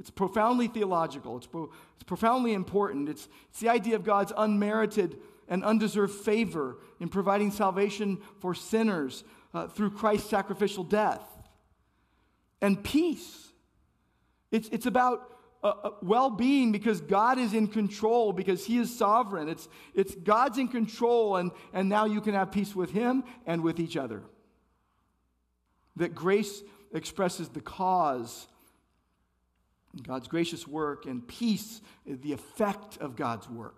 It's 0.00 0.10
profoundly 0.10 0.66
theological. 0.66 1.36
It's, 1.36 1.46
pro- 1.46 1.70
it's 1.94 2.02
profoundly 2.04 2.54
important. 2.54 3.08
It's, 3.08 3.28
it's 3.50 3.60
the 3.60 3.68
idea 3.68 3.94
of 3.94 4.02
God's 4.02 4.32
unmerited 4.36 5.16
and 5.48 5.64
undeserved 5.64 6.12
favor 6.12 6.78
in 6.98 7.08
providing 7.08 7.52
salvation 7.52 8.18
for 8.40 8.52
sinners 8.52 9.22
uh, 9.54 9.66
through 9.68 9.90
Christ's 9.90 10.30
sacrificial 10.30 10.84
death. 10.84 11.22
And 12.60 12.82
peace. 12.82 13.48
It's, 14.50 14.68
it's 14.68 14.86
about 14.86 15.34
uh, 15.62 15.72
uh 15.82 15.90
well 16.02 16.30
being 16.30 16.72
because 16.72 17.00
God 17.00 17.38
is 17.38 17.52
in 17.54 17.68
control, 17.68 18.32
because 18.32 18.64
He 18.64 18.78
is 18.78 18.96
sovereign. 18.96 19.48
It's, 19.48 19.68
it's 19.94 20.14
God's 20.14 20.58
in 20.58 20.68
control, 20.68 21.36
and, 21.36 21.50
and 21.72 21.88
now 21.88 22.04
you 22.04 22.20
can 22.20 22.34
have 22.34 22.52
peace 22.52 22.74
with 22.74 22.90
Him 22.90 23.24
and 23.46 23.62
with 23.62 23.80
each 23.80 23.96
other. 23.96 24.22
That 25.96 26.14
grace 26.14 26.62
expresses 26.92 27.48
the 27.48 27.60
cause, 27.60 28.46
God's 30.02 30.28
gracious 30.28 30.66
work, 30.66 31.06
and 31.06 31.26
peace 31.26 31.80
is 32.06 32.20
the 32.20 32.32
effect 32.32 32.98
of 32.98 33.16
God's 33.16 33.48
work. 33.48 33.74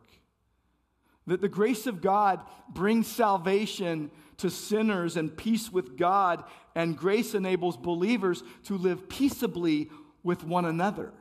That 1.27 1.41
the 1.41 1.49
grace 1.49 1.87
of 1.87 2.01
God 2.01 2.41
brings 2.69 3.07
salvation 3.07 4.11
to 4.41 4.51
sinners 4.51 5.17
and 5.17 5.37
peace 5.37 5.71
with 5.73 5.97
God, 5.97 6.45
and 6.75 6.97
grace 6.97 7.35
enables 7.35 7.77
believers 7.77 8.43
to 8.65 8.77
live 8.77 9.09
peaceably 9.09 9.91
with 10.23 10.45
one 10.45 10.65
another. 10.65 11.13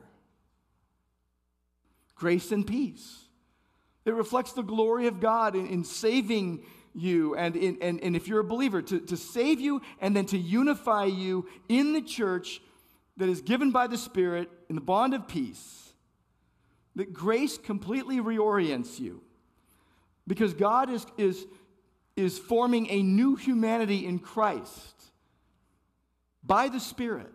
Grace 2.14 2.52
and 2.52 2.66
peace. 2.66 3.24
It 4.04 4.14
reflects 4.14 4.52
the 4.52 4.62
glory 4.62 5.06
of 5.06 5.20
God 5.20 5.54
in, 5.54 5.66
in 5.66 5.84
saving 5.84 6.64
you, 6.94 7.34
and, 7.36 7.56
in, 7.56 7.78
and, 7.80 8.02
and 8.02 8.16
if 8.16 8.26
you're 8.26 8.40
a 8.40 8.44
believer, 8.44 8.82
to, 8.82 9.00
to 9.00 9.16
save 9.16 9.60
you 9.60 9.80
and 10.00 10.16
then 10.16 10.26
to 10.26 10.38
unify 10.38 11.04
you 11.04 11.48
in 11.68 11.92
the 11.92 12.02
church 12.02 12.60
that 13.16 13.28
is 13.28 13.40
given 13.42 13.70
by 13.70 13.86
the 13.86 13.98
Spirit 13.98 14.50
in 14.68 14.74
the 14.74 14.80
bond 14.80 15.14
of 15.14 15.28
peace. 15.28 15.92
That 16.96 17.12
grace 17.12 17.56
completely 17.58 18.18
reorients 18.18 18.98
you. 18.98 19.22
Because 20.26 20.54
God 20.54 20.90
is, 20.90 21.06
is, 21.16 21.46
is 22.20 22.38
forming 22.38 22.88
a 22.90 23.02
new 23.02 23.36
humanity 23.36 24.06
in 24.06 24.18
Christ 24.18 25.02
by 26.44 26.68
the 26.68 26.80
Spirit. 26.80 27.32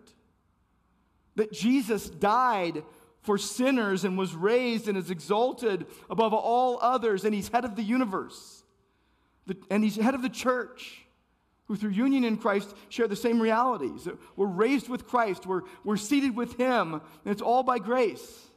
That 1.36 1.52
Jesus 1.52 2.10
died 2.10 2.84
for 3.22 3.38
sinners 3.38 4.06
and 4.06 4.18
was 4.18 4.34
raised 4.34 4.88
and 4.88 4.98
is 4.98 5.10
exalted 5.10 5.86
above 6.10 6.34
all 6.34 6.80
others, 6.82 7.26
and 7.26 7.34
he's 7.34 7.50
head 7.50 7.66
of 7.66 7.76
the 7.76 7.84
universe. 7.84 8.64
And 9.70 9.84
he's 9.84 9.96
head 9.96 10.16
of 10.16 10.22
the 10.22 10.30
church, 10.30 11.02
who 11.66 11.76
through 11.76 11.92
union 11.92 12.24
in 12.24 12.38
Christ 12.38 12.74
share 12.90 13.08
the 13.08 13.16
same 13.16 13.42
realities. 13.42 14.08
We're 14.36 14.46
raised 14.46 14.88
with 14.88 15.08
Christ, 15.08 15.46
we're, 15.46 15.64
we're 15.84 15.98
seated 15.98 16.36
with 16.36 16.58
him, 16.58 16.94
and 16.94 17.02
it's 17.26 17.42
all 17.42 17.64
by 17.64 17.80
grace. 17.80 18.48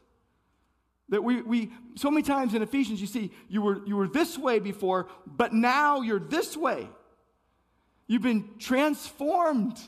That 1.09 1.23
we, 1.23 1.41
we 1.41 1.71
so 1.95 2.11
many 2.11 2.21
times 2.21 2.53
in 2.53 2.61
Ephesians, 2.61 3.01
you 3.01 3.07
see, 3.07 3.31
you 3.47 3.61
were, 3.61 3.85
you 3.85 3.95
were 3.95 4.07
this 4.07 4.37
way 4.37 4.59
before, 4.59 5.07
but 5.25 5.53
now 5.53 6.01
you're 6.01 6.19
this 6.19 6.55
way. 6.55 6.87
You've 8.07 8.21
been 8.21 8.49
transformed. 8.59 9.79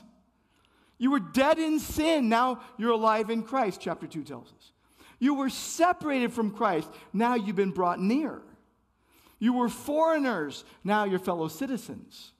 You 0.98 1.10
were 1.10 1.20
dead 1.20 1.58
in 1.58 1.78
sin. 1.78 2.28
Now 2.28 2.60
you're 2.76 2.90
alive 2.90 3.30
in 3.30 3.42
Christ, 3.42 3.80
chapter 3.80 4.06
2 4.06 4.24
tells 4.24 4.48
us. 4.48 4.72
You 5.18 5.34
were 5.34 5.50
separated 5.50 6.32
from 6.32 6.50
Christ. 6.50 6.88
Now 7.12 7.36
you've 7.36 7.56
been 7.56 7.70
brought 7.70 8.00
near. 8.00 8.42
You 9.38 9.52
were 9.52 9.68
foreigners. 9.68 10.64
Now 10.82 11.04
you're 11.04 11.20
fellow 11.20 11.48
citizens. 11.48 12.32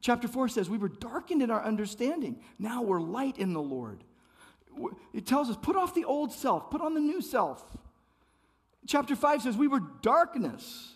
Chapter 0.00 0.28
4 0.28 0.48
says, 0.48 0.70
We 0.70 0.78
were 0.78 0.88
darkened 0.88 1.42
in 1.42 1.50
our 1.50 1.62
understanding. 1.62 2.40
Now 2.58 2.82
we're 2.82 3.00
light 3.00 3.38
in 3.38 3.52
the 3.52 3.62
Lord 3.62 4.04
it 5.12 5.26
tells 5.26 5.50
us 5.50 5.56
put 5.60 5.76
off 5.76 5.94
the 5.94 6.04
old 6.04 6.32
self, 6.32 6.70
put 6.70 6.80
on 6.80 6.94
the 6.94 7.00
new 7.00 7.20
self. 7.20 7.62
Chapter 8.86 9.16
5 9.16 9.42
says 9.42 9.56
we 9.56 9.68
were 9.68 9.80
darkness, 10.02 10.94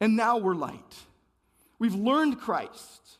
and 0.00 0.16
now 0.16 0.38
we're 0.38 0.54
light. 0.54 0.94
We've 1.78 1.94
learned 1.94 2.40
Christ. 2.40 3.18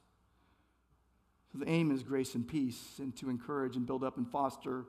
So 1.52 1.58
the 1.58 1.68
aim 1.68 1.90
is 1.90 2.02
grace 2.02 2.34
and 2.34 2.46
peace, 2.46 2.82
and 2.98 3.14
to 3.16 3.30
encourage 3.30 3.76
and 3.76 3.86
build 3.86 4.04
up 4.04 4.16
and 4.16 4.28
foster 4.28 4.86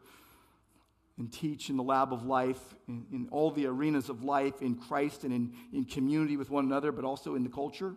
and 1.18 1.32
teach 1.32 1.70
in 1.70 1.78
the 1.78 1.84
lab 1.84 2.12
of 2.12 2.26
life, 2.26 2.60
in, 2.88 3.06
in 3.12 3.28
all 3.32 3.50
the 3.50 3.66
arenas 3.66 4.10
of 4.10 4.24
life, 4.24 4.62
in 4.62 4.76
Christ 4.76 5.24
and 5.24 5.34
in, 5.34 5.54
in 5.72 5.86
community 5.86 6.36
with 6.36 6.50
one 6.50 6.66
another, 6.66 6.92
but 6.92 7.06
also 7.06 7.36
in 7.36 7.44
the 7.44 7.50
culture. 7.50 7.96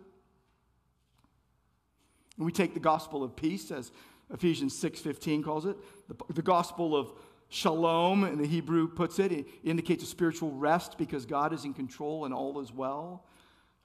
And 2.37 2.45
we 2.45 2.53
take 2.53 2.73
the 2.73 2.79
gospel 2.79 3.23
of 3.23 3.35
peace, 3.35 3.71
as 3.71 3.91
Ephesians 4.31 4.79
6.15 4.81 5.43
calls 5.43 5.65
it, 5.65 5.75
the, 6.07 6.33
the 6.33 6.41
gospel 6.41 6.95
of 6.95 7.11
shalom, 7.49 8.23
in 8.23 8.37
the 8.37 8.47
Hebrew 8.47 8.87
puts 8.87 9.19
it, 9.19 9.31
it 9.31 9.47
indicates 9.63 10.03
a 10.03 10.07
spiritual 10.07 10.51
rest 10.51 10.97
because 10.97 11.25
God 11.25 11.51
is 11.51 11.65
in 11.65 11.73
control 11.73 12.25
and 12.25 12.33
all 12.33 12.59
is 12.59 12.71
well, 12.71 13.25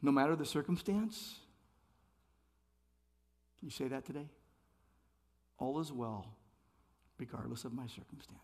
no 0.02 0.12
matter 0.12 0.36
the 0.36 0.44
circumstance. 0.44 1.36
Can 3.58 3.68
you 3.68 3.72
say 3.72 3.88
that 3.88 4.04
today? 4.04 4.28
All 5.58 5.80
is 5.80 5.90
well, 5.90 6.26
regardless 7.18 7.64
of 7.64 7.72
my 7.72 7.86
circumstance. 7.86 8.40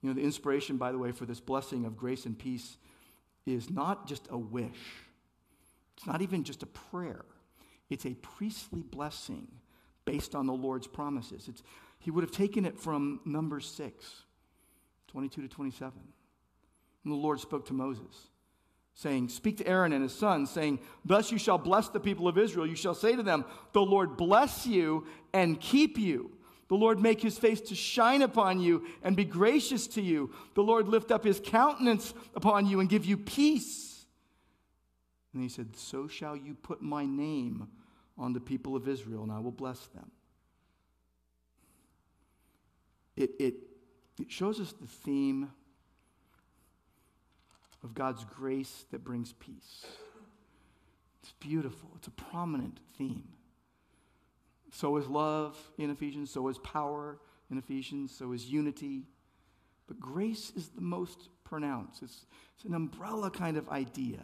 You 0.00 0.08
know, 0.08 0.14
the 0.14 0.22
inspiration, 0.22 0.76
by 0.76 0.92
the 0.92 0.98
way, 0.98 1.12
for 1.12 1.26
this 1.26 1.40
blessing 1.40 1.84
of 1.84 1.96
grace 1.96 2.24
and 2.24 2.38
peace 2.38 2.78
is 3.44 3.68
not 3.68 4.06
just 4.06 4.26
a 4.30 4.38
wish, 4.38 5.04
it's 5.96 6.06
not 6.06 6.22
even 6.22 6.44
just 6.44 6.62
a 6.62 6.66
prayer, 6.66 7.24
it's 7.90 8.06
a 8.06 8.14
priestly 8.14 8.82
blessing 8.82 9.48
based 10.10 10.34
on 10.34 10.46
the 10.46 10.52
Lord's 10.52 10.86
promises. 10.86 11.48
It's, 11.48 11.62
he 11.98 12.10
would 12.10 12.24
have 12.24 12.30
taken 12.30 12.64
it 12.64 12.78
from 12.78 13.20
number 13.24 13.60
6, 13.60 14.22
22 15.08 15.42
to 15.42 15.48
27. 15.48 15.92
And 17.04 17.12
the 17.12 17.16
Lord 17.16 17.40
spoke 17.40 17.66
to 17.66 17.74
Moses, 17.74 18.28
saying, 18.94 19.28
Speak 19.28 19.58
to 19.58 19.66
Aaron 19.66 19.92
and 19.92 20.02
his 20.02 20.14
sons, 20.14 20.50
saying, 20.50 20.80
Thus 21.04 21.30
you 21.30 21.38
shall 21.38 21.58
bless 21.58 21.88
the 21.88 22.00
people 22.00 22.26
of 22.26 22.38
Israel. 22.38 22.66
You 22.66 22.76
shall 22.76 22.94
say 22.94 23.16
to 23.16 23.22
them, 23.22 23.44
The 23.72 23.82
Lord 23.82 24.16
bless 24.16 24.66
you 24.66 25.06
and 25.32 25.60
keep 25.60 25.98
you. 25.98 26.32
The 26.68 26.74
Lord 26.74 27.00
make 27.00 27.20
his 27.20 27.38
face 27.38 27.60
to 27.62 27.74
shine 27.74 28.22
upon 28.22 28.60
you 28.60 28.86
and 29.02 29.16
be 29.16 29.24
gracious 29.24 29.86
to 29.88 30.02
you. 30.02 30.32
The 30.54 30.62
Lord 30.62 30.88
lift 30.88 31.10
up 31.10 31.24
his 31.24 31.40
countenance 31.42 32.12
upon 32.34 32.66
you 32.66 32.80
and 32.80 32.88
give 32.88 33.06
you 33.06 33.16
peace. 33.16 34.04
And 35.32 35.42
he 35.42 35.48
said, 35.48 35.76
So 35.76 36.08
shall 36.08 36.36
you 36.36 36.54
put 36.54 36.82
my 36.82 37.04
name 37.04 37.68
on 38.18 38.32
the 38.32 38.40
people 38.40 38.74
of 38.74 38.88
Israel, 38.88 39.22
and 39.22 39.32
I 39.32 39.38
will 39.38 39.52
bless 39.52 39.86
them. 39.88 40.10
It, 43.16 43.30
it, 43.38 43.54
it 44.20 44.30
shows 44.30 44.60
us 44.60 44.72
the 44.72 44.86
theme 44.86 45.50
of 47.82 47.94
God's 47.94 48.24
grace 48.24 48.84
that 48.90 49.04
brings 49.04 49.32
peace. 49.34 49.86
It's 51.22 51.32
beautiful, 51.40 51.90
it's 51.96 52.08
a 52.08 52.12
prominent 52.12 52.80
theme. 52.96 53.28
So 54.72 54.96
is 54.96 55.06
love 55.08 55.56
in 55.78 55.90
Ephesians, 55.90 56.30
so 56.30 56.48
is 56.48 56.58
power 56.58 57.18
in 57.50 57.58
Ephesians, 57.58 58.14
so 58.14 58.32
is 58.32 58.46
unity. 58.50 59.06
But 59.86 59.98
grace 59.98 60.52
is 60.54 60.68
the 60.68 60.82
most 60.82 61.30
pronounced. 61.44 62.02
It's, 62.02 62.26
it's 62.54 62.64
an 62.64 62.74
umbrella 62.74 63.30
kind 63.30 63.56
of 63.56 63.68
idea. 63.70 64.20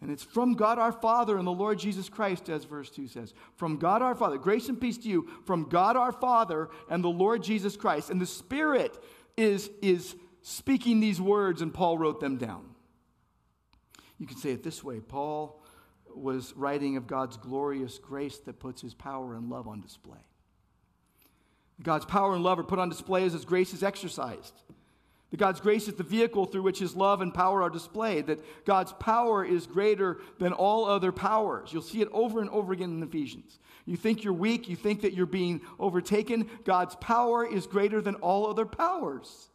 And 0.00 0.10
it's 0.10 0.22
from 0.22 0.54
God 0.54 0.78
our 0.78 0.92
Father 0.92 1.38
and 1.38 1.46
the 1.46 1.52
Lord 1.52 1.78
Jesus 1.78 2.08
Christ, 2.08 2.48
as 2.48 2.64
verse 2.64 2.90
2 2.90 3.08
says. 3.08 3.34
From 3.56 3.76
God 3.76 4.00
our 4.00 4.14
Father. 4.14 4.38
Grace 4.38 4.68
and 4.68 4.80
peace 4.80 4.98
to 4.98 5.08
you 5.08 5.28
from 5.44 5.68
God 5.68 5.96
our 5.96 6.12
Father 6.12 6.68
and 6.88 7.02
the 7.02 7.08
Lord 7.08 7.42
Jesus 7.42 7.76
Christ. 7.76 8.10
And 8.10 8.20
the 8.20 8.26
Spirit 8.26 8.96
is, 9.36 9.70
is 9.82 10.14
speaking 10.42 11.00
these 11.00 11.20
words, 11.20 11.62
and 11.62 11.74
Paul 11.74 11.98
wrote 11.98 12.20
them 12.20 12.36
down. 12.36 12.64
You 14.18 14.26
can 14.26 14.36
say 14.36 14.50
it 14.50 14.62
this 14.62 14.82
way 14.82 15.00
Paul 15.00 15.62
was 16.14 16.52
writing 16.56 16.96
of 16.96 17.06
God's 17.06 17.36
glorious 17.36 17.98
grace 17.98 18.38
that 18.38 18.58
puts 18.58 18.80
his 18.80 18.94
power 18.94 19.34
and 19.34 19.48
love 19.48 19.68
on 19.68 19.80
display. 19.80 20.18
God's 21.82 22.04
power 22.04 22.34
and 22.34 22.42
love 22.42 22.58
are 22.58 22.64
put 22.64 22.78
on 22.78 22.88
display 22.88 23.24
as 23.24 23.32
his 23.32 23.44
grace 23.44 23.72
is 23.72 23.82
exercised. 23.82 24.54
That 25.30 25.36
God's 25.36 25.60
grace 25.60 25.88
is 25.88 25.94
the 25.94 26.02
vehicle 26.02 26.46
through 26.46 26.62
which 26.62 26.78
his 26.78 26.96
love 26.96 27.20
and 27.20 27.34
power 27.34 27.62
are 27.62 27.70
displayed. 27.70 28.28
That 28.28 28.42
God's 28.64 28.92
power 28.94 29.44
is 29.44 29.66
greater 29.66 30.18
than 30.38 30.52
all 30.52 30.86
other 30.86 31.12
powers. 31.12 31.72
You'll 31.72 31.82
see 31.82 32.00
it 32.00 32.08
over 32.12 32.40
and 32.40 32.48
over 32.50 32.72
again 32.72 32.92
in 32.92 33.02
Ephesians. 33.02 33.58
You 33.84 33.96
think 33.96 34.24
you're 34.24 34.32
weak, 34.32 34.68
you 34.68 34.76
think 34.76 35.02
that 35.02 35.14
you're 35.14 35.26
being 35.26 35.60
overtaken. 35.78 36.48
God's 36.64 36.94
power 36.96 37.46
is 37.46 37.66
greater 37.66 38.00
than 38.00 38.16
all 38.16 38.46
other 38.46 38.66
powers. 38.66 39.50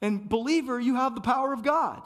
And 0.00 0.28
believer, 0.28 0.80
you 0.80 0.96
have 0.96 1.14
the 1.14 1.20
power 1.20 1.52
of 1.52 1.62
God. 1.62 2.02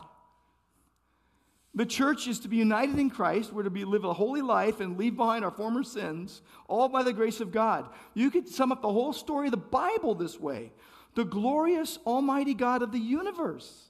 The 1.74 1.86
church 1.86 2.26
is 2.26 2.40
to 2.40 2.48
be 2.48 2.56
united 2.56 2.98
in 2.98 3.10
Christ. 3.10 3.52
We're 3.52 3.64
to 3.64 3.70
be, 3.70 3.84
live 3.84 4.04
a 4.04 4.14
holy 4.14 4.40
life 4.40 4.80
and 4.80 4.96
leave 4.96 5.14
behind 5.14 5.44
our 5.44 5.50
former 5.50 5.82
sins, 5.82 6.40
all 6.68 6.88
by 6.88 7.02
the 7.02 7.12
grace 7.12 7.40
of 7.40 7.52
God. 7.52 7.86
You 8.14 8.30
could 8.30 8.48
sum 8.48 8.72
up 8.72 8.80
the 8.80 8.92
whole 8.92 9.12
story 9.12 9.48
of 9.48 9.50
the 9.50 9.58
Bible 9.58 10.14
this 10.14 10.40
way 10.40 10.72
the 11.16 11.24
glorious 11.24 11.98
Almighty 12.06 12.54
God 12.54 12.82
of 12.82 12.92
the 12.92 12.98
universe 12.98 13.88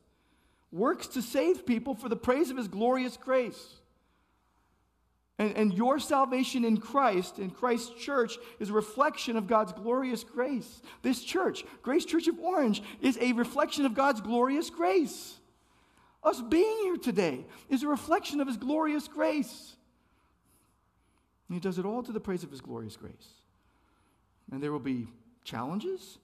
works 0.71 1.09
to 1.09 1.21
save 1.21 1.67
people 1.67 1.95
for 1.95 2.09
the 2.09 2.17
praise 2.17 2.51
of 2.51 2.57
His 2.57 2.69
glorious 2.69 3.17
grace. 3.17 3.75
And, 5.39 5.55
and 5.57 5.75
your 5.75 5.99
salvation 5.99 6.65
in 6.65 6.79
Christ, 6.79 7.39
in 7.41 7.51
Christ's 7.51 8.01
church, 8.01 8.39
is 8.61 8.71
a 8.71 8.73
reflection 8.73 9.37
of 9.37 9.49
God's 9.49 9.73
glorious 9.73 10.23
grace. 10.23 10.81
This 11.03 11.23
church, 11.23 11.65
Grace 11.83 12.05
Church 12.05 12.29
of 12.29 12.39
Orange, 12.39 12.81
is 13.03 13.19
a 13.21 13.33
reflection 13.33 13.85
of 13.85 13.95
God's 13.95 14.21
glorious 14.21 14.71
grace. 14.71 15.35
Us 16.23 16.41
being 16.41 16.79
here 16.85 16.97
today 16.97 17.45
is 17.69 17.83
a 17.83 17.89
reflection 17.89 18.41
of 18.41 18.47
His 18.47 18.57
glorious 18.57 19.09
grace. 19.09 19.75
And 21.49 21.57
He 21.57 21.61
does 21.61 21.79
it 21.79 21.85
all 21.85 22.05
to 22.05 22.13
the 22.13 22.21
praise 22.21 22.45
of 22.45 22.53
His 22.53 22.61
glorious 22.61 22.97
grace. 22.97 23.33
And 24.53 24.63
there 24.63 24.71
will 24.71 24.79
be 24.79 25.09
challenges 25.43 26.19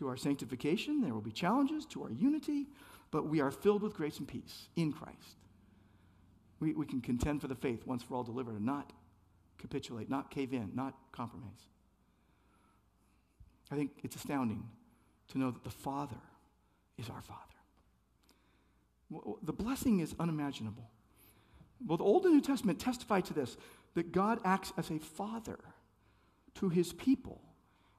to 0.00 0.08
our 0.08 0.16
sanctification, 0.16 1.02
there 1.02 1.12
will 1.12 1.20
be 1.20 1.30
challenges 1.30 1.84
to 1.84 2.02
our 2.02 2.10
unity, 2.10 2.66
but 3.10 3.26
we 3.26 3.40
are 3.40 3.50
filled 3.50 3.82
with 3.82 3.94
grace 3.94 4.18
and 4.18 4.26
peace 4.26 4.68
in 4.74 4.92
Christ. 4.92 5.36
We, 6.58 6.72
we 6.72 6.86
can 6.86 7.02
contend 7.02 7.42
for 7.42 7.48
the 7.48 7.54
faith 7.54 7.86
once 7.86 8.02
for 8.02 8.14
all 8.14 8.24
delivered 8.24 8.56
and 8.56 8.64
not 8.64 8.92
capitulate, 9.58 10.08
not 10.08 10.30
cave 10.30 10.54
in, 10.54 10.70
not 10.74 10.94
compromise. 11.12 11.66
I 13.70 13.76
think 13.76 13.90
it's 14.02 14.16
astounding 14.16 14.64
to 15.28 15.38
know 15.38 15.50
that 15.50 15.64
the 15.64 15.70
Father 15.70 16.16
is 16.98 17.10
our 17.10 17.20
Father. 17.20 17.40
The 19.42 19.52
blessing 19.52 20.00
is 20.00 20.14
unimaginable. 20.18 20.88
Both 21.80 22.00
Old 22.00 22.24
and 22.24 22.34
New 22.34 22.40
Testament 22.40 22.78
testify 22.78 23.20
to 23.20 23.34
this 23.34 23.56
that 23.94 24.12
God 24.12 24.40
acts 24.44 24.72
as 24.78 24.90
a 24.90 24.98
father 24.98 25.58
to 26.54 26.68
his 26.68 26.92
people 26.92 27.42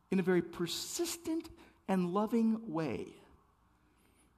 in 0.09 0.19
a 0.19 0.23
very 0.23 0.41
persistent 0.41 1.49
and 1.91 2.13
loving 2.13 2.61
way. 2.71 3.07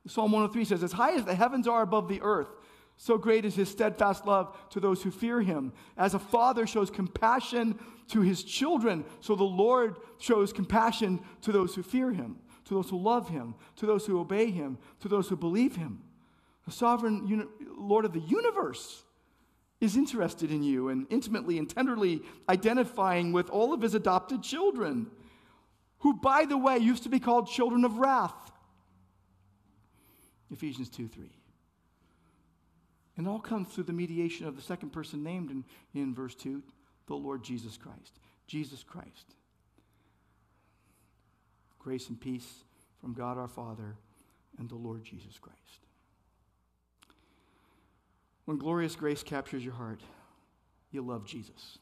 Psalm 0.08 0.32
103 0.32 0.66
says, 0.66 0.84
As 0.84 0.92
high 0.92 1.14
as 1.14 1.24
the 1.24 1.36
heavens 1.36 1.68
are 1.68 1.84
above 1.84 2.10
the 2.10 2.22
earth, 2.22 2.50
so 2.98 3.18
great 3.18 3.46
is 3.46 3.56
his 3.56 3.70
steadfast 3.70 4.26
love 4.26 4.58
to 4.72 4.80
those 4.80 5.04
who 5.04 5.12
fear 5.12 5.42
him. 5.42 5.72
As 5.96 6.14
a 6.14 6.20
father 6.20 6.66
shows 6.66 6.90
compassion 6.90 7.80
to 8.10 8.22
his 8.22 8.44
children, 8.44 9.06
so 9.20 9.36
the 9.36 9.44
Lord 9.44 9.98
shows 10.18 10.52
compassion 10.52 11.20
to 11.42 11.52
those 11.52 11.76
who 11.76 11.84
fear 11.84 12.12
him, 12.12 12.38
to 12.66 12.74
those 12.74 12.90
who 12.90 13.00
love 13.00 13.30
him, 13.30 13.56
to 13.76 13.86
those 13.86 14.06
who 14.06 14.20
obey 14.20 14.50
him, 14.50 14.78
to 15.02 15.08
those 15.08 15.30
who 15.30 15.36
believe 15.36 15.76
him 15.76 16.02
the 16.66 16.72
sovereign 16.72 17.28
uni- 17.28 17.46
Lord 17.78 18.06
of 18.06 18.14
the 18.14 18.22
universe, 18.22 19.04
is 19.82 19.98
interested 19.98 20.50
in 20.50 20.64
you 20.64 20.88
and 20.88 21.06
intimately 21.10 21.58
and 21.58 21.70
tenderly 21.70 22.22
identifying 22.48 23.34
with 23.34 23.50
all 23.50 23.74
of 23.74 23.82
his 23.82 23.96
adopted 23.96 24.42
children, 24.42 25.08
who, 26.04 26.14
by 26.14 26.44
the 26.44 26.58
way, 26.58 26.78
used 26.78 27.04
to 27.04 27.10
be 27.10 27.20
called 27.20 27.48
children 27.48 27.86
of 27.86 27.98
wrath. 27.98 28.52
Ephesians 30.52 30.90
2 30.90 31.08
3. 31.08 31.30
And 33.16 33.28
all 33.28 33.40
comes 33.40 33.70
through 33.70 33.86
the 33.86 33.94
mediation 33.94 34.46
of 34.46 34.58
the 34.58 34.62
second 34.62 34.90
person 34.90 35.24
named 35.24 35.50
in, 35.50 35.64
in 35.94 36.14
verse 36.14 36.36
2, 36.36 36.62
the 37.08 37.14
Lord 37.14 37.42
Jesus 37.42 37.78
Christ. 37.78 38.20
Jesus 38.48 38.84
Christ. 38.84 39.36
Grace 41.80 42.10
and 42.10 42.20
peace 42.20 42.66
from 43.00 43.14
God 43.14 43.38
our 43.38 43.48
Father 43.48 43.96
and 44.60 44.68
the 44.68 44.76
Lord 44.76 45.06
Jesus 45.06 45.40
Christ. 45.40 45.58
When 48.44 48.58
glorious 48.58 48.98
grace 48.98 49.24
captures 49.24 49.64
your 49.64 49.74
heart, 49.74 50.02
you 50.92 51.02
love 51.02 51.26
Jesus. 51.26 51.78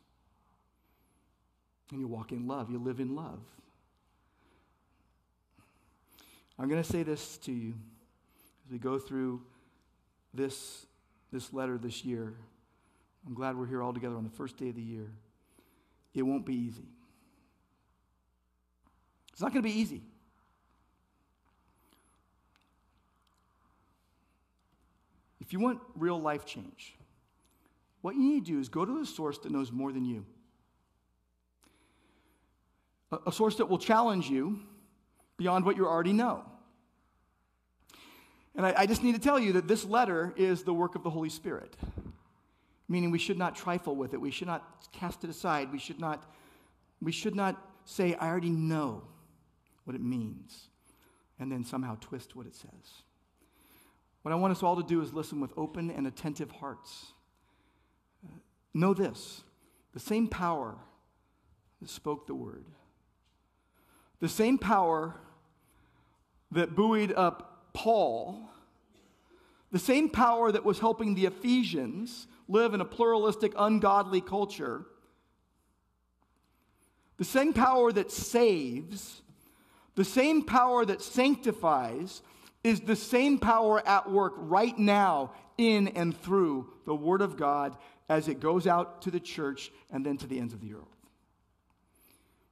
And 1.90 2.00
you 2.00 2.08
walk 2.08 2.32
in 2.32 2.46
love, 2.46 2.70
you 2.70 2.78
live 2.78 3.00
in 3.00 3.16
love. 3.16 3.40
I'm 6.62 6.70
going 6.70 6.82
to 6.82 6.88
say 6.88 7.02
this 7.02 7.40
to 7.40 7.52
you 7.52 7.74
as 8.68 8.72
we 8.72 8.78
go 8.78 9.00
through 9.00 9.42
this, 10.32 10.86
this 11.34 11.52
letter 11.52 11.80
this 11.80 12.06
year. 12.06 12.36
I'm 13.26 13.34
glad 13.34 13.58
we're 13.58 13.66
here 13.66 13.82
all 13.82 13.94
together 13.94 14.16
on 14.16 14.24
the 14.24 14.30
first 14.30 14.58
day 14.58 14.70
of 14.70 14.76
the 14.76 14.82
year. 14.82 15.10
It 16.14 16.22
won't 16.22 16.46
be 16.46 16.54
easy. 16.54 16.86
It's 19.34 19.42
not 19.42 19.52
going 19.52 19.64
to 19.64 19.68
be 19.68 19.76
easy. 19.76 20.04
If 25.40 25.54
you 25.54 25.60
want 25.60 25.80
real 25.96 26.22
life 26.22 26.46
change, 26.46 26.94
what 28.02 28.14
you 28.14 28.22
need 28.22 28.46
to 28.46 28.52
do 28.52 28.60
is 28.60 28.70
go 28.70 28.86
to 28.86 29.00
a 29.00 29.06
source 29.08 29.40
that 29.40 29.52
knows 29.52 29.72
more 29.72 29.92
than 29.92 30.06
you. 30.06 30.28
A, 33.12 33.18
a 33.26 33.32
source 33.32 33.56
that 33.56 33.68
will 33.68 33.80
challenge 33.80 34.30
you 34.30 34.60
beyond 35.38 35.66
what 35.66 35.76
you 35.76 35.88
already 35.88 36.14
know. 36.14 36.46
And 38.56 38.66
I, 38.66 38.74
I, 38.78 38.86
just 38.86 39.04
need 39.04 39.16
to 39.16 39.22
tell 39.22 39.40
you 39.40 39.54
that 39.54 39.68
this 39.68 39.86
letter 39.86 40.34
is 40.36 40.64
the 40.64 40.74
work 40.74 40.96
of 40.96 41.04
the 41.04 41.10
Holy 41.10 41.30
Spirit, 41.30 41.76
meaning 42.90 43.12
we 43.12 43.20
should 43.20 43.38
not 43.38 43.56
trifle 43.56 43.96
with 43.96 44.14
it. 44.14 44.20
We 44.20 44.32
should 44.32 44.48
not 44.48 44.88
cast 44.92 45.24
it 45.24 45.30
aside. 45.30 45.72
We 45.72 45.80
should 45.80 46.00
not, 46.00 46.26
we 47.02 47.12
should 47.12 47.36
not 47.36 47.62
say, 47.86 48.16
I 48.16 48.28
already 48.28 48.50
know 48.50 49.04
what 49.86 49.96
it 49.96 50.02
means, 50.02 50.68
and 51.40 51.52
then 51.52 51.64
somehow 51.64 51.98
twist 52.02 52.36
what 52.36 52.46
it 52.46 52.56
says. 52.56 53.04
What 54.22 54.32
I 54.32 54.36
want 54.36 54.52
us 54.52 54.62
all 54.62 54.76
to 54.76 54.84
do 54.84 55.02
is 55.02 55.14
listen 55.14 55.40
with 55.40 55.52
open 55.58 55.90
and 55.90 56.06
attentive 56.06 56.52
hearts. 56.52 57.14
Uh, 58.24 58.38
know 58.74 58.94
this 58.94 59.44
the 59.94 60.00
same 60.00 60.28
power 60.28 60.78
that 61.82 61.90
spoke 61.90 62.28
the 62.28 62.36
word, 62.36 62.66
the 64.20 64.30
same 64.30 64.58
power 64.58 65.16
that 66.52 66.76
buoyed 66.76 67.14
up 67.14 67.51
Paul, 67.74 68.50
the 69.72 69.80
same 69.80 70.10
power 70.10 70.52
that 70.52 70.66
was 70.66 70.80
helping 70.80 71.16
the 71.16 71.26
Ephesians 71.26 72.28
live 72.48 72.74
in 72.74 72.82
a 72.82 72.86
pluralistic, 72.86 73.54
ungodly 73.58 74.22
culture, 74.22 74.86
the 77.18 77.24
same 77.24 77.54
power 77.54 77.92
that 77.92 78.12
saves, 78.12 79.22
the 79.96 80.04
same 80.04 80.44
power 80.44 80.86
that 80.86 81.02
sanctifies, 81.02 82.22
is 82.64 82.82
the 82.82 82.96
same 82.96 83.38
power 83.38 83.86
at 83.88 84.10
work 84.10 84.34
right 84.38 84.78
now 84.78 85.32
in 85.58 85.88
and 85.90 86.20
through 86.20 86.72
the 86.86 86.96
Word 86.96 87.22
of 87.22 87.38
God 87.38 87.78
as 88.10 88.28
it 88.28 88.40
goes 88.40 88.68
out 88.68 89.04
to 89.04 89.12
the 89.12 89.20
church 89.20 89.72
and 89.92 90.06
then 90.06 90.18
to 90.18 90.28
the 90.28 90.40
ends 90.40 90.54
of 90.54 90.62
the 90.62 90.74
earth. 90.74 90.82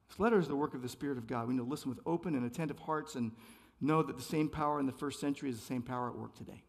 This 0.08 0.18
letter 0.18 0.38
is 0.38 0.48
the 0.48 0.56
work 0.56 0.74
of 0.74 0.82
the 0.82 0.88
Spirit 0.88 1.18
of 1.18 1.26
God. 1.26 1.46
We 1.46 1.54
need 1.54 1.60
to 1.60 1.68
listen 1.68 1.90
with 1.90 2.00
open 2.06 2.34
and 2.34 2.44
attentive 2.44 2.78
hearts 2.78 3.14
and 3.14 3.32
know 3.80 4.02
that 4.02 4.16
the 4.16 4.22
same 4.22 4.48
power 4.48 4.78
in 4.80 4.86
the 4.86 4.92
first 4.92 5.20
century 5.20 5.50
is 5.50 5.58
the 5.58 5.64
same 5.64 5.82
power 5.82 6.08
at 6.08 6.16
work 6.16 6.34
today. 6.36 6.62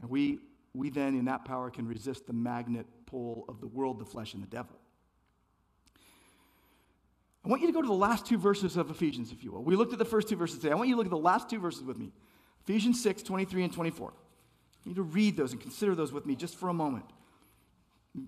And 0.00 0.10
we, 0.10 0.38
we 0.74 0.90
then, 0.90 1.16
in 1.18 1.24
that 1.26 1.44
power, 1.44 1.70
can 1.70 1.86
resist 1.86 2.26
the 2.26 2.32
magnet 2.32 2.86
pull 3.06 3.44
of 3.48 3.60
the 3.60 3.66
world, 3.66 3.98
the 3.98 4.04
flesh, 4.04 4.34
and 4.34 4.42
the 4.42 4.46
devil. 4.46 4.76
I 7.44 7.48
want 7.48 7.62
you 7.62 7.68
to 7.68 7.72
go 7.72 7.80
to 7.80 7.88
the 7.88 7.94
last 7.94 8.26
two 8.26 8.36
verses 8.36 8.76
of 8.76 8.90
Ephesians, 8.90 9.32
if 9.32 9.42
you 9.42 9.52
will. 9.52 9.62
We 9.62 9.76
looked 9.76 9.92
at 9.92 9.98
the 9.98 10.04
first 10.04 10.28
two 10.28 10.36
verses 10.36 10.58
today. 10.58 10.72
I 10.72 10.74
want 10.74 10.88
you 10.88 10.94
to 10.94 10.98
look 10.98 11.06
at 11.06 11.10
the 11.10 11.16
last 11.16 11.48
two 11.48 11.58
verses 11.58 11.82
with 11.82 11.96
me 11.96 12.12
Ephesians 12.64 13.02
6, 13.02 13.22
23 13.22 13.64
and 13.64 13.72
24. 13.72 14.12
You 14.84 14.90
need 14.90 14.96
to 14.96 15.02
read 15.02 15.36
those 15.36 15.52
and 15.52 15.60
consider 15.60 15.94
those 15.94 16.12
with 16.12 16.26
me 16.26 16.36
just 16.36 16.56
for 16.56 16.68
a 16.68 16.74
moment. 16.74 17.06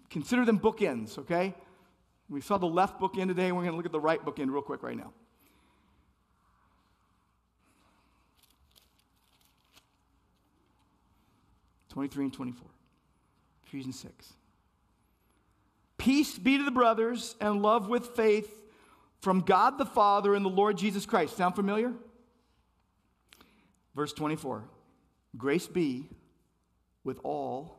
Consider 0.09 0.45
them 0.45 0.59
bookends, 0.59 1.19
okay? 1.19 1.55
We 2.29 2.41
saw 2.41 2.59
the 2.59 2.67
left 2.67 3.01
bookend 3.01 3.29
today, 3.29 3.53
we're 3.53 3.63
going 3.63 3.73
to 3.73 3.77
look 3.77 3.87
at 3.87 3.93
the 3.93 4.01
right 4.01 4.25
bookend 4.25 4.51
real 4.51 4.63
quick 4.63 4.83
right 4.83 4.97
now. 4.97 5.13
Twenty-three 11.91 12.25
and 12.25 12.33
twenty-four. 12.33 12.71
Ephesians 13.67 13.99
six. 13.99 14.33
Peace 15.99 16.39
be 16.39 16.57
to 16.57 16.65
the 16.65 16.71
brothers, 16.71 17.37
and 17.41 17.61
love 17.61 17.89
with 17.89 18.17
faith 18.17 18.51
from 19.21 19.41
God 19.41 19.77
the 19.77 19.85
Father 19.85 20.35
and 20.35 20.45
the 20.45 20.51
Lord 20.51 20.79
Jesus 20.79 21.05
Christ. 21.05 21.37
Sound 21.37 21.55
familiar? 21.55 21.93
Verse 23.95 24.13
24 24.13 24.65
Grace 25.37 25.67
be 25.67 26.09
with 27.05 27.21
all 27.23 27.79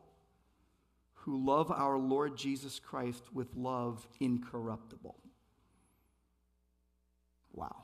who 1.13 1.43
love 1.45 1.71
our 1.71 1.97
Lord 1.97 2.37
Jesus 2.37 2.79
Christ 2.79 3.23
with 3.33 3.55
love 3.55 4.07
incorruptible. 4.19 5.15
Wow. 7.53 7.75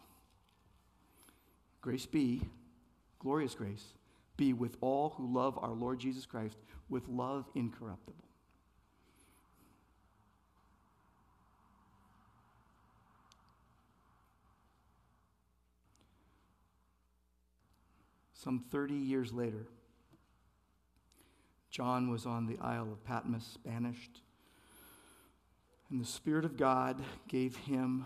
Grace 1.82 2.05
be, 2.05 2.41
glorious 3.19 3.53
grace, 3.53 3.86
be 4.38 4.54
with 4.54 4.78
all 4.82 5.16
who 5.18 5.34
love 5.34 5.58
our 5.62 5.74
Lord 5.74 6.00
Jesus 6.00 6.26
Christ 6.26 6.58
with 6.90 7.08
love 7.10 7.46
incorruptible. 7.56 8.24
Some 18.34 18.64
30 18.72 18.94
years 18.94 19.34
later, 19.34 19.66
John 21.70 22.10
was 22.10 22.26
on 22.26 22.46
the 22.46 22.58
Isle 22.62 22.92
of 22.94 23.04
Patmos, 23.04 23.58
banished, 23.66 24.22
and 25.90 26.00
the 26.00 26.06
Spirit 26.06 26.46
of 26.46 26.56
God 26.56 27.02
gave 27.28 27.58
him 27.58 28.06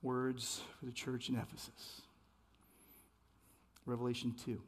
words 0.00 0.60
for 0.78 0.86
the 0.86 0.92
church 0.92 1.28
in 1.28 1.36
Ephesus. 1.36 2.02
Revelation 3.84 4.34
2. 4.44 4.60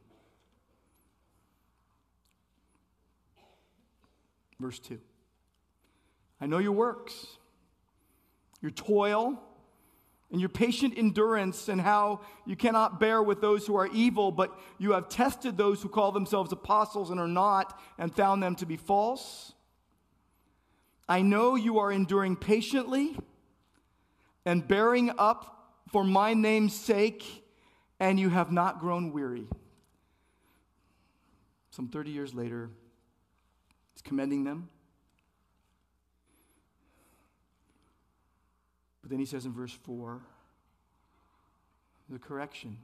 Verse 4.61 4.79
2. 4.81 4.99
I 6.41 6.47
know 6.47 6.59
your 6.59 6.73
works, 6.73 7.39
your 8.61 8.71
toil, 8.71 9.41
and 10.31 10.41
your 10.41 10.51
patient 10.51 10.95
endurance, 10.97 11.69
and 11.69 11.81
how 11.81 12.21
you 12.45 12.55
cannot 12.55 13.01
bear 13.01 13.23
with 13.23 13.41
those 13.41 13.67
who 13.67 13.77
are 13.77 13.87
evil, 13.87 14.31
but 14.31 14.59
you 14.79 14.93
have 14.93 15.09
tested 15.09 15.57
those 15.57 15.81
who 15.81 15.89
call 15.89 16.13
themselves 16.13 16.53
apostles 16.53 17.11
and 17.11 17.19
are 17.19 17.29
not, 17.29 17.81
and 17.99 18.15
found 18.15 18.43
them 18.43 18.55
to 18.57 18.67
be 18.67 18.77
false. 18.77 19.53
I 21.09 21.23
know 21.23 21.55
you 21.55 21.79
are 21.79 21.91
enduring 21.91 22.37
patiently 22.37 23.17
and 24.45 24.67
bearing 24.67 25.11
up 25.19 25.73
for 25.91 26.05
my 26.05 26.35
name's 26.35 26.79
sake, 26.79 27.45
and 27.99 28.21
you 28.21 28.29
have 28.29 28.53
not 28.53 28.81
grown 28.81 29.13
weary. 29.13 29.47
Some 31.71 31.89
30 31.89 32.11
years 32.11 32.35
later, 32.35 32.71
commending 34.03 34.45
them. 34.45 34.69
But 39.03 39.11
then 39.11 39.19
he 39.19 39.27
says 39.27 39.47
in 39.47 39.53
verse 39.53 39.73
4 39.73 40.21
the 42.11 42.19
correction. 42.19 42.79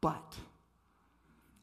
But 0.00 0.36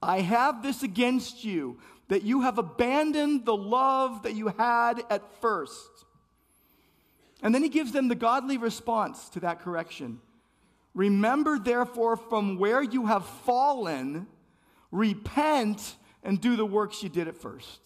I 0.02 0.22
have 0.22 0.62
this 0.62 0.84
against 0.84 1.44
you, 1.44 1.80
that 2.10 2.24
you 2.24 2.41
have 2.41 2.58
abandoned 2.58 3.46
the 3.46 3.56
love 3.56 4.24
that 4.24 4.34
you 4.34 4.50
had 4.50 5.02
at 5.10 5.24
first. 5.41 5.89
And 7.41 7.56
then 7.56 7.64
he 7.64 7.70
gives 7.70 7.91
them 7.91 8.08
the 8.08 8.16
godly 8.16 8.58
response 8.58 9.30
to 9.30 9.39
that 9.41 9.62
correction. 9.62 10.20
Remember, 10.94 11.58
therefore, 11.58 12.18
from 12.18 12.58
where 12.58 12.82
you 12.82 13.08
have 13.08 13.26
fallen, 13.26 14.28
repent 14.91 15.96
and 16.24 16.39
do 16.39 16.56
the 16.56 16.66
works 16.66 17.02
you 17.02 17.10
did 17.10 17.28
at 17.28 17.36
first. 17.36 17.80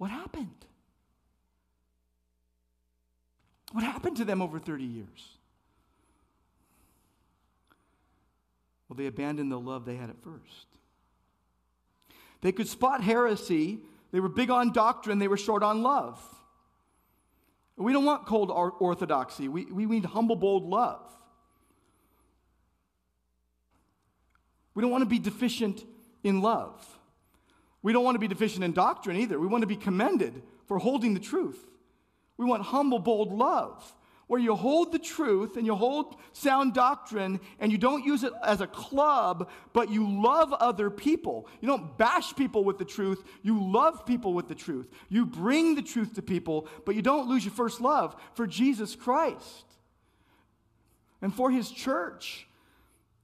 What 0.00 0.10
happened? 0.10 0.64
What 3.72 3.84
happened 3.84 4.16
to 4.16 4.24
them 4.24 4.40
over 4.40 4.58
30 4.58 4.82
years? 4.82 5.36
Well, 8.88 8.96
they 8.96 9.04
abandoned 9.04 9.52
the 9.52 9.60
love 9.60 9.84
they 9.84 9.96
had 9.96 10.08
at 10.08 10.16
first. 10.22 10.68
They 12.40 12.50
could 12.50 12.66
spot 12.66 13.02
heresy. 13.02 13.80
They 14.10 14.20
were 14.20 14.30
big 14.30 14.48
on 14.48 14.72
doctrine. 14.72 15.18
They 15.18 15.28
were 15.28 15.36
short 15.36 15.62
on 15.62 15.82
love. 15.82 16.18
We 17.76 17.92
don't 17.92 18.06
want 18.06 18.24
cold 18.24 18.50
orthodoxy. 18.50 19.48
We, 19.48 19.66
we 19.66 19.84
need 19.84 20.06
humble, 20.06 20.36
bold 20.36 20.64
love. 20.64 21.02
We 24.72 24.80
don't 24.80 24.90
want 24.90 25.02
to 25.02 25.10
be 25.10 25.18
deficient 25.18 25.84
in 26.24 26.40
love. 26.40 26.82
We 27.82 27.92
don't 27.92 28.04
want 28.04 28.14
to 28.14 28.20
be 28.20 28.28
deficient 28.28 28.64
in 28.64 28.72
doctrine 28.72 29.16
either. 29.16 29.38
We 29.38 29.46
want 29.46 29.62
to 29.62 29.66
be 29.66 29.76
commended 29.76 30.42
for 30.66 30.78
holding 30.78 31.14
the 31.14 31.20
truth. 31.20 31.58
We 32.36 32.44
want 32.44 32.62
humble, 32.62 32.98
bold 32.98 33.32
love, 33.32 33.94
where 34.26 34.40
you 34.40 34.54
hold 34.54 34.92
the 34.92 34.98
truth 34.98 35.56
and 35.56 35.66
you 35.66 35.74
hold 35.74 36.16
sound 36.32 36.74
doctrine 36.74 37.40
and 37.58 37.72
you 37.72 37.78
don't 37.78 38.04
use 38.04 38.22
it 38.22 38.32
as 38.44 38.60
a 38.60 38.66
club, 38.66 39.50
but 39.72 39.90
you 39.90 40.08
love 40.08 40.52
other 40.52 40.88
people. 40.88 41.48
You 41.60 41.68
don't 41.68 41.98
bash 41.98 42.36
people 42.36 42.64
with 42.64 42.78
the 42.78 42.84
truth, 42.84 43.24
you 43.42 43.62
love 43.62 44.06
people 44.06 44.34
with 44.34 44.48
the 44.48 44.54
truth. 44.54 44.88
You 45.08 45.26
bring 45.26 45.74
the 45.74 45.82
truth 45.82 46.14
to 46.14 46.22
people, 46.22 46.68
but 46.86 46.94
you 46.94 47.02
don't 47.02 47.28
lose 47.28 47.44
your 47.44 47.54
first 47.54 47.80
love 47.80 48.14
for 48.34 48.46
Jesus 48.46 48.94
Christ 48.94 49.64
and 51.22 51.34
for 51.34 51.50
his 51.50 51.70
church 51.70 52.46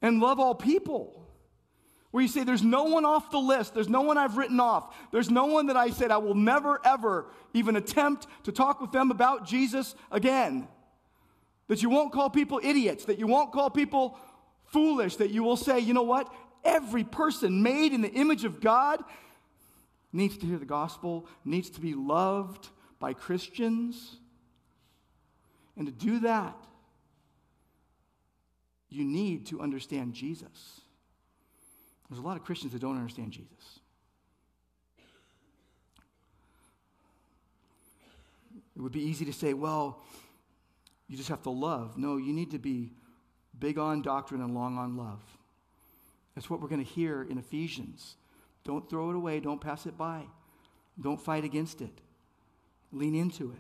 and 0.03 0.21
love 0.21 0.41
all 0.41 0.55
people 0.55 1.26
where 2.17 2.23
you 2.23 2.29
say, 2.31 2.45
There's 2.45 2.63
no 2.63 2.85
one 2.85 3.05
off 3.05 3.31
the 3.31 3.39
list. 3.39 3.75
There's 3.75 3.91
no 3.91 4.01
one 4.01 4.17
I've 4.17 4.39
written 4.39 4.59
off. 4.59 4.97
There's 5.13 5.29
no 5.29 5.45
one 5.45 5.67
that 5.67 5.77
I 5.77 5.91
said 5.91 6.11
I 6.11 6.17
will 6.17 6.35
never, 6.35 6.81
ever 6.83 7.27
even 7.53 7.77
attempt 7.77 8.27
to 8.45 8.53
talk 8.53 8.81
with 8.81 8.91
them 8.91 9.11
about 9.11 9.47
Jesus 9.47 9.95
again. 10.11 10.67
That 11.69 11.83
you 11.83 11.91
won't 11.91 12.15
call 12.15 12.31
people 12.31 12.59
idiots, 12.65 13.05
that 13.05 13.19
you 13.19 13.27
won't 13.27 13.53
call 13.53 13.69
people 13.69 14.19
foolish, 14.65 15.17
that 15.17 15.29
you 15.29 15.43
will 15.43 15.59
say, 15.59 15.79
You 15.79 15.93
know 15.93 16.05
what? 16.05 16.33
Every 16.65 17.05
person 17.05 17.63
made 17.63 17.93
in 17.93 18.01
the 18.01 18.11
image 18.11 18.45
of 18.45 18.63
God 18.63 19.05
needs 20.11 20.39
to 20.39 20.47
hear 20.47 20.57
the 20.57 20.65
gospel, 20.65 21.27
needs 21.45 21.69
to 21.69 21.83
be 21.83 21.93
loved 21.93 22.71
by 22.99 23.13
Christians. 23.13 24.17
And 25.77 25.85
to 25.85 25.93
do 25.93 26.21
that, 26.21 26.57
you 28.89 29.05
need 29.05 29.45
to 29.49 29.61
understand 29.61 30.15
Jesus. 30.15 30.81
There's 32.09 32.19
a 32.19 32.23
lot 32.23 32.37
of 32.37 32.45
Christians 32.45 32.73
that 32.73 32.81
don't 32.81 32.97
understand 32.97 33.33
Jesus. 33.33 33.81
It 38.77 38.81
would 38.81 38.93
be 38.93 39.03
easy 39.03 39.25
to 39.25 39.33
say, 39.33 39.55
well, 39.55 40.03
you 41.09 41.17
just 41.17 41.29
have 41.31 41.43
to 41.43 41.51
love. 41.51 41.97
No, 41.97 42.17
you 42.17 42.33
need 42.33 42.51
to 42.51 42.59
be 42.59 42.93
big 43.59 43.79
on 43.79 44.03
doctrine 44.03 44.43
and 44.43 44.55
long 44.55 44.77
on 44.77 44.97
love. 44.97 45.21
That's 46.35 46.51
what 46.51 46.61
we're 46.61 46.69
going 46.69 46.85
to 46.85 46.91
hear 46.91 47.23
in 47.23 47.39
Ephesians. 47.39 48.17
Don't 48.65 48.89
throw 48.91 49.11
it 49.11 49.17
away, 49.17 49.41
don't 49.41 49.61
pass 49.61 49.87
it 49.87 49.97
by, 49.97 50.23
don't 51.01 51.21
fight 51.21 51.45
against 51.45 51.81
it. 51.81 52.01
Lean 52.93 53.15
into 53.15 53.53
it. 53.53 53.59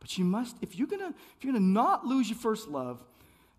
But 0.00 0.18
you 0.18 0.24
must, 0.24 0.56
if 0.62 0.76
you're 0.76 0.88
gonna, 0.88 1.14
if 1.36 1.44
you're 1.44 1.52
gonna 1.52 1.64
not 1.64 2.06
lose 2.06 2.28
your 2.28 2.38
first 2.38 2.68
love, 2.68 3.02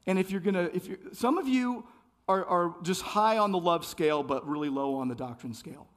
and 0.07 0.17
if 0.17 0.31
you're 0.31 0.41
gonna, 0.41 0.69
if 0.73 0.87
you're, 0.87 0.97
some 1.13 1.37
of 1.37 1.47
you 1.47 1.85
are, 2.32 2.45
are 2.45 2.75
just 2.84 3.01
high 3.01 3.38
on 3.38 3.51
the 3.51 3.57
love 3.57 3.86
scale, 3.86 4.23
but 4.23 4.47
really 4.47 4.69
low 4.69 4.95
on 4.95 5.07
the 5.07 5.15
doctrine 5.15 5.53
scale. 5.53 5.88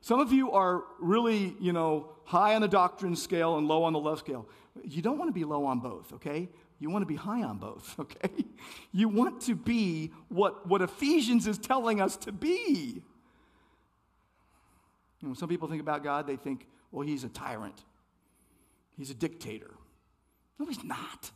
Some 0.00 0.20
of 0.20 0.32
you 0.32 0.52
are 0.52 0.84
really, 1.00 1.54
you 1.60 1.72
know, 1.72 2.10
high 2.24 2.54
on 2.54 2.62
the 2.62 2.68
doctrine 2.68 3.16
scale 3.16 3.56
and 3.56 3.66
low 3.66 3.82
on 3.84 3.92
the 3.92 3.98
love 3.98 4.18
scale. 4.18 4.48
You 4.84 5.02
don't 5.02 5.18
want 5.18 5.28
to 5.28 5.32
be 5.32 5.44
low 5.44 5.64
on 5.64 5.80
both, 5.80 6.12
okay? 6.14 6.48
You 6.78 6.90
want 6.90 7.02
to 7.02 7.06
be 7.06 7.16
high 7.16 7.42
on 7.42 7.58
both, 7.58 7.96
okay? 8.00 8.44
You 8.92 9.08
want 9.08 9.40
to 9.42 9.54
be 9.54 10.12
what, 10.28 10.66
what 10.66 10.82
Ephesians 10.82 11.46
is 11.46 11.58
telling 11.58 12.00
us 12.00 12.16
to 12.18 12.32
be. 12.32 13.02
You 15.20 15.26
know, 15.26 15.30
when 15.30 15.36
some 15.36 15.48
people 15.48 15.68
think 15.68 15.82
about 15.82 16.04
God, 16.04 16.26
they 16.26 16.36
think, 16.36 16.66
well, 16.92 17.06
he's 17.06 17.24
a 17.24 17.28
tyrant, 17.28 17.84
he's 18.96 19.10
a 19.10 19.14
dictator. 19.14 19.70
No, 20.58 20.66
he's 20.66 20.82
not. 20.82 21.30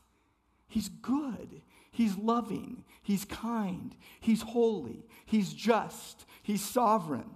He's 0.67 0.89
good. 0.89 1.61
He's 1.93 2.17
loving. 2.17 2.85
He's 3.03 3.25
kind. 3.27 3.95
He's 4.19 4.43
holy. 4.43 5.05
He's 5.27 5.53
just. 5.53 6.25
He's 6.43 6.63
sovereign. 6.63 7.31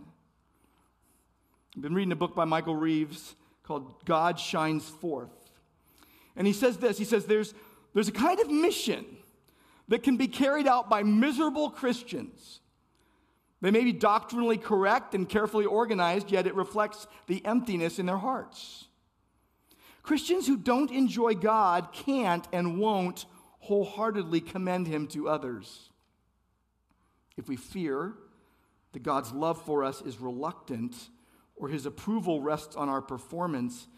I've 1.76 1.82
been 1.82 1.94
reading 1.94 2.12
a 2.12 2.16
book 2.16 2.34
by 2.34 2.46
Michael 2.46 2.74
Reeves 2.74 3.34
called 3.62 4.04
God 4.07 4.40
Shines 4.40 4.88
Forth. 4.88 5.30
And 6.34 6.46
he 6.46 6.52
says 6.52 6.78
this 6.78 6.98
he 6.98 7.04
says, 7.04 7.26
there's, 7.26 7.54
there's 7.94 8.09
a 8.09 8.12
kind 8.12 8.40
of 8.40 8.50
mission 8.50 9.04
that 9.88 10.02
can 10.02 10.16
be 10.16 10.26
carried 10.26 10.66
out 10.66 10.88
by 10.88 11.02
miserable 11.02 11.70
Christians. 11.70 12.61
They 13.61 13.70
may 13.70 13.84
be 13.84 13.92
doctrinally 13.92 14.59
correct 14.59 15.14
and 15.14 15.28
carefully 15.28 15.64
organized, 15.64 16.30
yet 16.30 16.46
it 16.46 16.54
reflects 16.54 17.07
the 17.26 17.44
emptiness 17.44 17.98
in 17.98 18.07
their 18.07 18.18
hearts. 18.18 18.86
Christians 20.02 20.46
who 20.46 20.57
don't 20.57 20.90
enjoy 20.90 21.34
God 21.34 21.88
can't 21.92 22.46
and 22.52 22.78
won't 22.78 23.26
wholeheartedly 23.67 24.41
commend 24.41 24.87
him 24.87 25.07
to 25.09 25.29
others. 25.29 25.91
If 27.37 27.49
we 27.49 27.57
fear 27.57 28.14
that 28.93 29.03
God's 29.03 29.33
love 29.33 29.61
for 29.62 29.85
us 29.85 30.01
is 30.03 30.21
reluctant 30.21 30.95
or 31.57 31.69
his 31.69 31.87
approval 31.87 32.41
rests 32.41 32.77
on 32.77 32.89
our 32.89 33.03
performance, 33.03 33.89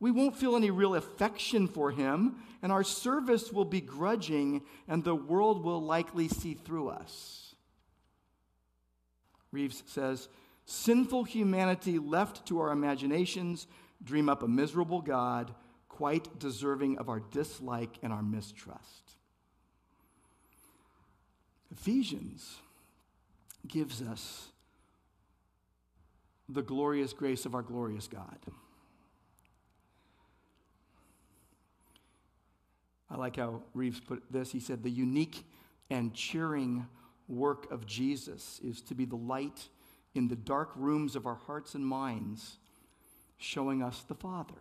we 0.00 0.10
won't 0.10 0.36
feel 0.36 0.56
any 0.56 0.70
real 0.70 0.96
affection 0.96 1.68
for 1.68 1.92
him, 1.92 2.36
and 2.60 2.72
our 2.72 2.82
service 2.82 3.52
will 3.52 3.64
be 3.64 3.80
grudging, 3.80 4.62
and 4.88 5.04
the 5.04 5.14
world 5.14 5.64
will 5.64 5.80
likely 5.80 6.26
see 6.26 6.54
through 6.54 6.88
us. 6.88 7.54
Reeves 9.52 9.84
says, 9.86 10.28
Sinful 10.64 11.24
humanity 11.24 11.98
left 11.98 12.46
to 12.46 12.60
our 12.60 12.72
imaginations 12.72 13.66
dream 14.02 14.28
up 14.28 14.42
a 14.42 14.48
miserable 14.48 15.00
God 15.00 15.54
quite 15.88 16.38
deserving 16.40 16.98
of 16.98 17.08
our 17.08 17.20
dislike 17.20 17.98
and 18.02 18.12
our 18.12 18.22
mistrust. 18.22 19.01
Ephesians 21.72 22.58
gives 23.66 24.02
us 24.02 24.48
the 26.48 26.62
glorious 26.62 27.12
grace 27.12 27.46
of 27.46 27.54
our 27.54 27.62
glorious 27.62 28.06
God. 28.06 28.38
I 33.10 33.16
like 33.16 33.36
how 33.36 33.62
Reeves 33.74 34.00
put 34.00 34.22
this. 34.30 34.52
He 34.52 34.60
said, 34.60 34.82
The 34.82 34.90
unique 34.90 35.44
and 35.90 36.14
cheering 36.14 36.86
work 37.28 37.70
of 37.70 37.86
Jesus 37.86 38.60
is 38.64 38.80
to 38.82 38.94
be 38.94 39.04
the 39.04 39.16
light 39.16 39.68
in 40.14 40.28
the 40.28 40.36
dark 40.36 40.70
rooms 40.76 41.16
of 41.16 41.26
our 41.26 41.34
hearts 41.34 41.74
and 41.74 41.86
minds, 41.86 42.56
showing 43.38 43.82
us 43.82 44.04
the 44.08 44.14
Father. 44.14 44.54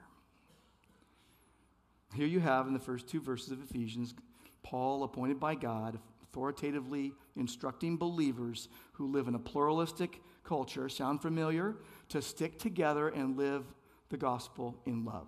Here 2.13 2.27
you 2.27 2.41
have 2.41 2.67
in 2.67 2.73
the 2.73 2.79
first 2.79 3.07
two 3.07 3.21
verses 3.21 3.51
of 3.51 3.61
Ephesians, 3.63 4.13
Paul, 4.63 5.03
appointed 5.03 5.39
by 5.39 5.55
God, 5.55 5.99
authoritatively 6.31 7.13
instructing 7.35 7.97
believers 7.97 8.69
who 8.93 9.11
live 9.11 9.27
in 9.27 9.35
a 9.35 9.39
pluralistic 9.39 10.21
culture, 10.43 10.87
sound 10.87 11.21
familiar, 11.21 11.75
to 12.09 12.21
stick 12.21 12.57
together 12.57 13.09
and 13.09 13.37
live 13.37 13.65
the 14.09 14.17
gospel 14.17 14.79
in 14.85 15.03
love, 15.03 15.27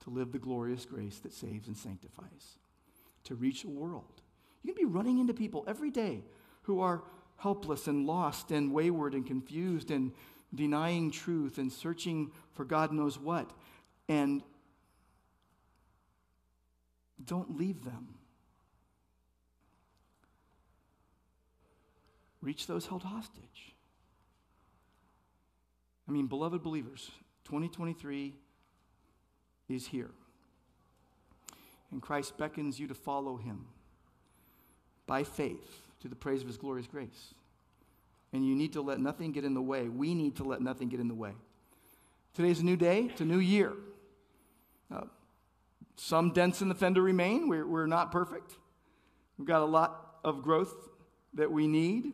to 0.00 0.10
live 0.10 0.32
the 0.32 0.38
glorious 0.38 0.84
grace 0.84 1.20
that 1.20 1.32
saves 1.32 1.68
and 1.68 1.76
sanctifies, 1.76 2.58
to 3.24 3.34
reach 3.36 3.62
the 3.62 3.70
world. 3.70 4.22
You 4.62 4.74
can 4.74 4.88
be 4.88 4.92
running 4.92 5.18
into 5.18 5.34
people 5.34 5.64
every 5.68 5.90
day 5.90 6.24
who 6.62 6.80
are 6.80 7.04
helpless 7.36 7.86
and 7.86 8.06
lost 8.06 8.50
and 8.50 8.72
wayward 8.72 9.14
and 9.14 9.24
confused 9.24 9.92
and 9.92 10.12
denying 10.54 11.12
truth 11.12 11.58
and 11.58 11.72
searching 11.72 12.32
for 12.54 12.64
God 12.64 12.92
knows 12.92 13.18
what. 13.18 13.52
And 14.08 14.42
don't 17.24 17.56
leave 17.56 17.84
them. 17.84 18.15
Reach 22.42 22.66
those 22.66 22.86
held 22.86 23.02
hostage. 23.02 23.74
I 26.08 26.12
mean, 26.12 26.26
beloved 26.26 26.62
believers, 26.62 27.10
2023 27.44 28.34
is 29.68 29.86
here. 29.86 30.10
And 31.90 32.00
Christ 32.00 32.36
beckons 32.38 32.78
you 32.78 32.86
to 32.88 32.94
follow 32.94 33.36
him 33.36 33.66
by 35.06 35.24
faith 35.24 35.82
to 36.00 36.08
the 36.08 36.14
praise 36.14 36.42
of 36.42 36.46
his 36.46 36.56
glorious 36.56 36.86
grace. 36.86 37.34
And 38.32 38.46
you 38.46 38.54
need 38.54 38.72
to 38.74 38.82
let 38.82 39.00
nothing 39.00 39.32
get 39.32 39.44
in 39.44 39.54
the 39.54 39.62
way. 39.62 39.88
We 39.88 40.14
need 40.14 40.36
to 40.36 40.44
let 40.44 40.60
nothing 40.60 40.88
get 40.88 41.00
in 41.00 41.08
the 41.08 41.14
way. 41.14 41.32
Today's 42.34 42.60
a 42.60 42.64
new 42.64 42.76
day, 42.76 43.04
it's 43.04 43.20
a 43.20 43.24
new 43.24 43.38
year. 43.38 43.72
Uh, 44.94 45.04
some 45.96 46.32
dents 46.32 46.60
in 46.60 46.68
the 46.68 46.74
fender 46.74 47.00
remain. 47.00 47.48
We're, 47.48 47.66
we're 47.66 47.86
not 47.86 48.12
perfect. 48.12 48.52
We've 49.38 49.48
got 49.48 49.62
a 49.62 49.66
lot 49.66 50.18
of 50.22 50.42
growth 50.42 50.74
that 51.34 51.50
we 51.50 51.66
need. 51.66 52.12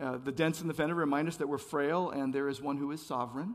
Uh, 0.00 0.16
the 0.16 0.32
dents 0.32 0.62
in 0.62 0.68
the 0.68 0.74
fender 0.74 0.94
remind 0.94 1.28
us 1.28 1.36
that 1.36 1.48
we're 1.48 1.58
frail 1.58 2.10
and 2.10 2.34
there 2.34 2.48
is 2.48 2.62
one 2.62 2.78
who 2.78 2.90
is 2.90 3.04
sovereign 3.04 3.54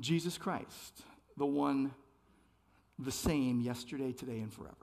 Jesus 0.00 0.38
Christ, 0.38 1.02
the 1.36 1.46
one 1.46 1.92
the 2.98 3.12
same 3.12 3.60
yesterday, 3.60 4.12
today, 4.12 4.40
and 4.40 4.52
forever. 4.52 4.74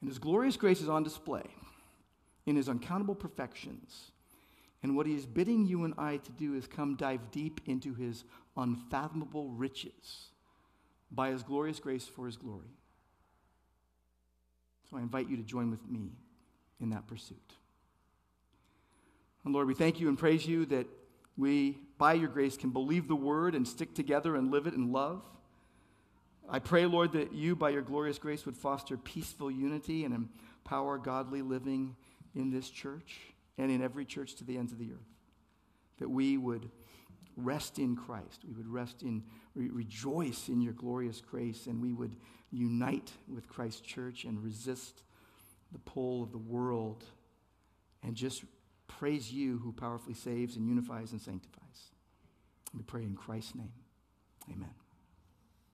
And 0.00 0.08
his 0.08 0.18
glorious 0.18 0.56
grace 0.56 0.80
is 0.80 0.88
on 0.88 1.02
display 1.02 1.44
in 2.46 2.56
his 2.56 2.68
uncountable 2.68 3.14
perfections. 3.14 4.12
And 4.82 4.96
what 4.96 5.06
he 5.06 5.14
is 5.14 5.26
bidding 5.26 5.66
you 5.66 5.84
and 5.84 5.94
I 5.98 6.18
to 6.18 6.32
do 6.32 6.54
is 6.54 6.66
come 6.66 6.96
dive 6.96 7.30
deep 7.30 7.60
into 7.66 7.94
his 7.94 8.24
unfathomable 8.56 9.48
riches 9.50 10.30
by 11.10 11.30
his 11.30 11.42
glorious 11.42 11.80
grace 11.80 12.06
for 12.06 12.26
his 12.26 12.36
glory. 12.36 12.76
So 14.90 14.96
I 14.96 15.00
invite 15.00 15.28
you 15.28 15.36
to 15.36 15.42
join 15.42 15.70
with 15.70 15.86
me 15.88 16.12
in 16.80 16.90
that 16.90 17.06
pursuit. 17.06 17.54
And 19.44 19.54
Lord, 19.54 19.66
we 19.66 19.74
thank 19.74 20.00
you 20.00 20.08
and 20.08 20.18
praise 20.18 20.46
you 20.46 20.66
that 20.66 20.86
we, 21.36 21.78
by 21.96 22.14
your 22.14 22.28
grace, 22.28 22.56
can 22.56 22.70
believe 22.70 23.08
the 23.08 23.16
word 23.16 23.54
and 23.54 23.66
stick 23.66 23.94
together 23.94 24.36
and 24.36 24.50
live 24.50 24.66
it 24.66 24.74
in 24.74 24.92
love. 24.92 25.22
I 26.48 26.58
pray, 26.58 26.84
Lord, 26.86 27.12
that 27.12 27.32
you, 27.32 27.54
by 27.54 27.70
your 27.70 27.82
glorious 27.82 28.18
grace, 28.18 28.44
would 28.44 28.56
foster 28.56 28.96
peaceful 28.96 29.50
unity 29.50 30.04
and 30.04 30.28
empower 30.64 30.98
godly 30.98 31.42
living 31.42 31.96
in 32.34 32.50
this 32.50 32.68
church 32.68 33.18
and 33.56 33.70
in 33.70 33.82
every 33.82 34.04
church 34.04 34.34
to 34.36 34.44
the 34.44 34.58
ends 34.58 34.72
of 34.72 34.78
the 34.78 34.90
earth. 34.92 34.98
That 36.00 36.10
we 36.10 36.36
would 36.36 36.68
rest 37.36 37.78
in 37.78 37.96
Christ. 37.96 38.42
We 38.46 38.54
would 38.54 38.68
rest 38.68 39.02
in, 39.02 39.22
re- 39.54 39.70
rejoice 39.70 40.48
in 40.48 40.60
your 40.60 40.72
glorious 40.72 41.20
grace, 41.20 41.66
and 41.66 41.80
we 41.80 41.92
would 41.92 42.16
unite 42.50 43.12
with 43.32 43.48
Christ's 43.48 43.80
church 43.80 44.24
and 44.24 44.42
resist 44.42 45.02
the 45.72 45.78
pull 45.78 46.22
of 46.22 46.32
the 46.32 46.38
world 46.38 47.04
and 48.02 48.14
just 48.14 48.44
praise 48.88 49.32
you 49.32 49.58
who 49.58 49.72
powerfully 49.72 50.14
saves 50.14 50.56
and 50.56 50.68
unifies 50.68 51.12
and 51.12 51.20
sanctifies. 51.20 51.90
We 52.74 52.82
pray 52.82 53.02
in 53.02 53.14
Christ's 53.14 53.54
name. 53.54 53.72
Amen. 54.50 54.70